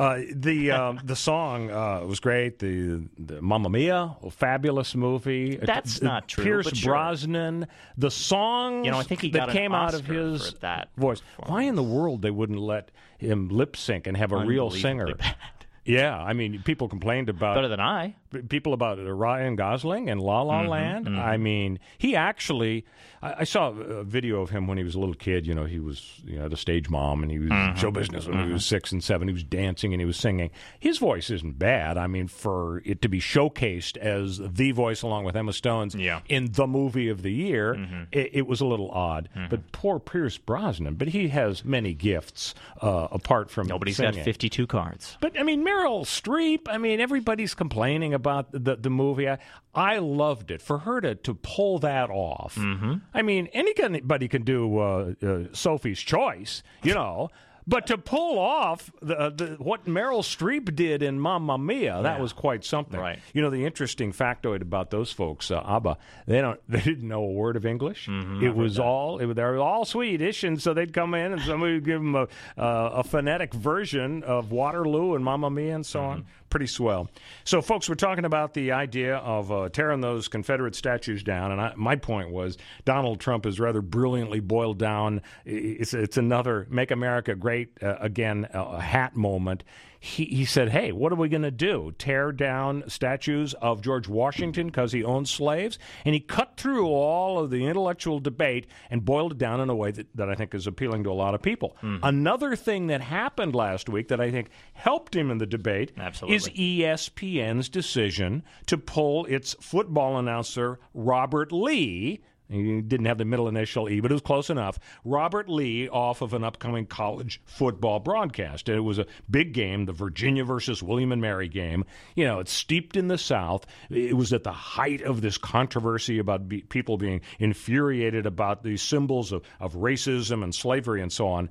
Uh, 0.00 0.20
the 0.34 0.70
um, 0.70 0.98
the 1.04 1.14
song 1.14 1.70
uh, 1.70 2.00
was 2.06 2.20
great. 2.20 2.58
The, 2.58 3.02
the 3.18 3.42
Mamma 3.42 3.68
Mia, 3.68 4.16
a 4.22 4.30
fabulous 4.30 4.94
movie. 4.94 5.56
That's 5.56 6.00
Uh, 6.00 6.04
not 6.06 6.26
true, 6.28 6.42
Pierce 6.44 6.74
sure. 6.74 6.92
Brosnan. 6.94 7.66
The 7.98 8.10
songs 8.10 8.86
You 8.86 8.92
know, 8.92 8.98
I 8.98 9.02
think 9.02 9.20
he 9.20 9.30
that 9.32 9.50
came 9.50 9.74
out 9.74 9.92
of 9.94 10.00
Oscar 10.00 10.14
his 10.14 10.54
voice. 10.96 11.20
Why 11.46 11.64
in 11.64 11.74
the 11.74 11.82
world 11.82 12.22
they 12.22 12.30
wouldn't 12.30 12.60
let 12.60 12.90
him 13.18 13.48
lip 13.50 13.76
sync 13.76 14.06
and 14.06 14.16
have 14.16 14.32
a 14.32 14.38
real 14.38 14.70
singer? 14.70 15.14
bad. 15.14 15.36
Yeah, 15.82 16.16
I 16.16 16.34
mean, 16.34 16.62
people 16.62 16.88
complained 16.88 17.30
about 17.30 17.54
Better 17.54 17.66
than 17.66 17.80
I. 17.80 18.14
People 18.48 18.74
about 18.74 18.98
uh, 18.98 19.10
Ryan 19.10 19.56
Gosling 19.56 20.10
and 20.10 20.20
La 20.20 20.42
La 20.42 20.62
Mhm, 20.62 20.68
Land. 20.68 21.06
mhm. 21.06 21.18
I 21.18 21.36
mean, 21.38 21.78
he 21.98 22.14
actually. 22.14 22.84
I, 23.22 23.34
I 23.40 23.44
saw 23.44 23.68
a 23.70 24.04
video 24.04 24.40
of 24.42 24.50
him 24.50 24.66
when 24.66 24.78
he 24.78 24.84
was 24.84 24.94
a 24.94 24.98
little 25.00 25.14
kid. 25.14 25.46
You 25.46 25.54
know, 25.54 25.64
he 25.64 25.78
was 25.78 26.20
you 26.24 26.38
know 26.38 26.48
the 26.48 26.56
stage 26.56 26.88
mom, 26.88 27.22
and 27.22 27.30
he 27.30 27.38
was 27.38 27.48
Mhm, 27.50 27.76
show 27.76 27.90
business 27.90 28.26
when 28.26 28.38
he 28.38 28.44
mhm. 28.44 28.52
was 28.54 28.64
six 28.66 28.92
and 28.92 29.02
seven. 29.02 29.28
He 29.28 29.34
was 29.34 29.44
dancing 29.44 29.92
and 29.92 30.00
he 30.00 30.06
was 30.06 30.16
singing. 30.16 30.50
His 30.78 30.98
voice 30.98 31.30
isn't 31.30 31.58
bad. 31.58 31.96
I 31.98 32.06
mean, 32.06 32.28
for 32.28 32.82
it 32.84 33.02
to 33.02 33.08
be 33.08 33.20
showcased 33.20 33.96
as 33.96 34.38
the 34.38 34.72
voice 34.72 35.02
along 35.02 35.24
with 35.24 35.36
Emma 35.36 35.52
Stone's 35.52 35.94
in 36.28 36.52
the 36.52 36.66
movie 36.66 37.08
of 37.08 37.22
the 37.22 37.32
year, 37.32 37.74
Mm-hmm. 37.74 38.02
it, 38.12 38.30
it 38.32 38.46
was 38.46 38.60
a 38.60 38.66
little 38.66 38.90
odd. 38.90 39.28
But 39.48 39.72
poor 39.72 39.98
Pierce 39.98 40.38
Brosnan. 40.38 40.94
But 40.94 41.08
he 41.08 41.28
has 41.28 41.64
many 41.64 41.92
gifts 41.94 42.54
uh, 42.80 43.08
apart 43.10 43.50
from 43.50 43.66
Nobody's 43.66 43.96
singing. 43.96 44.14
got 44.16 44.24
52 44.24 44.66
cards. 44.66 45.16
But 45.20 45.38
I 45.38 45.42
mean, 45.42 45.64
Meryl 45.64 46.02
Streep. 46.04 46.60
I 46.68 46.78
mean, 46.78 47.00
everybody's 47.00 47.54
complaining 47.54 48.14
about 48.14 48.50
the 48.52 48.76
the 48.76 48.90
movie. 48.90 49.28
I, 49.28 49.38
I 49.74 49.98
loved 49.98 50.50
it 50.50 50.60
for 50.62 50.78
her 50.78 51.00
to 51.00 51.14
to 51.16 51.34
pull 51.34 51.78
that 51.80 52.10
off. 52.10 52.54
Mm-hmm. 52.56 52.94
I 53.14 53.22
mean, 53.22 53.48
anybody 53.52 54.28
can 54.28 54.42
do 54.42 54.78
uh, 54.78 55.12
uh, 55.22 55.38
Sophie's 55.52 56.00
Choice, 56.00 56.62
you 56.82 56.94
know. 56.94 57.30
But 57.66 57.86
to 57.88 57.98
pull 57.98 58.38
off 58.38 58.90
the, 59.00 59.30
the, 59.30 59.46
what 59.60 59.84
Meryl 59.84 60.22
Streep 60.24 60.74
did 60.74 61.02
in 61.04 61.20
Mamma 61.20 61.56
Mia, 61.56 62.02
that 62.02 62.16
Yeah. 62.16 62.22
was 62.22 62.32
quite 62.32 62.64
something. 62.64 62.98
Right. 62.98 63.20
You 63.32 63.42
know, 63.42 63.50
the 63.50 63.64
interesting 63.64 64.12
factoid 64.12 64.60
about 64.62 64.90
those 64.90 65.12
folks, 65.12 65.50
uh, 65.52 65.60
ABBA, 65.64 65.96
they 66.26 66.40
don't, 66.40 66.58
they 66.68 66.80
didn't 66.80 67.06
know 67.06 67.22
a 67.22 67.30
word 67.30 67.54
of 67.56 67.66
English. 67.66 68.08
Mm-hmm, 68.08 68.44
it 68.44 68.56
was 68.56 68.80
all, 68.80 69.18
it, 69.20 69.34
they 69.34 69.42
were 69.44 69.58
all 69.58 69.84
Swedish, 69.84 70.42
and 70.42 70.60
so 70.60 70.74
they'd 70.74 70.92
come 70.92 71.14
in 71.14 71.32
and 71.32 71.42
somebody 71.42 71.74
would 71.74 71.84
give 71.84 72.00
them 72.00 72.16
a, 72.16 72.22
uh, 72.58 72.90
a 72.94 73.04
phonetic 73.04 73.54
version 73.54 74.24
of 74.24 74.50
Waterloo 74.50 75.14
and 75.14 75.24
Mamma 75.24 75.50
Mia 75.50 75.74
and 75.76 75.86
so 75.86 76.00
Mm-hmm. 76.00 76.10
on. 76.10 76.26
Pretty 76.50 76.66
swell. 76.66 77.08
So, 77.44 77.62
folks, 77.62 77.88
we're 77.88 77.94
talking 77.94 78.24
about 78.24 78.54
the 78.54 78.72
idea 78.72 79.16
of 79.18 79.52
uh, 79.52 79.68
tearing 79.68 80.00
those 80.00 80.26
Confederate 80.26 80.74
statues 80.74 81.22
down, 81.22 81.52
and 81.52 81.60
I, 81.60 81.72
my 81.76 81.94
point 81.94 82.30
was 82.30 82.58
Donald 82.84 83.20
Trump 83.20 83.46
is 83.46 83.60
rather 83.60 83.80
brilliantly 83.80 84.40
boiled 84.40 84.78
down. 84.78 85.22
It's, 85.44 85.94
it's 85.94 86.16
another 86.16 86.66
"Make 86.68 86.90
America 86.90 87.36
Great 87.36 87.80
uh, 87.80 87.96
Again" 88.00 88.46
uh, 88.52 88.78
hat 88.78 89.14
moment. 89.14 89.62
He, 90.02 90.24
he 90.24 90.44
said, 90.46 90.70
"Hey, 90.70 90.92
what 90.92 91.12
are 91.12 91.16
we 91.16 91.28
going 91.28 91.42
to 91.42 91.50
do? 91.50 91.92
Tear 91.98 92.32
down 92.32 92.84
statues 92.88 93.52
of 93.54 93.82
George 93.82 94.08
Washington 94.08 94.68
because 94.68 94.92
he 94.92 95.04
owned 95.04 95.28
slaves?" 95.28 95.78
And 96.06 96.14
he 96.14 96.20
cut 96.20 96.56
through 96.56 96.86
all 96.88 97.38
of 97.38 97.50
the 97.50 97.66
intellectual 97.66 98.18
debate 98.18 98.66
and 98.88 99.04
boiled 99.04 99.32
it 99.32 99.38
down 99.38 99.60
in 99.60 99.68
a 99.68 99.74
way 99.74 99.90
that, 99.90 100.06
that 100.16 100.30
I 100.30 100.34
think 100.34 100.54
is 100.54 100.66
appealing 100.66 101.04
to 101.04 101.10
a 101.10 101.12
lot 101.12 101.34
of 101.34 101.42
people. 101.42 101.76
Mm-hmm. 101.82 102.02
Another 102.02 102.56
thing 102.56 102.86
that 102.86 103.02
happened 103.02 103.54
last 103.54 103.90
week 103.90 104.08
that 104.08 104.22
I 104.22 104.30
think 104.30 104.48
helped 104.72 105.14
him 105.14 105.30
in 105.30 105.36
the 105.36 105.46
debate 105.46 105.92
Absolutely. 105.98 106.36
is 106.36 106.48
ESPN's 106.48 107.68
decision 107.68 108.42
to 108.66 108.78
pull 108.78 109.26
its 109.26 109.54
football 109.60 110.18
announcer 110.18 110.80
Robert 110.94 111.52
Lee. 111.52 112.22
He 112.50 112.80
didn't 112.80 113.06
have 113.06 113.18
the 113.18 113.24
middle 113.24 113.48
initial 113.48 113.88
E, 113.88 114.00
but 114.00 114.10
it 114.10 114.14
was 114.14 114.22
close 114.22 114.50
enough. 114.50 114.78
Robert 115.04 115.48
Lee 115.48 115.88
off 115.88 116.20
of 116.20 116.34
an 116.34 116.42
upcoming 116.42 116.86
college 116.86 117.40
football 117.44 118.00
broadcast. 118.00 118.68
And 118.68 118.76
it 118.76 118.82
was 118.82 118.98
a 118.98 119.06
big 119.30 119.52
game, 119.52 119.86
the 119.86 119.92
Virginia 119.92 120.44
versus 120.44 120.82
William 120.82 121.12
and 121.12 121.22
Mary 121.22 121.48
game. 121.48 121.84
You 122.14 122.24
know, 122.24 122.40
it's 122.40 122.52
steeped 122.52 122.96
in 122.96 123.08
the 123.08 123.18
South. 123.18 123.66
It 123.88 124.16
was 124.16 124.32
at 124.32 124.42
the 124.42 124.52
height 124.52 125.02
of 125.02 125.20
this 125.20 125.38
controversy 125.38 126.18
about 126.18 126.48
be- 126.48 126.62
people 126.62 126.98
being 126.98 127.20
infuriated 127.38 128.26
about 128.26 128.62
these 128.62 128.82
symbols 128.82 129.32
of, 129.32 129.42
of 129.60 129.74
racism 129.74 130.42
and 130.42 130.54
slavery 130.54 131.02
and 131.02 131.12
so 131.12 131.28
on. 131.28 131.50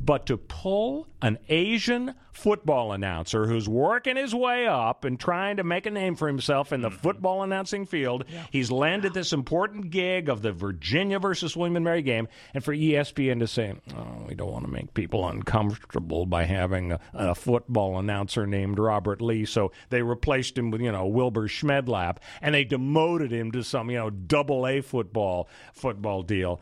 But 0.00 0.26
to 0.26 0.36
pull 0.36 1.08
an 1.22 1.38
Asian 1.48 2.14
football 2.32 2.92
announcer 2.92 3.46
who's 3.46 3.68
working 3.68 4.16
his 4.16 4.34
way 4.34 4.66
up 4.66 5.04
and 5.04 5.20
trying 5.20 5.58
to 5.58 5.64
make 5.64 5.84
a 5.84 5.90
name 5.90 6.16
for 6.16 6.26
himself 6.26 6.72
in 6.72 6.80
the 6.80 6.88
mm-hmm. 6.88 6.98
football 6.98 7.42
announcing 7.42 7.84
field, 7.84 8.24
he's 8.50 8.70
landed 8.70 9.12
this 9.12 9.32
important 9.32 9.90
gig 9.90 10.28
of 10.28 10.40
the 10.40 10.52
Virginia 10.52 11.18
versus 11.18 11.56
William 11.56 11.76
and 11.76 11.84
Mary 11.84 12.02
game, 12.02 12.28
and 12.54 12.64
for 12.64 12.74
ESPN 12.74 13.40
to 13.40 13.46
say, 13.46 13.74
"Oh, 13.94 14.24
we 14.26 14.34
don't 14.34 14.50
want 14.50 14.64
to 14.64 14.70
make 14.70 14.94
people 14.94 15.28
uncomfortable 15.28 16.24
by 16.26 16.44
having 16.44 16.92
a, 16.92 17.00
a 17.12 17.34
football 17.34 17.98
announcer 17.98 18.46
named 18.46 18.78
Robert 18.78 19.20
Lee," 19.20 19.44
so 19.44 19.72
they 19.90 20.02
replaced 20.02 20.56
him 20.56 20.70
with 20.70 20.80
you 20.80 20.92
know 20.92 21.06
Wilbur 21.06 21.48
Schmedlap, 21.48 22.18
and 22.40 22.54
they 22.54 22.64
demoted 22.64 23.32
him 23.32 23.52
to 23.52 23.62
some 23.62 23.90
you 23.90 23.98
know 23.98 24.10
double 24.10 24.66
A 24.66 24.80
football 24.80 25.48
football 25.74 26.22
deal. 26.22 26.60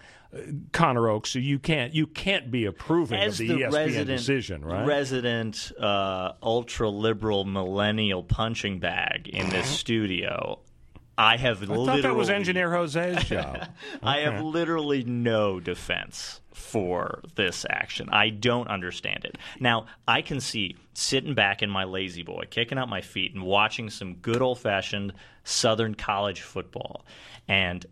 Connor 0.73 1.09
Oakes, 1.09 1.31
so 1.31 1.39
you 1.39 1.59
can't 1.59 1.95
you 1.95 2.07
can't 2.07 2.51
be 2.51 2.67
approving 2.67 3.19
As 3.19 3.41
of 3.41 3.47
the, 3.47 3.55
the 3.55 3.61
ESPN 3.63 3.73
resident, 3.73 4.19
decision, 4.19 4.65
right? 4.65 4.87
resident 4.87 5.73
uh, 5.81 6.33
ultra 6.43 6.89
liberal 6.91 7.45
millennial 7.45 8.23
punching 8.23 8.79
bag 8.79 9.29
in 9.29 9.49
this 9.49 9.67
studio, 9.67 10.59
I 11.17 11.37
have 11.39 11.63
I 11.63 11.67
literally 11.67 11.87
thought 11.87 12.03
that 12.03 12.15
was 12.15 12.29
engineer 12.29 12.71
Jose's 12.71 13.25
job. 13.29 13.69
I 14.03 14.19
have 14.19 14.43
literally 14.43 15.03
no 15.03 15.61
defense 15.61 16.41
for 16.53 17.23
this 17.35 17.65
action. 17.69 18.09
I 18.11 18.29
don't 18.29 18.69
understand 18.69 19.25
it. 19.25 19.39
Now, 19.59 19.87
I 20.07 20.23
can 20.23 20.41
see 20.41 20.77
sitting 20.93 21.35
back 21.35 21.63
in 21.63 21.71
my 21.71 21.85
lazy 21.85 22.23
boy, 22.23 22.45
kicking 22.51 22.77
out 22.77 22.89
my 22.89 23.01
feet, 23.01 23.35
and 23.35 23.43
watching 23.45 23.89
some 23.89 24.17
good 24.17 24.43
old 24.43 24.59
fashioned 24.59 25.15
Southern 25.45 25.95
college 25.95 26.43
football. 26.43 27.07
And 27.47 27.87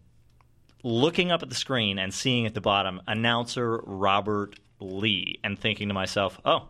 looking 0.82 1.30
up 1.30 1.42
at 1.42 1.48
the 1.48 1.54
screen 1.54 1.98
and 1.98 2.12
seeing 2.12 2.46
at 2.46 2.54
the 2.54 2.60
bottom 2.60 3.00
announcer 3.06 3.78
Robert 3.84 4.58
Lee 4.80 5.38
and 5.42 5.58
thinking 5.58 5.88
to 5.88 5.94
myself, 5.94 6.40
oh, 6.44 6.68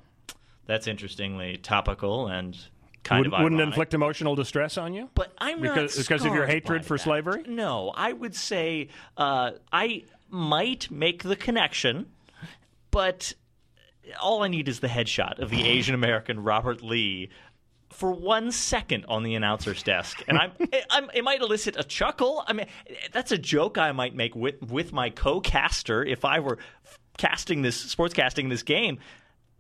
that's 0.67 0.87
interestingly 0.87 1.57
topical 1.57 2.27
and 2.27 2.57
kind 3.03 3.25
Would, 3.27 3.35
of 3.35 3.43
wouldn't 3.43 3.61
inflict 3.61 3.95
emotional 3.95 4.35
distress 4.35 4.77
on 4.77 4.95
you? 4.95 5.09
But 5.15 5.33
I'm 5.39 5.63
not 5.63 5.75
because 5.75 5.97
because 5.97 6.25
of 6.25 6.35
your 6.35 6.47
hatred 6.47 6.85
for 6.85 6.97
that. 6.97 7.03
slavery. 7.03 7.45
No, 7.47 7.93
I 7.95 8.13
would 8.13 8.35
say 8.35 8.89
uh, 9.17 9.53
I 9.73 10.05
might 10.29 10.91
make 10.91 11.23
the 11.23 11.37
connection, 11.37 12.07
but 12.91 13.35
all 14.21 14.43
I 14.43 14.49
need 14.49 14.69
is 14.69 14.81
the 14.81 14.89
headshot 14.89 15.39
of 15.39 15.51
the 15.51 15.65
Asian 15.67 15.95
American 15.95 16.43
Robert 16.43 16.83
Lee 16.83 17.31
for 17.97 18.13
one 18.13 18.53
second 18.53 19.07
on 19.09 19.23
the 19.23 19.35
announcer's 19.35 19.83
desk, 19.83 20.23
and 20.29 20.37
I'm, 20.37 20.53
I'm 20.91 21.11
it 21.15 21.25
might 21.25 21.41
elicit 21.41 21.77
a 21.79 21.85
chuckle. 21.85 22.45
I 22.47 22.53
mean, 22.53 22.67
that's 23.13 23.33
a 23.33 23.39
joke 23.39 23.79
I 23.79 23.93
might 23.93 24.15
make 24.15 24.37
with 24.37 24.61
with 24.63 24.93
my 24.93 25.11
co-caster 25.11 26.05
if 26.05 26.25
I 26.25 26.41
were 26.41 26.59
casting 27.17 27.63
this 27.63 27.95
sportscasting 27.95 28.51
this 28.51 28.63
game. 28.63 28.99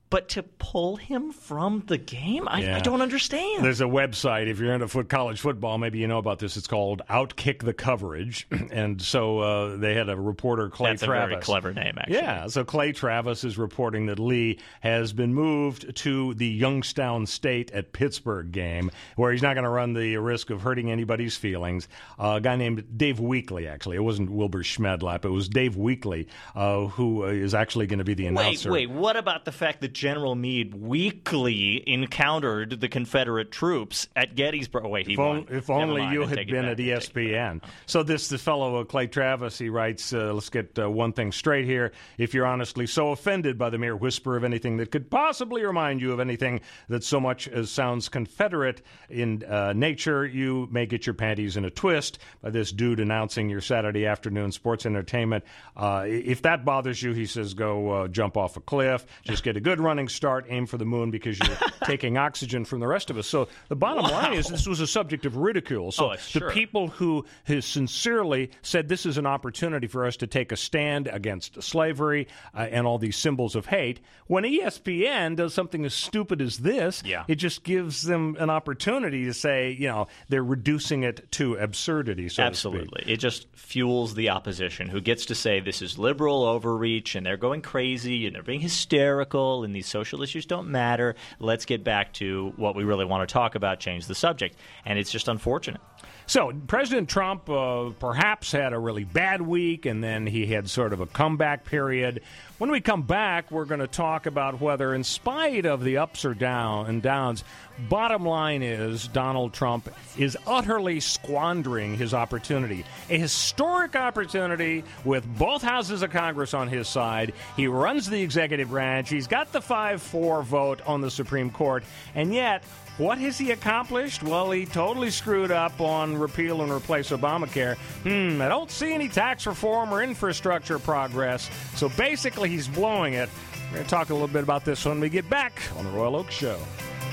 But 0.08 0.28
to 0.30 0.44
pull 0.44 0.96
him 0.96 1.32
from 1.32 1.82
the 1.88 1.98
game, 1.98 2.46
I, 2.46 2.76
I 2.76 2.78
don't 2.78 3.02
understand. 3.02 3.64
There's 3.64 3.80
a 3.80 3.86
website. 3.86 4.46
If 4.46 4.60
you're 4.60 4.72
into 4.72 4.86
foot 4.86 5.08
college 5.08 5.40
football, 5.40 5.78
maybe 5.78 5.98
you 5.98 6.06
know 6.06 6.18
about 6.18 6.38
this. 6.38 6.56
It's 6.56 6.68
called 6.68 7.02
Outkick 7.10 7.64
the 7.64 7.72
Coverage, 7.72 8.46
and 8.70 9.02
so 9.02 9.40
uh, 9.40 9.76
they 9.76 9.94
had 9.94 10.08
a 10.08 10.16
reporter, 10.16 10.68
Clay 10.68 10.90
Travis. 10.90 11.00
That's 11.00 11.08
a 11.08 11.28
very 11.28 11.42
clever 11.42 11.74
name, 11.74 11.96
actually. 11.98 12.16
Yeah, 12.18 12.46
so 12.46 12.62
Clay 12.62 12.92
Travis 12.92 13.42
is 13.42 13.58
reporting 13.58 14.06
that 14.06 14.20
Lee 14.20 14.60
has 14.80 15.12
been 15.12 15.34
moved 15.34 15.96
to 15.96 16.34
the 16.34 16.46
Youngstown 16.46 17.26
State 17.26 17.72
at 17.72 17.92
Pittsburgh 17.92 18.52
game, 18.52 18.92
where 19.16 19.32
he's 19.32 19.42
not 19.42 19.54
going 19.54 19.64
to 19.64 19.70
run 19.70 19.92
the 19.92 20.18
risk 20.18 20.50
of 20.50 20.62
hurting 20.62 20.88
anybody's 20.88 21.36
feelings. 21.36 21.88
Uh, 22.16 22.34
a 22.36 22.40
guy 22.40 22.54
named 22.54 22.96
Dave 22.96 23.18
Weekly, 23.18 23.66
actually, 23.66 23.96
it 23.96 24.04
wasn't 24.04 24.30
Wilbur 24.30 24.62
Schmedlap, 24.62 25.24
it 25.24 25.30
was 25.30 25.48
Dave 25.48 25.76
Weekly, 25.76 26.28
uh, 26.54 26.86
who 26.86 27.24
uh, 27.24 27.56
actually 27.56 27.88
going 27.88 27.98
to 27.98 28.04
be 28.04 28.14
the 28.14 28.26
announcer. 28.26 28.70
Wait, 28.70 28.88
wait. 28.88 28.96
What 28.96 29.16
about 29.16 29.44
the 29.44 29.52
fact 29.52 29.80
that 29.80 29.95
General 29.96 30.34
Meade 30.34 30.74
weekly 30.74 31.82
encountered 31.88 32.80
the 32.80 32.88
Confederate 32.88 33.50
troops 33.50 34.08
at 34.14 34.34
Gettysburg? 34.34 34.84
Oh, 34.84 34.90
wait, 34.90 35.08
If, 35.08 35.18
on- 35.18 35.46
if 35.48 35.70
only 35.70 36.02
mind, 36.02 36.14
you 36.14 36.22
had 36.22 36.46
been 36.46 36.66
at 36.66 36.76
ESPN. 36.76 37.62
So 37.86 38.02
this 38.02 38.28
the 38.28 38.36
fellow 38.38 38.80
uh, 38.80 38.84
Clay 38.84 39.06
Travis 39.06 39.58
he 39.58 39.70
writes. 39.70 40.12
Uh, 40.12 40.34
let's 40.34 40.50
get 40.50 40.78
uh, 40.78 40.90
one 40.90 41.12
thing 41.12 41.32
straight 41.32 41.64
here. 41.64 41.92
If 42.18 42.34
you're 42.34 42.46
honestly 42.46 42.86
so 42.86 43.10
offended 43.10 43.56
by 43.58 43.70
the 43.70 43.78
mere 43.78 43.96
whisper 43.96 44.36
of 44.36 44.44
anything 44.44 44.76
that 44.76 44.90
could 44.90 45.10
possibly 45.10 45.64
remind 45.64 46.00
you 46.02 46.12
of 46.12 46.20
anything 46.20 46.60
that 46.88 47.02
so 47.02 47.18
much 47.18 47.48
as 47.48 47.70
sounds 47.70 48.10
Confederate 48.10 48.82
in 49.08 49.42
uh, 49.44 49.72
nature, 49.72 50.26
you 50.26 50.68
may 50.70 50.84
get 50.84 51.06
your 51.06 51.14
panties 51.14 51.56
in 51.56 51.64
a 51.64 51.70
twist 51.70 52.18
by 52.42 52.50
this 52.50 52.70
dude 52.70 53.00
announcing 53.00 53.48
your 53.48 53.62
Saturday 53.62 54.04
afternoon 54.04 54.52
sports 54.52 54.84
entertainment. 54.84 55.42
Uh, 55.74 56.04
if 56.06 56.42
that 56.42 56.64
bothers 56.66 57.02
you, 57.02 57.12
he 57.12 57.24
says, 57.24 57.54
go 57.54 57.90
uh, 57.90 58.08
jump 58.08 58.36
off 58.36 58.56
a 58.56 58.60
cliff. 58.60 59.06
Just 59.22 59.42
get 59.42 59.56
a 59.56 59.60
good 59.60 59.80
running 59.86 60.08
start. 60.08 60.46
Aim 60.48 60.66
for 60.66 60.76
the 60.78 60.84
moon 60.84 61.10
because 61.10 61.38
you're 61.38 61.56
taking 61.84 62.18
oxygen 62.18 62.64
from 62.64 62.80
the 62.80 62.86
rest 62.86 63.08
of 63.10 63.16
us. 63.18 63.26
So 63.26 63.48
the 63.68 63.76
bottom 63.76 64.04
line 64.04 64.34
is 64.34 64.48
this 64.48 64.66
was 64.66 64.80
a 64.80 64.86
subject 64.86 65.24
of 65.26 65.36
ridicule. 65.36 65.92
So 65.92 66.06
Oh, 66.10 66.14
the 66.16 66.18
sure. 66.40 66.50
people 66.50 66.88
who 66.88 67.24
sincerely 67.70 68.50
said 68.62 68.88
this 68.88 69.06
is 69.06 69.18
an 69.18 69.26
opportunity 69.26 69.86
for 69.86 70.06
us 70.06 70.16
to 70.18 70.26
take 70.26 70.50
a 70.52 70.56
stand 70.56 71.06
against 71.08 71.62
slavery 71.62 72.26
uh, 72.54 72.60
and 72.70 72.86
all 72.86 72.98
these 72.98 73.16
symbols 73.16 73.54
of 73.54 73.66
hate, 73.66 74.00
when 74.26 74.44
ESPN 74.44 75.36
does 75.36 75.54
something 75.54 75.84
as 75.84 75.94
stupid 75.94 76.40
as 76.40 76.58
this, 76.58 77.02
Yeah. 77.04 77.24
it 77.28 77.36
just 77.36 77.62
gives 77.64 78.02
them 78.02 78.36
an 78.40 78.50
opportunity 78.50 79.24
to 79.26 79.34
say, 79.34 79.70
you 79.70 79.88
know, 79.88 80.06
they're 80.28 80.42
reducing 80.44 81.02
it 81.04 81.30
to 81.32 81.54
absurdity. 81.54 82.28
So. 82.28 82.42
Absolutely. 82.42 83.04
It 83.06 83.18
just 83.18 83.46
fuels 83.54 84.14
the 84.14 84.30
opposition 84.30 84.88
who 84.88 85.00
gets 85.00 85.26
to 85.26 85.34
say 85.34 85.60
this 85.60 85.82
is 85.82 85.98
liberal 85.98 86.42
overreach 86.44 87.14
and 87.14 87.26
they're 87.26 87.36
going 87.36 87.62
crazy 87.62 88.26
and 88.26 88.34
they're 88.34 88.42
being 88.42 88.60
hysterical 88.60 89.64
and 89.64 89.74
these 89.76 89.86
social 89.86 90.22
issues 90.22 90.46
don't 90.46 90.68
matter. 90.68 91.14
Let's 91.38 91.64
get 91.66 91.84
back 91.84 92.12
to 92.14 92.52
what 92.56 92.74
we 92.74 92.84
really 92.84 93.04
want 93.04 93.28
to 93.28 93.32
talk 93.32 93.54
about, 93.54 93.78
change 93.78 94.06
the 94.06 94.14
subject. 94.14 94.56
And 94.84 94.98
it's 94.98 95.12
just 95.12 95.28
unfortunate. 95.28 95.80
So, 96.28 96.52
President 96.66 97.08
Trump 97.08 97.48
uh, 97.48 97.90
perhaps 98.00 98.50
had 98.50 98.72
a 98.72 98.78
really 98.78 99.04
bad 99.04 99.40
week, 99.40 99.86
and 99.86 100.02
then 100.02 100.26
he 100.26 100.46
had 100.46 100.68
sort 100.68 100.92
of 100.92 101.00
a 101.00 101.06
comeback 101.06 101.64
period. 101.64 102.20
When 102.58 102.72
we 102.72 102.80
come 102.80 103.02
back, 103.02 103.52
we're 103.52 103.64
going 103.64 103.80
to 103.80 103.86
talk 103.86 104.26
about 104.26 104.60
whether, 104.60 104.92
in 104.92 105.04
spite 105.04 105.66
of 105.66 105.84
the 105.84 105.98
ups 105.98 106.24
or 106.24 106.34
down 106.34 106.86
and 106.86 107.00
downs, 107.00 107.44
bottom 107.88 108.26
line 108.26 108.62
is 108.62 109.06
Donald 109.06 109.52
Trump 109.52 109.88
is 110.18 110.36
utterly 110.48 110.98
squandering 110.98 111.96
his 111.96 112.12
opportunity. 112.12 112.84
A 113.08 113.18
historic 113.18 113.94
opportunity 113.94 114.82
with 115.04 115.24
both 115.38 115.62
houses 115.62 116.02
of 116.02 116.10
Congress 116.10 116.54
on 116.54 116.66
his 116.66 116.88
side. 116.88 117.34
He 117.54 117.68
runs 117.68 118.10
the 118.10 118.20
executive 118.20 118.70
branch. 118.70 119.10
He's 119.10 119.28
got 119.28 119.52
the 119.52 119.60
5 119.60 120.02
4 120.02 120.42
vote 120.42 120.80
on 120.86 121.02
the 121.02 121.10
Supreme 121.10 121.50
Court, 121.50 121.84
and 122.16 122.34
yet 122.34 122.64
what 122.98 123.18
has 123.18 123.36
he 123.38 123.50
accomplished? 123.50 124.22
Well, 124.22 124.50
he 124.50 124.64
totally 124.64 125.10
screwed 125.10 125.50
up 125.50 125.80
on 125.80 126.16
repeal 126.16 126.62
and 126.62 126.72
replace 126.72 127.10
Obamacare. 127.10 127.76
Hmm, 128.04 128.40
I 128.40 128.48
don't 128.48 128.70
see 128.70 128.92
any 128.92 129.08
tax 129.08 129.46
reform 129.46 129.92
or 129.92 130.02
infrastructure 130.02 130.78
progress. 130.78 131.50
So 131.74 131.88
basically, 131.90 132.48
he's 132.48 132.68
blowing 132.68 133.14
it. 133.14 133.28
We're 133.66 133.78
going 133.78 133.84
to 133.84 133.90
talk 133.90 134.10
a 134.10 134.14
little 134.14 134.28
bit 134.28 134.42
about 134.42 134.64
this 134.64 134.84
when 134.84 135.00
we 135.00 135.08
get 135.08 135.28
back 135.28 135.60
on 135.76 135.84
the 135.84 135.90
Royal 135.90 136.16
Oakes 136.16 136.34
Show. 136.34 136.58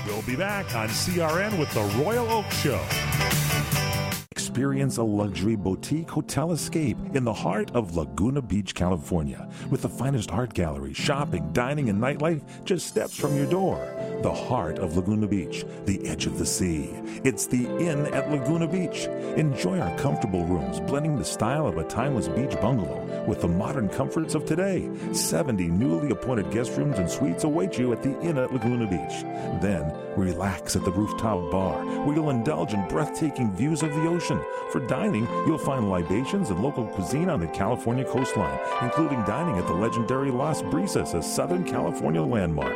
We'll 0.06 0.22
be 0.22 0.36
back 0.36 0.74
on 0.74 0.88
CRN 0.88 1.58
with 1.58 1.72
the 1.74 1.82
Royal 2.02 2.30
Oakes 2.30 2.58
Show. 2.60 2.80
Experience 4.54 4.98
a 4.98 5.02
luxury 5.02 5.56
boutique 5.56 6.08
hotel 6.08 6.52
escape 6.52 6.96
in 7.12 7.24
the 7.24 7.32
heart 7.32 7.72
of 7.72 7.96
Laguna 7.96 8.40
Beach, 8.40 8.72
California, 8.72 9.48
with 9.68 9.82
the 9.82 9.88
finest 9.88 10.30
art 10.30 10.54
gallery, 10.54 10.92
shopping, 10.92 11.52
dining, 11.52 11.88
and 11.88 12.00
nightlife 12.00 12.40
just 12.64 12.86
steps 12.86 13.18
from 13.18 13.36
your 13.36 13.46
door. 13.46 13.84
The 14.22 14.32
heart 14.32 14.78
of 14.78 14.96
Laguna 14.96 15.26
Beach, 15.26 15.64
the 15.86 16.06
edge 16.06 16.26
of 16.26 16.38
the 16.38 16.46
sea. 16.46 16.88
It's 17.24 17.48
the 17.48 17.66
Inn 17.78 18.06
at 18.14 18.30
Laguna 18.30 18.68
Beach. 18.68 19.06
Enjoy 19.36 19.80
our 19.80 19.98
comfortable 19.98 20.44
rooms, 20.44 20.78
blending 20.78 21.18
the 21.18 21.24
style 21.24 21.66
of 21.66 21.76
a 21.76 21.84
timeless 21.88 22.28
beach 22.28 22.54
bungalow 22.60 23.24
with 23.26 23.40
the 23.40 23.48
modern 23.48 23.88
comforts 23.88 24.36
of 24.36 24.44
today. 24.44 24.88
70 25.12 25.66
newly 25.66 26.10
appointed 26.10 26.50
guest 26.52 26.76
rooms 26.76 26.98
and 26.98 27.10
suites 27.10 27.42
await 27.42 27.76
you 27.76 27.92
at 27.92 28.04
the 28.04 28.18
Inn 28.20 28.38
at 28.38 28.52
Laguna 28.52 28.86
Beach. 28.86 29.22
Then, 29.60 29.92
relax 30.16 30.76
at 30.76 30.84
the 30.84 30.92
rooftop 30.92 31.50
bar, 31.50 31.84
where 32.04 32.14
you'll 32.14 32.30
indulge 32.30 32.72
in 32.72 32.86
breathtaking 32.86 33.52
views 33.56 33.82
of 33.82 33.92
the 33.94 34.06
ocean. 34.06 34.43
For 34.70 34.80
dining, 34.80 35.26
you'll 35.46 35.58
find 35.58 35.90
libations 35.90 36.50
and 36.50 36.62
local 36.62 36.86
cuisine 36.86 37.28
on 37.28 37.40
the 37.40 37.46
California 37.48 38.04
coastline, 38.04 38.58
including 38.82 39.22
dining 39.24 39.58
at 39.58 39.66
the 39.66 39.74
legendary 39.74 40.30
Las 40.30 40.62
Brisas, 40.62 41.14
a 41.14 41.22
Southern 41.22 41.64
California 41.64 42.22
landmark. 42.22 42.74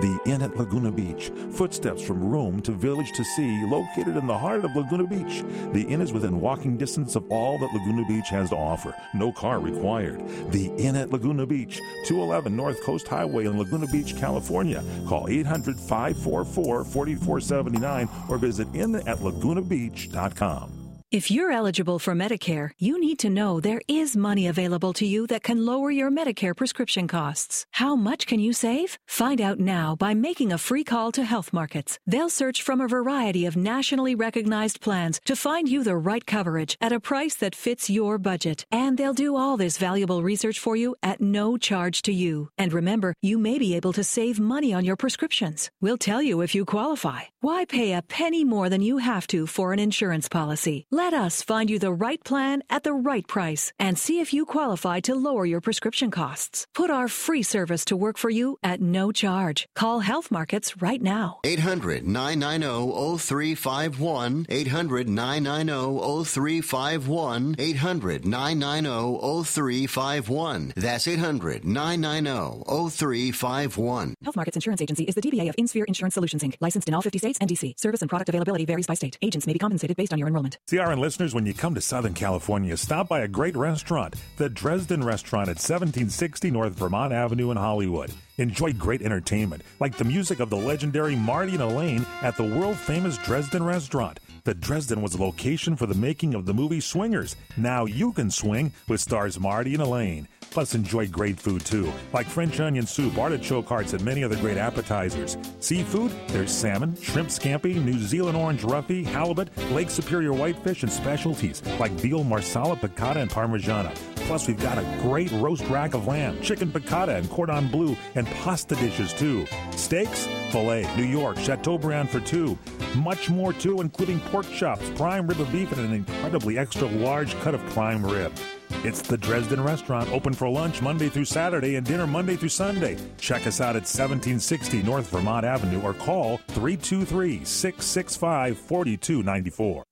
The 0.00 0.20
Inn 0.26 0.42
at 0.42 0.56
Laguna 0.56 0.92
Beach, 0.92 1.30
footsteps 1.50 2.02
from 2.02 2.28
room 2.28 2.60
to 2.62 2.72
village 2.72 3.12
to 3.12 3.24
sea, 3.24 3.64
located 3.66 4.16
in 4.16 4.26
the 4.26 4.36
heart 4.36 4.64
of 4.64 4.74
Laguna 4.76 5.06
Beach. 5.06 5.44
The 5.72 5.86
inn 5.88 6.00
is 6.00 6.12
within 6.12 6.40
walking 6.40 6.76
distance 6.76 7.16
of 7.16 7.24
all 7.30 7.58
that 7.58 7.72
Laguna 7.72 8.04
Beach 8.06 8.28
has 8.28 8.50
to 8.50 8.56
offer. 8.56 8.94
No 9.14 9.32
car 9.32 9.60
required. 9.60 10.20
The 10.50 10.70
Inn 10.76 10.96
at 10.96 11.10
Laguna 11.10 11.46
Beach, 11.46 11.80
211 12.04 12.54
North 12.54 12.82
Coast 12.82 13.08
Highway 13.08 13.46
in 13.46 13.58
Laguna 13.58 13.86
Beach, 13.86 14.14
California. 14.16 14.84
Call 15.08 15.28
800 15.28 15.76
544 15.76 16.84
4479 16.84 18.08
or 18.28 18.38
visit 18.38 18.70
innatlagunabeach.com. 18.72 20.77
If 21.10 21.30
you're 21.30 21.50
eligible 21.50 21.98
for 21.98 22.14
Medicare, 22.14 22.72
you 22.78 23.00
need 23.00 23.18
to 23.20 23.30
know 23.30 23.60
there 23.60 23.80
is 23.88 24.14
money 24.14 24.46
available 24.46 24.92
to 24.92 25.06
you 25.06 25.26
that 25.28 25.42
can 25.42 25.64
lower 25.64 25.90
your 25.90 26.10
Medicare 26.10 26.54
prescription 26.54 27.08
costs. 27.08 27.64
How 27.70 27.96
much 27.96 28.26
can 28.26 28.40
you 28.40 28.52
save? 28.52 28.98
Find 29.06 29.40
out 29.40 29.58
now 29.58 29.96
by 29.96 30.12
making 30.12 30.52
a 30.52 30.58
free 30.58 30.84
call 30.84 31.10
to 31.12 31.24
Health 31.24 31.50
Markets. 31.50 31.98
They'll 32.06 32.28
search 32.28 32.60
from 32.60 32.82
a 32.82 32.88
variety 32.88 33.46
of 33.46 33.56
nationally 33.56 34.14
recognized 34.14 34.82
plans 34.82 35.18
to 35.24 35.34
find 35.34 35.66
you 35.66 35.82
the 35.82 35.96
right 35.96 36.26
coverage 36.26 36.76
at 36.78 36.92
a 36.92 37.00
price 37.00 37.36
that 37.36 37.56
fits 37.56 37.88
your 37.88 38.18
budget. 38.18 38.66
And 38.70 38.98
they'll 38.98 39.14
do 39.14 39.34
all 39.34 39.56
this 39.56 39.78
valuable 39.78 40.22
research 40.22 40.58
for 40.58 40.76
you 40.76 40.94
at 41.02 41.22
no 41.22 41.56
charge 41.56 42.02
to 42.02 42.12
you. 42.12 42.50
And 42.58 42.70
remember, 42.70 43.14
you 43.22 43.38
may 43.38 43.56
be 43.56 43.74
able 43.76 43.94
to 43.94 44.04
save 44.04 44.38
money 44.38 44.74
on 44.74 44.84
your 44.84 44.96
prescriptions. 44.96 45.70
We'll 45.80 45.96
tell 45.96 46.20
you 46.20 46.42
if 46.42 46.54
you 46.54 46.66
qualify. 46.66 47.22
Why 47.40 47.66
pay 47.66 47.92
a 47.92 48.02
penny 48.02 48.42
more 48.42 48.68
than 48.68 48.82
you 48.82 48.98
have 48.98 49.24
to 49.28 49.46
for 49.46 49.72
an 49.72 49.78
insurance 49.78 50.28
policy? 50.28 50.86
Let 50.90 51.14
us 51.14 51.40
find 51.40 51.70
you 51.70 51.78
the 51.78 51.92
right 51.92 52.22
plan 52.24 52.64
at 52.68 52.82
the 52.82 52.92
right 52.92 53.24
price 53.28 53.72
and 53.78 53.96
see 53.96 54.18
if 54.18 54.32
you 54.34 54.44
qualify 54.44 54.98
to 55.02 55.14
lower 55.14 55.46
your 55.46 55.60
prescription 55.60 56.10
costs. 56.10 56.66
Put 56.74 56.90
our 56.90 57.06
free 57.06 57.44
service 57.44 57.84
to 57.84 57.96
work 57.96 58.18
for 58.18 58.28
you 58.28 58.58
at 58.64 58.80
no 58.80 59.12
charge. 59.12 59.68
Call 59.76 60.00
Health 60.00 60.32
Markets 60.32 60.82
right 60.82 61.00
now. 61.00 61.38
800 61.44 62.04
990 62.08 63.18
0351. 63.18 64.46
800 64.48 65.08
990 65.08 66.24
0351. 66.24 67.54
800 67.56 68.26
990 68.26 69.44
0351. 69.44 70.72
That's 70.74 71.06
800 71.06 71.64
990 71.64 72.64
0351. 72.90 74.14
Health 74.24 74.34
Markets 74.34 74.56
Insurance 74.56 74.82
Agency 74.82 75.04
is 75.04 75.14
the 75.14 75.22
DBA 75.22 75.48
of 75.48 75.54
InSphere 75.54 75.84
Insurance 75.86 76.14
Solutions 76.14 76.42
Inc., 76.42 76.56
licensed 76.60 76.88
in 76.88 76.94
all 76.94 77.02
50 77.02 77.18
states 77.18 77.27
and 77.38 77.50
DC. 77.50 77.78
Service 77.78 78.00
and 78.00 78.08
product 78.08 78.30
availability 78.30 78.64
varies 78.64 78.86
by 78.86 78.94
state. 78.94 79.18
Agents 79.20 79.46
may 79.46 79.52
be 79.52 79.58
compensated 79.58 79.98
based 79.98 80.14
on 80.14 80.18
your 80.18 80.28
enrollment. 80.28 80.56
CRN 80.68 80.98
listeners, 80.98 81.34
when 81.34 81.44
you 81.44 81.52
come 81.52 81.74
to 81.74 81.80
Southern 81.82 82.14
California, 82.14 82.76
stop 82.78 83.08
by 83.08 83.20
a 83.20 83.28
great 83.28 83.56
restaurant, 83.56 84.16
the 84.38 84.48
Dresden 84.48 85.04
Restaurant 85.04 85.48
at 85.48 85.56
1760 85.56 86.50
North 86.50 86.72
Vermont 86.72 87.12
Avenue 87.12 87.50
in 87.50 87.58
Hollywood. 87.58 88.10
Enjoy 88.38 88.72
great 88.72 89.02
entertainment, 89.02 89.62
like 89.80 89.98
the 89.98 90.04
music 90.04 90.40
of 90.40 90.48
the 90.48 90.56
legendary 90.56 91.16
Marty 91.16 91.52
and 91.52 91.62
Elaine 91.62 92.06
at 92.22 92.36
the 92.36 92.44
world 92.44 92.76
famous 92.76 93.18
Dresden 93.18 93.64
Restaurant. 93.64 94.20
The 94.44 94.54
Dresden 94.54 95.02
was 95.02 95.14
a 95.14 95.22
location 95.22 95.76
for 95.76 95.86
the 95.86 95.94
making 95.94 96.34
of 96.34 96.46
the 96.46 96.54
movie 96.54 96.80
Swingers. 96.80 97.36
Now 97.56 97.84
you 97.84 98.12
can 98.12 98.30
swing 98.30 98.72
with 98.88 99.00
stars 99.00 99.38
Marty 99.38 99.74
and 99.74 99.82
Elaine. 99.82 100.28
Plus, 100.50 100.74
enjoy 100.74 101.06
great 101.08 101.38
food 101.38 101.64
too, 101.64 101.92
like 102.12 102.26
French 102.26 102.58
onion 102.60 102.86
soup, 102.86 103.18
artichoke 103.18 103.68
hearts, 103.68 103.92
and 103.92 104.04
many 104.04 104.24
other 104.24 104.36
great 104.36 104.56
appetizers. 104.56 105.36
Seafood, 105.60 106.12
there's 106.28 106.50
salmon, 106.50 106.96
shrimp 107.00 107.28
scampi, 107.28 107.74
New 107.84 107.98
Zealand 107.98 108.36
orange 108.36 108.62
roughy, 108.62 109.04
halibut, 109.04 109.48
Lake 109.72 109.90
Superior 109.90 110.32
whitefish, 110.32 110.82
and 110.82 110.90
specialties 110.92 111.62
like 111.78 111.92
veal 111.92 112.24
marsala, 112.24 112.76
piccata, 112.76 113.16
and 113.16 113.30
parmigiana. 113.30 113.94
Plus, 114.26 114.46
we've 114.46 114.60
got 114.60 114.78
a 114.78 114.98
great 115.00 115.30
roast 115.32 115.64
rack 115.68 115.94
of 115.94 116.06
lamb, 116.06 116.40
chicken 116.42 116.70
piccata, 116.70 117.16
and 117.16 117.30
cordon 117.30 117.68
bleu, 117.68 117.96
and 118.14 118.26
pasta 118.26 118.74
dishes 118.76 119.12
too. 119.14 119.46
Steaks, 119.72 120.26
filet, 120.50 120.86
New 120.96 121.04
York, 121.04 121.38
Chateaubriand 121.38 122.10
for 122.10 122.20
two. 122.20 122.58
Much 122.96 123.30
more 123.30 123.52
too, 123.52 123.80
including 123.80 124.20
pork 124.20 124.50
chops, 124.50 124.88
prime 124.96 125.26
rib 125.26 125.40
of 125.40 125.50
beef, 125.52 125.70
and 125.72 125.80
an 125.80 125.92
incredibly 125.92 126.58
extra 126.58 126.88
large 126.88 127.38
cut 127.40 127.54
of 127.54 127.60
prime 127.70 128.04
rib. 128.04 128.32
It's 128.70 129.02
the 129.02 129.16
Dresden 129.16 129.62
Restaurant, 129.62 130.10
open 130.12 130.32
for 130.32 130.48
lunch 130.48 130.82
Monday 130.82 131.08
through 131.08 131.24
Saturday 131.24 131.76
and 131.76 131.86
dinner 131.86 132.06
Monday 132.06 132.36
through 132.36 132.50
Sunday. 132.50 132.96
Check 133.18 133.46
us 133.46 133.60
out 133.60 133.76
at 133.76 133.82
1760 133.82 134.82
North 134.82 135.08
Vermont 135.10 135.44
Avenue 135.44 135.80
or 135.82 135.94
call 135.94 136.36
323 136.48 137.44
665 137.44 138.58
4294. 138.58 139.84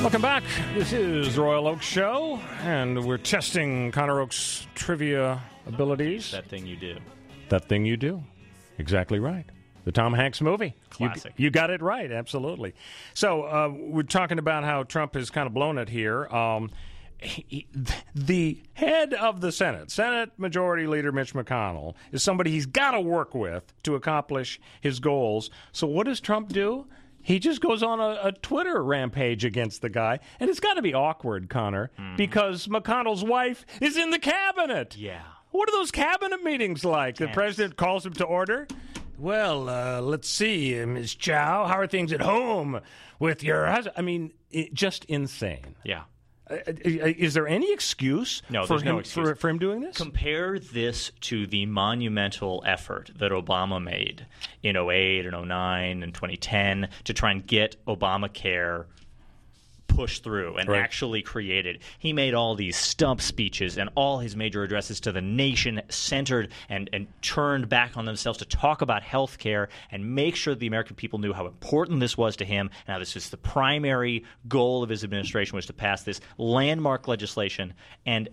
Welcome 0.00 0.22
back. 0.22 0.42
This 0.74 0.92
is 0.92 1.36
Royal 1.36 1.68
Oakes 1.68 1.84
Show, 1.84 2.40
and 2.62 3.04
we're 3.04 3.18
testing 3.18 3.92
Connor 3.92 4.20
Oakes' 4.20 4.66
trivia 4.74 5.40
abilities. 5.66 6.30
That 6.30 6.48
thing 6.48 6.66
you 6.66 6.76
do. 6.76 6.96
That 7.50 7.68
thing 7.68 7.84
you 7.84 7.96
do. 7.96 8.24
Exactly 8.78 9.18
right. 9.18 9.44
The 9.88 9.92
Tom 9.92 10.12
Hanks 10.12 10.42
movie. 10.42 10.74
You- 10.98 11.08
Classic. 11.08 11.32
You, 11.38 11.48
got 11.48 11.70
it 11.70 11.80
right. 11.80 12.12
Absolutely. 12.12 12.74
So 13.14 13.44
uh, 13.44 13.72
we're 13.74 14.02
talking 14.02 14.38
about 14.38 14.62
how 14.62 14.82
Trump 14.82 15.14
has 15.14 15.30
kind 15.30 15.46
of 15.46 15.54
blown 15.54 15.78
it 15.78 15.88
here. 15.88 16.26
Um, 16.26 16.70
he- 17.16 17.66
the 18.14 18.60
head 18.74 19.14
of 19.14 19.40
the 19.40 19.50
Senate, 19.50 19.90
Senate 19.90 20.30
Majority 20.36 20.86
Leader 20.86 21.10
Mitch 21.10 21.32
McConnell, 21.32 21.94
is 22.12 22.22
somebody 22.22 22.50
he's 22.50 22.66
got 22.66 22.90
to 22.90 23.00
work 23.00 23.34
with 23.34 23.72
to 23.84 23.94
accomplish 23.94 24.60
his 24.82 25.00
goals. 25.00 25.48
So 25.72 25.86
what 25.86 26.04
does 26.04 26.20
Trump 26.20 26.50
do? 26.52 26.86
He 27.22 27.38
just 27.38 27.62
goes 27.62 27.82
on 27.82 27.98
a, 27.98 28.18
a 28.24 28.32
Twitter 28.32 28.84
rampage 28.84 29.42
against 29.46 29.80
the 29.80 29.88
guy, 29.88 30.18
and 30.38 30.50
it's 30.50 30.60
got 30.60 30.74
to 30.74 30.82
be 30.82 30.92
awkward, 30.92 31.48
Connor, 31.48 31.90
because 32.18 32.66
McConnell's 32.66 33.24
wife 33.24 33.64
is 33.80 33.96
in 33.96 34.10
the 34.10 34.18
cabinet. 34.18 34.98
Yeah. 34.98 35.22
What 35.50 35.66
are 35.70 35.72
those 35.72 35.90
cabinet 35.90 36.44
meetings 36.44 36.84
like? 36.84 37.16
The 37.16 37.28
president 37.28 37.76
calls 37.78 38.04
him 38.04 38.12
to 38.14 38.24
order. 38.26 38.68
Well, 39.18 39.68
uh, 39.68 40.00
let's 40.00 40.28
see, 40.28 40.80
uh, 40.80 40.86
Ms. 40.86 41.14
Chao. 41.16 41.66
How 41.66 41.74
are 41.80 41.88
things 41.88 42.12
at 42.12 42.20
home 42.20 42.80
with 43.18 43.42
your 43.42 43.66
husband? 43.66 43.94
I 43.98 44.02
mean, 44.02 44.32
it, 44.50 44.72
just 44.72 45.04
insane. 45.06 45.74
Yeah. 45.84 46.02
Uh, 46.48 46.54
uh, 46.54 46.72
is 46.76 47.34
there 47.34 47.46
any 47.48 47.72
excuse 47.72 48.42
No, 48.48 48.62
for 48.62 48.68
there's 48.68 48.82
him 48.82 48.88
no 48.94 48.98
excuse. 49.00 49.28
For, 49.30 49.34
for 49.34 49.48
him 49.50 49.58
doing 49.58 49.80
this? 49.80 49.96
Compare 49.96 50.60
this 50.60 51.10
to 51.22 51.46
the 51.48 51.66
monumental 51.66 52.62
effort 52.64 53.10
that 53.18 53.32
Obama 53.32 53.82
made 53.82 54.24
in 54.62 54.76
08 54.76 55.26
and 55.26 55.48
09 55.48 56.02
and 56.02 56.14
2010 56.14 56.88
to 57.04 57.12
try 57.12 57.32
and 57.32 57.44
get 57.46 57.76
Obamacare 57.86 58.86
pushed 59.98 60.22
through 60.22 60.56
and 60.56 60.68
Right. 60.68 60.80
actually 60.80 61.22
created. 61.22 61.80
He 61.98 62.12
made 62.12 62.32
all 62.32 62.54
these 62.54 62.76
stump 62.76 63.20
speeches 63.20 63.76
and 63.76 63.90
all 63.96 64.20
his 64.20 64.36
major 64.36 64.62
addresses 64.62 65.00
to 65.00 65.10
the 65.10 65.20
nation 65.20 65.82
centered 65.88 66.52
and, 66.68 66.88
and 66.92 67.08
turned 67.20 67.68
back 67.68 67.96
on 67.96 68.04
themselves 68.04 68.38
to 68.38 68.44
talk 68.44 68.80
about 68.80 69.02
health 69.02 69.38
care 69.38 69.68
and 69.90 70.14
make 70.14 70.36
sure 70.36 70.54
the 70.54 70.68
American 70.68 70.94
people 70.94 71.18
knew 71.18 71.32
how 71.32 71.46
important 71.48 71.98
this 71.98 72.16
was 72.16 72.36
to 72.36 72.44
him 72.44 72.70
and 72.86 72.92
how 72.92 73.00
this 73.00 73.16
was 73.16 73.30
the 73.30 73.36
primary 73.36 74.24
goal 74.46 74.84
of 74.84 74.88
his 74.88 75.02
administration 75.02 75.56
was 75.56 75.66
to 75.66 75.72
pass 75.72 76.04
this 76.04 76.20
landmark 76.36 77.08
legislation 77.08 77.74
and 78.06 78.28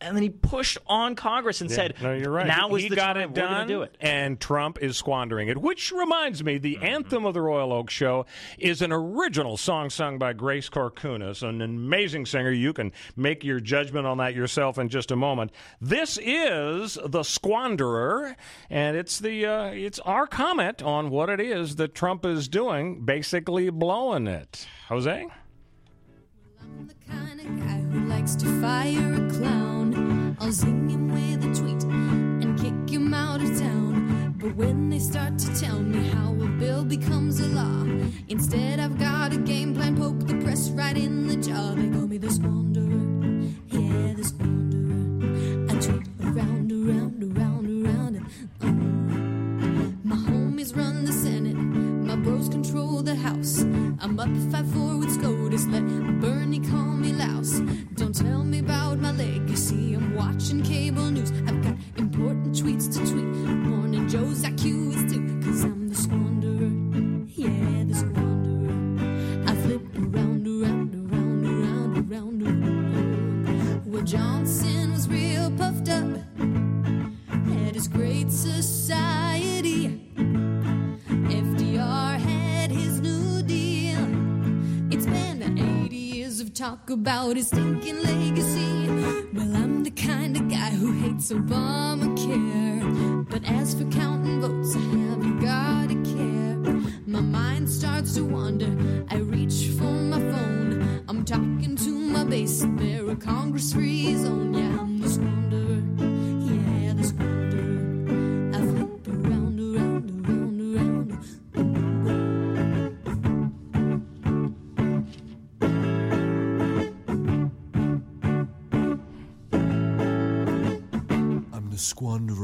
and 0.00 0.16
then 0.16 0.22
he 0.22 0.30
pushed 0.30 0.78
on 0.86 1.14
Congress 1.14 1.60
and 1.60 1.70
Yeah, 1.70 1.76
said, 1.76 1.94
no, 2.02 2.14
you're 2.14 2.30
right. 2.30 2.46
Now 2.46 2.74
is 2.74 2.88
the 2.88 2.96
got 2.96 3.14
time. 3.14 3.22
it 3.22 3.28
We're 3.30 3.34
done, 3.34 3.52
gonna 3.52 3.66
do 3.66 3.82
it." 3.82 3.96
and 4.00 4.40
Trump 4.40 4.78
is 4.82 4.96
squandering 4.96 5.48
it. 5.48 5.58
Which 5.58 5.92
reminds 5.92 6.42
me, 6.42 6.58
the 6.58 6.78
anthem 6.78 7.24
of 7.26 7.34
the 7.34 7.40
Royal 7.42 7.72
Oakes 7.72 7.92
Show 7.94 8.26
is 8.58 8.82
an 8.82 8.92
original 8.92 9.56
song 9.56 9.90
sung 9.90 10.18
by 10.18 10.32
Grace 10.32 10.68
Corcunas, 10.68 11.42
an 11.46 11.60
amazing 11.60 12.26
singer. 12.26 12.50
You 12.50 12.72
can 12.72 12.92
make 13.16 13.44
your 13.44 13.60
judgment 13.60 14.06
on 14.06 14.18
that 14.18 14.34
yourself 14.34 14.78
in 14.78 14.88
just 14.88 15.10
a 15.10 15.16
moment. 15.16 15.52
This 15.80 16.18
is 16.22 16.94
the 16.94 17.20
Squanderer, 17.22 18.36
and 18.70 18.96
it's 18.96 19.18
the 19.18 19.46
uh, 19.46 19.64
it's 19.66 19.98
our 20.00 20.26
comment 20.26 20.82
on 20.82 21.10
what 21.10 21.28
it 21.28 21.40
is 21.40 21.76
that 21.76 21.94
Trump 21.94 22.24
is 22.24 22.48
doing, 22.48 23.04
basically 23.04 23.70
blowing 23.70 24.26
it. 24.26 24.66
Jose. 24.88 25.26
guy 28.60 29.79
I'll 30.42 30.50
zing 30.52 30.88
him 30.88 31.08
with 31.12 31.44
a 31.44 31.54
tweet 31.54 31.82
and 31.84 32.58
kick 32.58 32.94
him 32.94 33.12
out 33.12 33.42
of 33.42 33.58
town. 33.58 34.34
But 34.38 34.56
when 34.56 34.88
they 34.88 34.98
start 34.98 35.36
to 35.38 35.60
tell 35.60 35.78
me 35.78 36.08
how 36.08 36.32
a 36.32 36.46
bill 36.58 36.82
becomes 36.82 37.40
a 37.40 37.46
law, 37.48 37.84
instead 38.28 38.80
I've 38.80 38.98
got 38.98 39.34
a 39.34 39.36
game 39.36 39.74
plan, 39.74 39.98
poke 39.98 40.26
the 40.26 40.34
press 40.42 40.70
right 40.70 40.96
in 40.96 41.26
the 41.28 41.36
jaw. 41.36 41.74
They 41.74 41.90
call 41.90 42.06
me 42.06 42.16
the 42.16 42.28
squanderer, 42.28 43.52
yeah, 43.68 44.14
the 44.14 44.22
squanderer. 44.22 45.70
I 45.70 45.74
tweet 45.78 46.08
around, 46.24 46.72
around, 46.72 47.36
around, 47.36 47.86
around. 47.86 48.26
and, 48.62 49.12
uh, 49.12 49.92
my 50.04 50.16
homies 50.16 50.74
run 50.74 51.04
the 51.04 51.12
Senate, 51.12 51.49
bros 52.22 52.48
control 52.48 53.02
the 53.02 53.14
House. 53.14 53.62
I'm 54.00 54.18
up 54.18 54.28
five 54.50 54.66
four 54.72 54.96
with 54.98 55.10
SCOTUS, 55.10 55.66
let 55.68 55.82
Bernie 56.20 56.60
call 56.60 56.92
me 56.96 57.12
louse. 57.12 57.60
Don't 57.94 58.14
tell 58.14 58.44
me 58.44 58.58
about 58.58 58.98
my 58.98 59.12
legacy, 59.12 59.94
I'm 59.94 60.14
watching 60.14 60.62
cable 60.62 61.10
news. 61.10 61.32
I've 61.46 61.62
got 61.62 61.76
important 61.96 62.54
tweets 62.54 62.92
to 62.92 62.98
tweet. 63.10 63.19
About 87.30 87.36
his 87.36 87.46
stinking 87.46 88.02
legacy. 88.02 88.88
Well, 89.32 89.54
I'm 89.54 89.84
the 89.84 89.92
kind 89.92 90.36
of 90.36 90.48
guy 90.48 90.70
who 90.70 90.90
hates 90.92 91.30
Obamacare. 91.30 91.69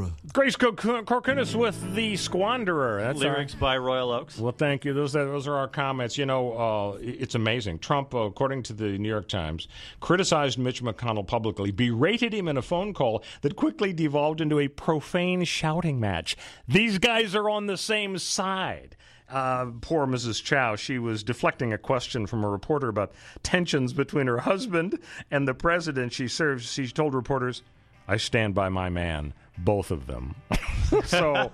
Squanderer. 0.08 0.32
Grace 0.32 0.56
Corcu- 0.56 1.04
Corcunas 1.04 1.54
with 1.54 1.94
the 1.94 2.14
Squanderer. 2.14 3.00
That's 3.00 3.22
our- 3.22 3.32
Lyrics 3.32 3.54
by 3.54 3.76
Royal 3.76 4.10
Oakes. 4.10 4.38
Well, 4.38 4.52
thank 4.52 4.84
you. 4.84 4.92
Those 4.92 5.14
are, 5.16 5.24
those 5.24 5.46
are 5.46 5.54
our 5.54 5.68
comments. 5.68 6.16
You 6.18 6.26
know, 6.26 6.52
uh, 6.94 6.98
it's 7.00 7.34
amazing. 7.34 7.78
Trump, 7.80 8.14
uh, 8.14 8.18
according 8.20 8.62
to 8.64 8.72
the 8.72 8.98
New 8.98 9.08
York 9.08 9.28
Times, 9.28 9.68
criticized 10.00 10.58
Mitch 10.58 10.82
McConnell 10.82 11.26
publicly, 11.26 11.70
berated 11.70 12.32
him 12.32 12.48
in 12.48 12.56
a 12.56 12.62
phone 12.62 12.92
call 12.94 13.22
that 13.42 13.56
quickly 13.56 13.92
devolved 13.92 14.40
into 14.40 14.58
a 14.58 14.68
profane 14.68 15.44
shouting 15.44 15.98
match. 16.00 16.36
These 16.68 16.98
guys 16.98 17.34
are 17.34 17.48
on 17.50 17.66
the 17.66 17.76
same 17.76 18.18
side. 18.18 18.96
Uh, 19.28 19.66
poor 19.80 20.06
Mrs. 20.06 20.40
Chao. 20.40 20.76
She 20.76 21.00
was 21.00 21.24
deflecting 21.24 21.72
a 21.72 21.78
question 21.78 22.26
from 22.28 22.44
a 22.44 22.48
reporter 22.48 22.88
about 22.88 23.10
tensions 23.42 23.92
between 23.92 24.28
her 24.28 24.38
husband 24.38 25.00
and 25.32 25.48
the 25.48 25.54
president 25.54 26.12
she 26.12 26.28
serves. 26.28 26.70
She 26.72 26.86
told 26.86 27.12
reporters, 27.12 27.62
I 28.06 28.18
stand 28.18 28.54
by 28.54 28.68
my 28.68 28.88
man, 28.88 29.34
both 29.58 29.90
of 29.90 30.06
them. 30.06 30.34
so, 31.04 31.50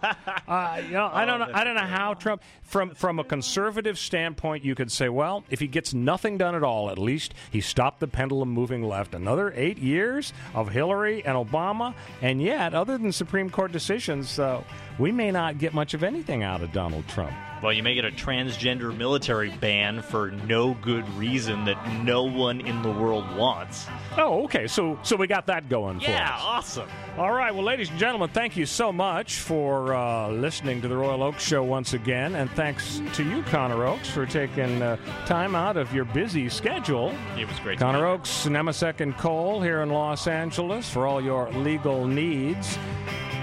uh, 0.49 0.81
you 0.85 0.93
know, 0.93 1.11
I 1.13 1.25
don't 1.25 1.41
know. 1.41 1.49
I 1.53 1.65
don't 1.65 1.75
know 1.75 1.81
how 1.83 2.15
Trump, 2.15 2.43
from 2.63 2.95
from 2.95 3.19
a 3.19 3.25
conservative 3.25 3.99
standpoint, 3.99 4.65
you 4.65 4.75
could 4.75 4.91
say, 4.93 5.09
well, 5.09 5.45
if 5.51 5.61
he 5.61 5.67
gets 5.67 5.95
nothing 5.95 6.39
done 6.39 6.55
at 6.55 6.63
all, 6.63 6.91
at 6.91 6.99
least 6.99 7.35
he 7.51 7.61
stopped 7.61 8.01
the 8.01 8.09
pendulum 8.09 8.51
moving 8.51 8.83
left. 8.83 9.15
Another 9.15 9.53
eight 9.57 9.79
years 9.79 10.33
of 10.55 10.69
Hillary 10.71 11.25
and 11.25 11.37
Obama, 11.37 11.95
and 12.21 12.43
yet, 12.43 12.75
other 12.75 12.99
than 12.99 13.13
Supreme 13.13 13.49
Court 13.51 13.73
decisions, 13.73 14.39
uh, 14.39 14.63
we 14.99 15.11
may 15.13 15.31
not 15.31 15.59
get 15.59 15.73
much 15.75 15.95
of 15.95 16.03
anything 16.03 16.43
out 16.43 16.61
of 16.63 16.73
Donald 16.73 17.07
Trump. 17.09 17.33
Well, 17.63 17.73
you 17.73 17.85
may 17.85 17.95
get 17.95 18.05
a 18.05 18.11
transgender 18.11 18.95
military 18.97 19.51
ban 19.51 20.03
for 20.03 20.33
no 20.33 20.75
good 20.75 21.09
reason 21.11 21.65
that 21.67 22.03
no 22.03 22.25
one 22.25 22.61
in 22.61 22.83
the 22.83 22.91
world 22.91 23.25
wants. 23.37 23.87
Oh, 24.19 24.43
okay. 24.45 24.67
So 24.67 24.99
so 25.05 25.15
we 25.15 25.29
got 25.29 25.47
that 25.47 25.69
going 25.69 26.01
for 26.01 26.11
Yeah, 26.11 26.35
us. 26.35 26.41
awesome. 26.43 26.89
All 27.17 27.31
right. 27.31 27.55
Well, 27.55 27.63
ladies 27.63 27.89
and 27.93 28.01
gentlemen, 28.01 28.31
thank 28.31 28.57
you 28.57 28.65
so 28.65 28.91
much 28.91 29.39
for 29.41 29.95
uh, 29.95 30.29
listening 30.31 30.81
to 30.81 30.89
the 30.89 30.97
Royal 30.97 31.23
Oakes 31.23 31.43
Show 31.43 31.63
once 31.63 31.93
again. 31.93 32.35
And 32.35 32.51
thanks 32.53 33.01
to 33.15 33.23
you, 33.23 33.43
Connor 33.45 33.85
Oakes, 33.85 34.09
for 34.09 34.25
taking 34.25 34.81
uh, 34.83 34.97
time 35.27 35.55
out 35.55 35.77
of 35.77 35.93
your 35.95 36.07
busy 36.07 36.49
schedule. 36.49 37.15
It 37.39 37.47
was 37.47 37.59
great. 37.61 37.79
Connor. 37.79 38.07
Oakes, 38.07 38.47
Nemasek 38.47 39.01
and 39.01 39.17
Cole 39.17 39.61
here 39.61 39.83
in 39.83 39.91
Los 39.91 40.27
Angeles 40.27 40.89
for 40.91 41.07
all 41.07 41.21
your 41.23 41.51
legal 41.53 42.07
needs. 42.07 42.79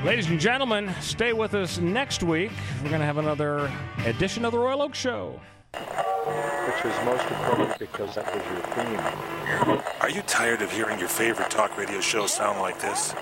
Ladies 0.03 0.29
and 0.29 0.39
gentlemen, 0.39 0.91
stay 0.99 1.31
with 1.33 1.53
us 1.53 1.77
next 1.77 2.23
week. 2.23 2.51
We're 2.81 2.89
going 2.89 3.01
to 3.01 3.05
have 3.05 3.17
another 3.17 3.71
edition 4.05 4.45
of 4.45 4.51
the 4.51 4.59
Royal 4.59 4.81
Oakes 4.81 4.97
Show. 4.97 5.39
which 5.73 6.83
was 6.83 7.05
most 7.05 7.25
appropriate 7.25 7.77
because 7.79 8.15
that 8.15 8.25
was 8.33 8.43
your 8.45 8.61
theme. 8.73 9.81
Are 10.01 10.09
you 10.09 10.21
tired 10.23 10.61
of 10.63 10.71
hearing 10.71 10.97
your 10.97 11.07
favorite 11.07 11.51
talk 11.51 11.77
radio 11.77 12.01
show 12.01 12.25
sound 12.25 12.59
like 12.59 12.79
this? 12.79 13.13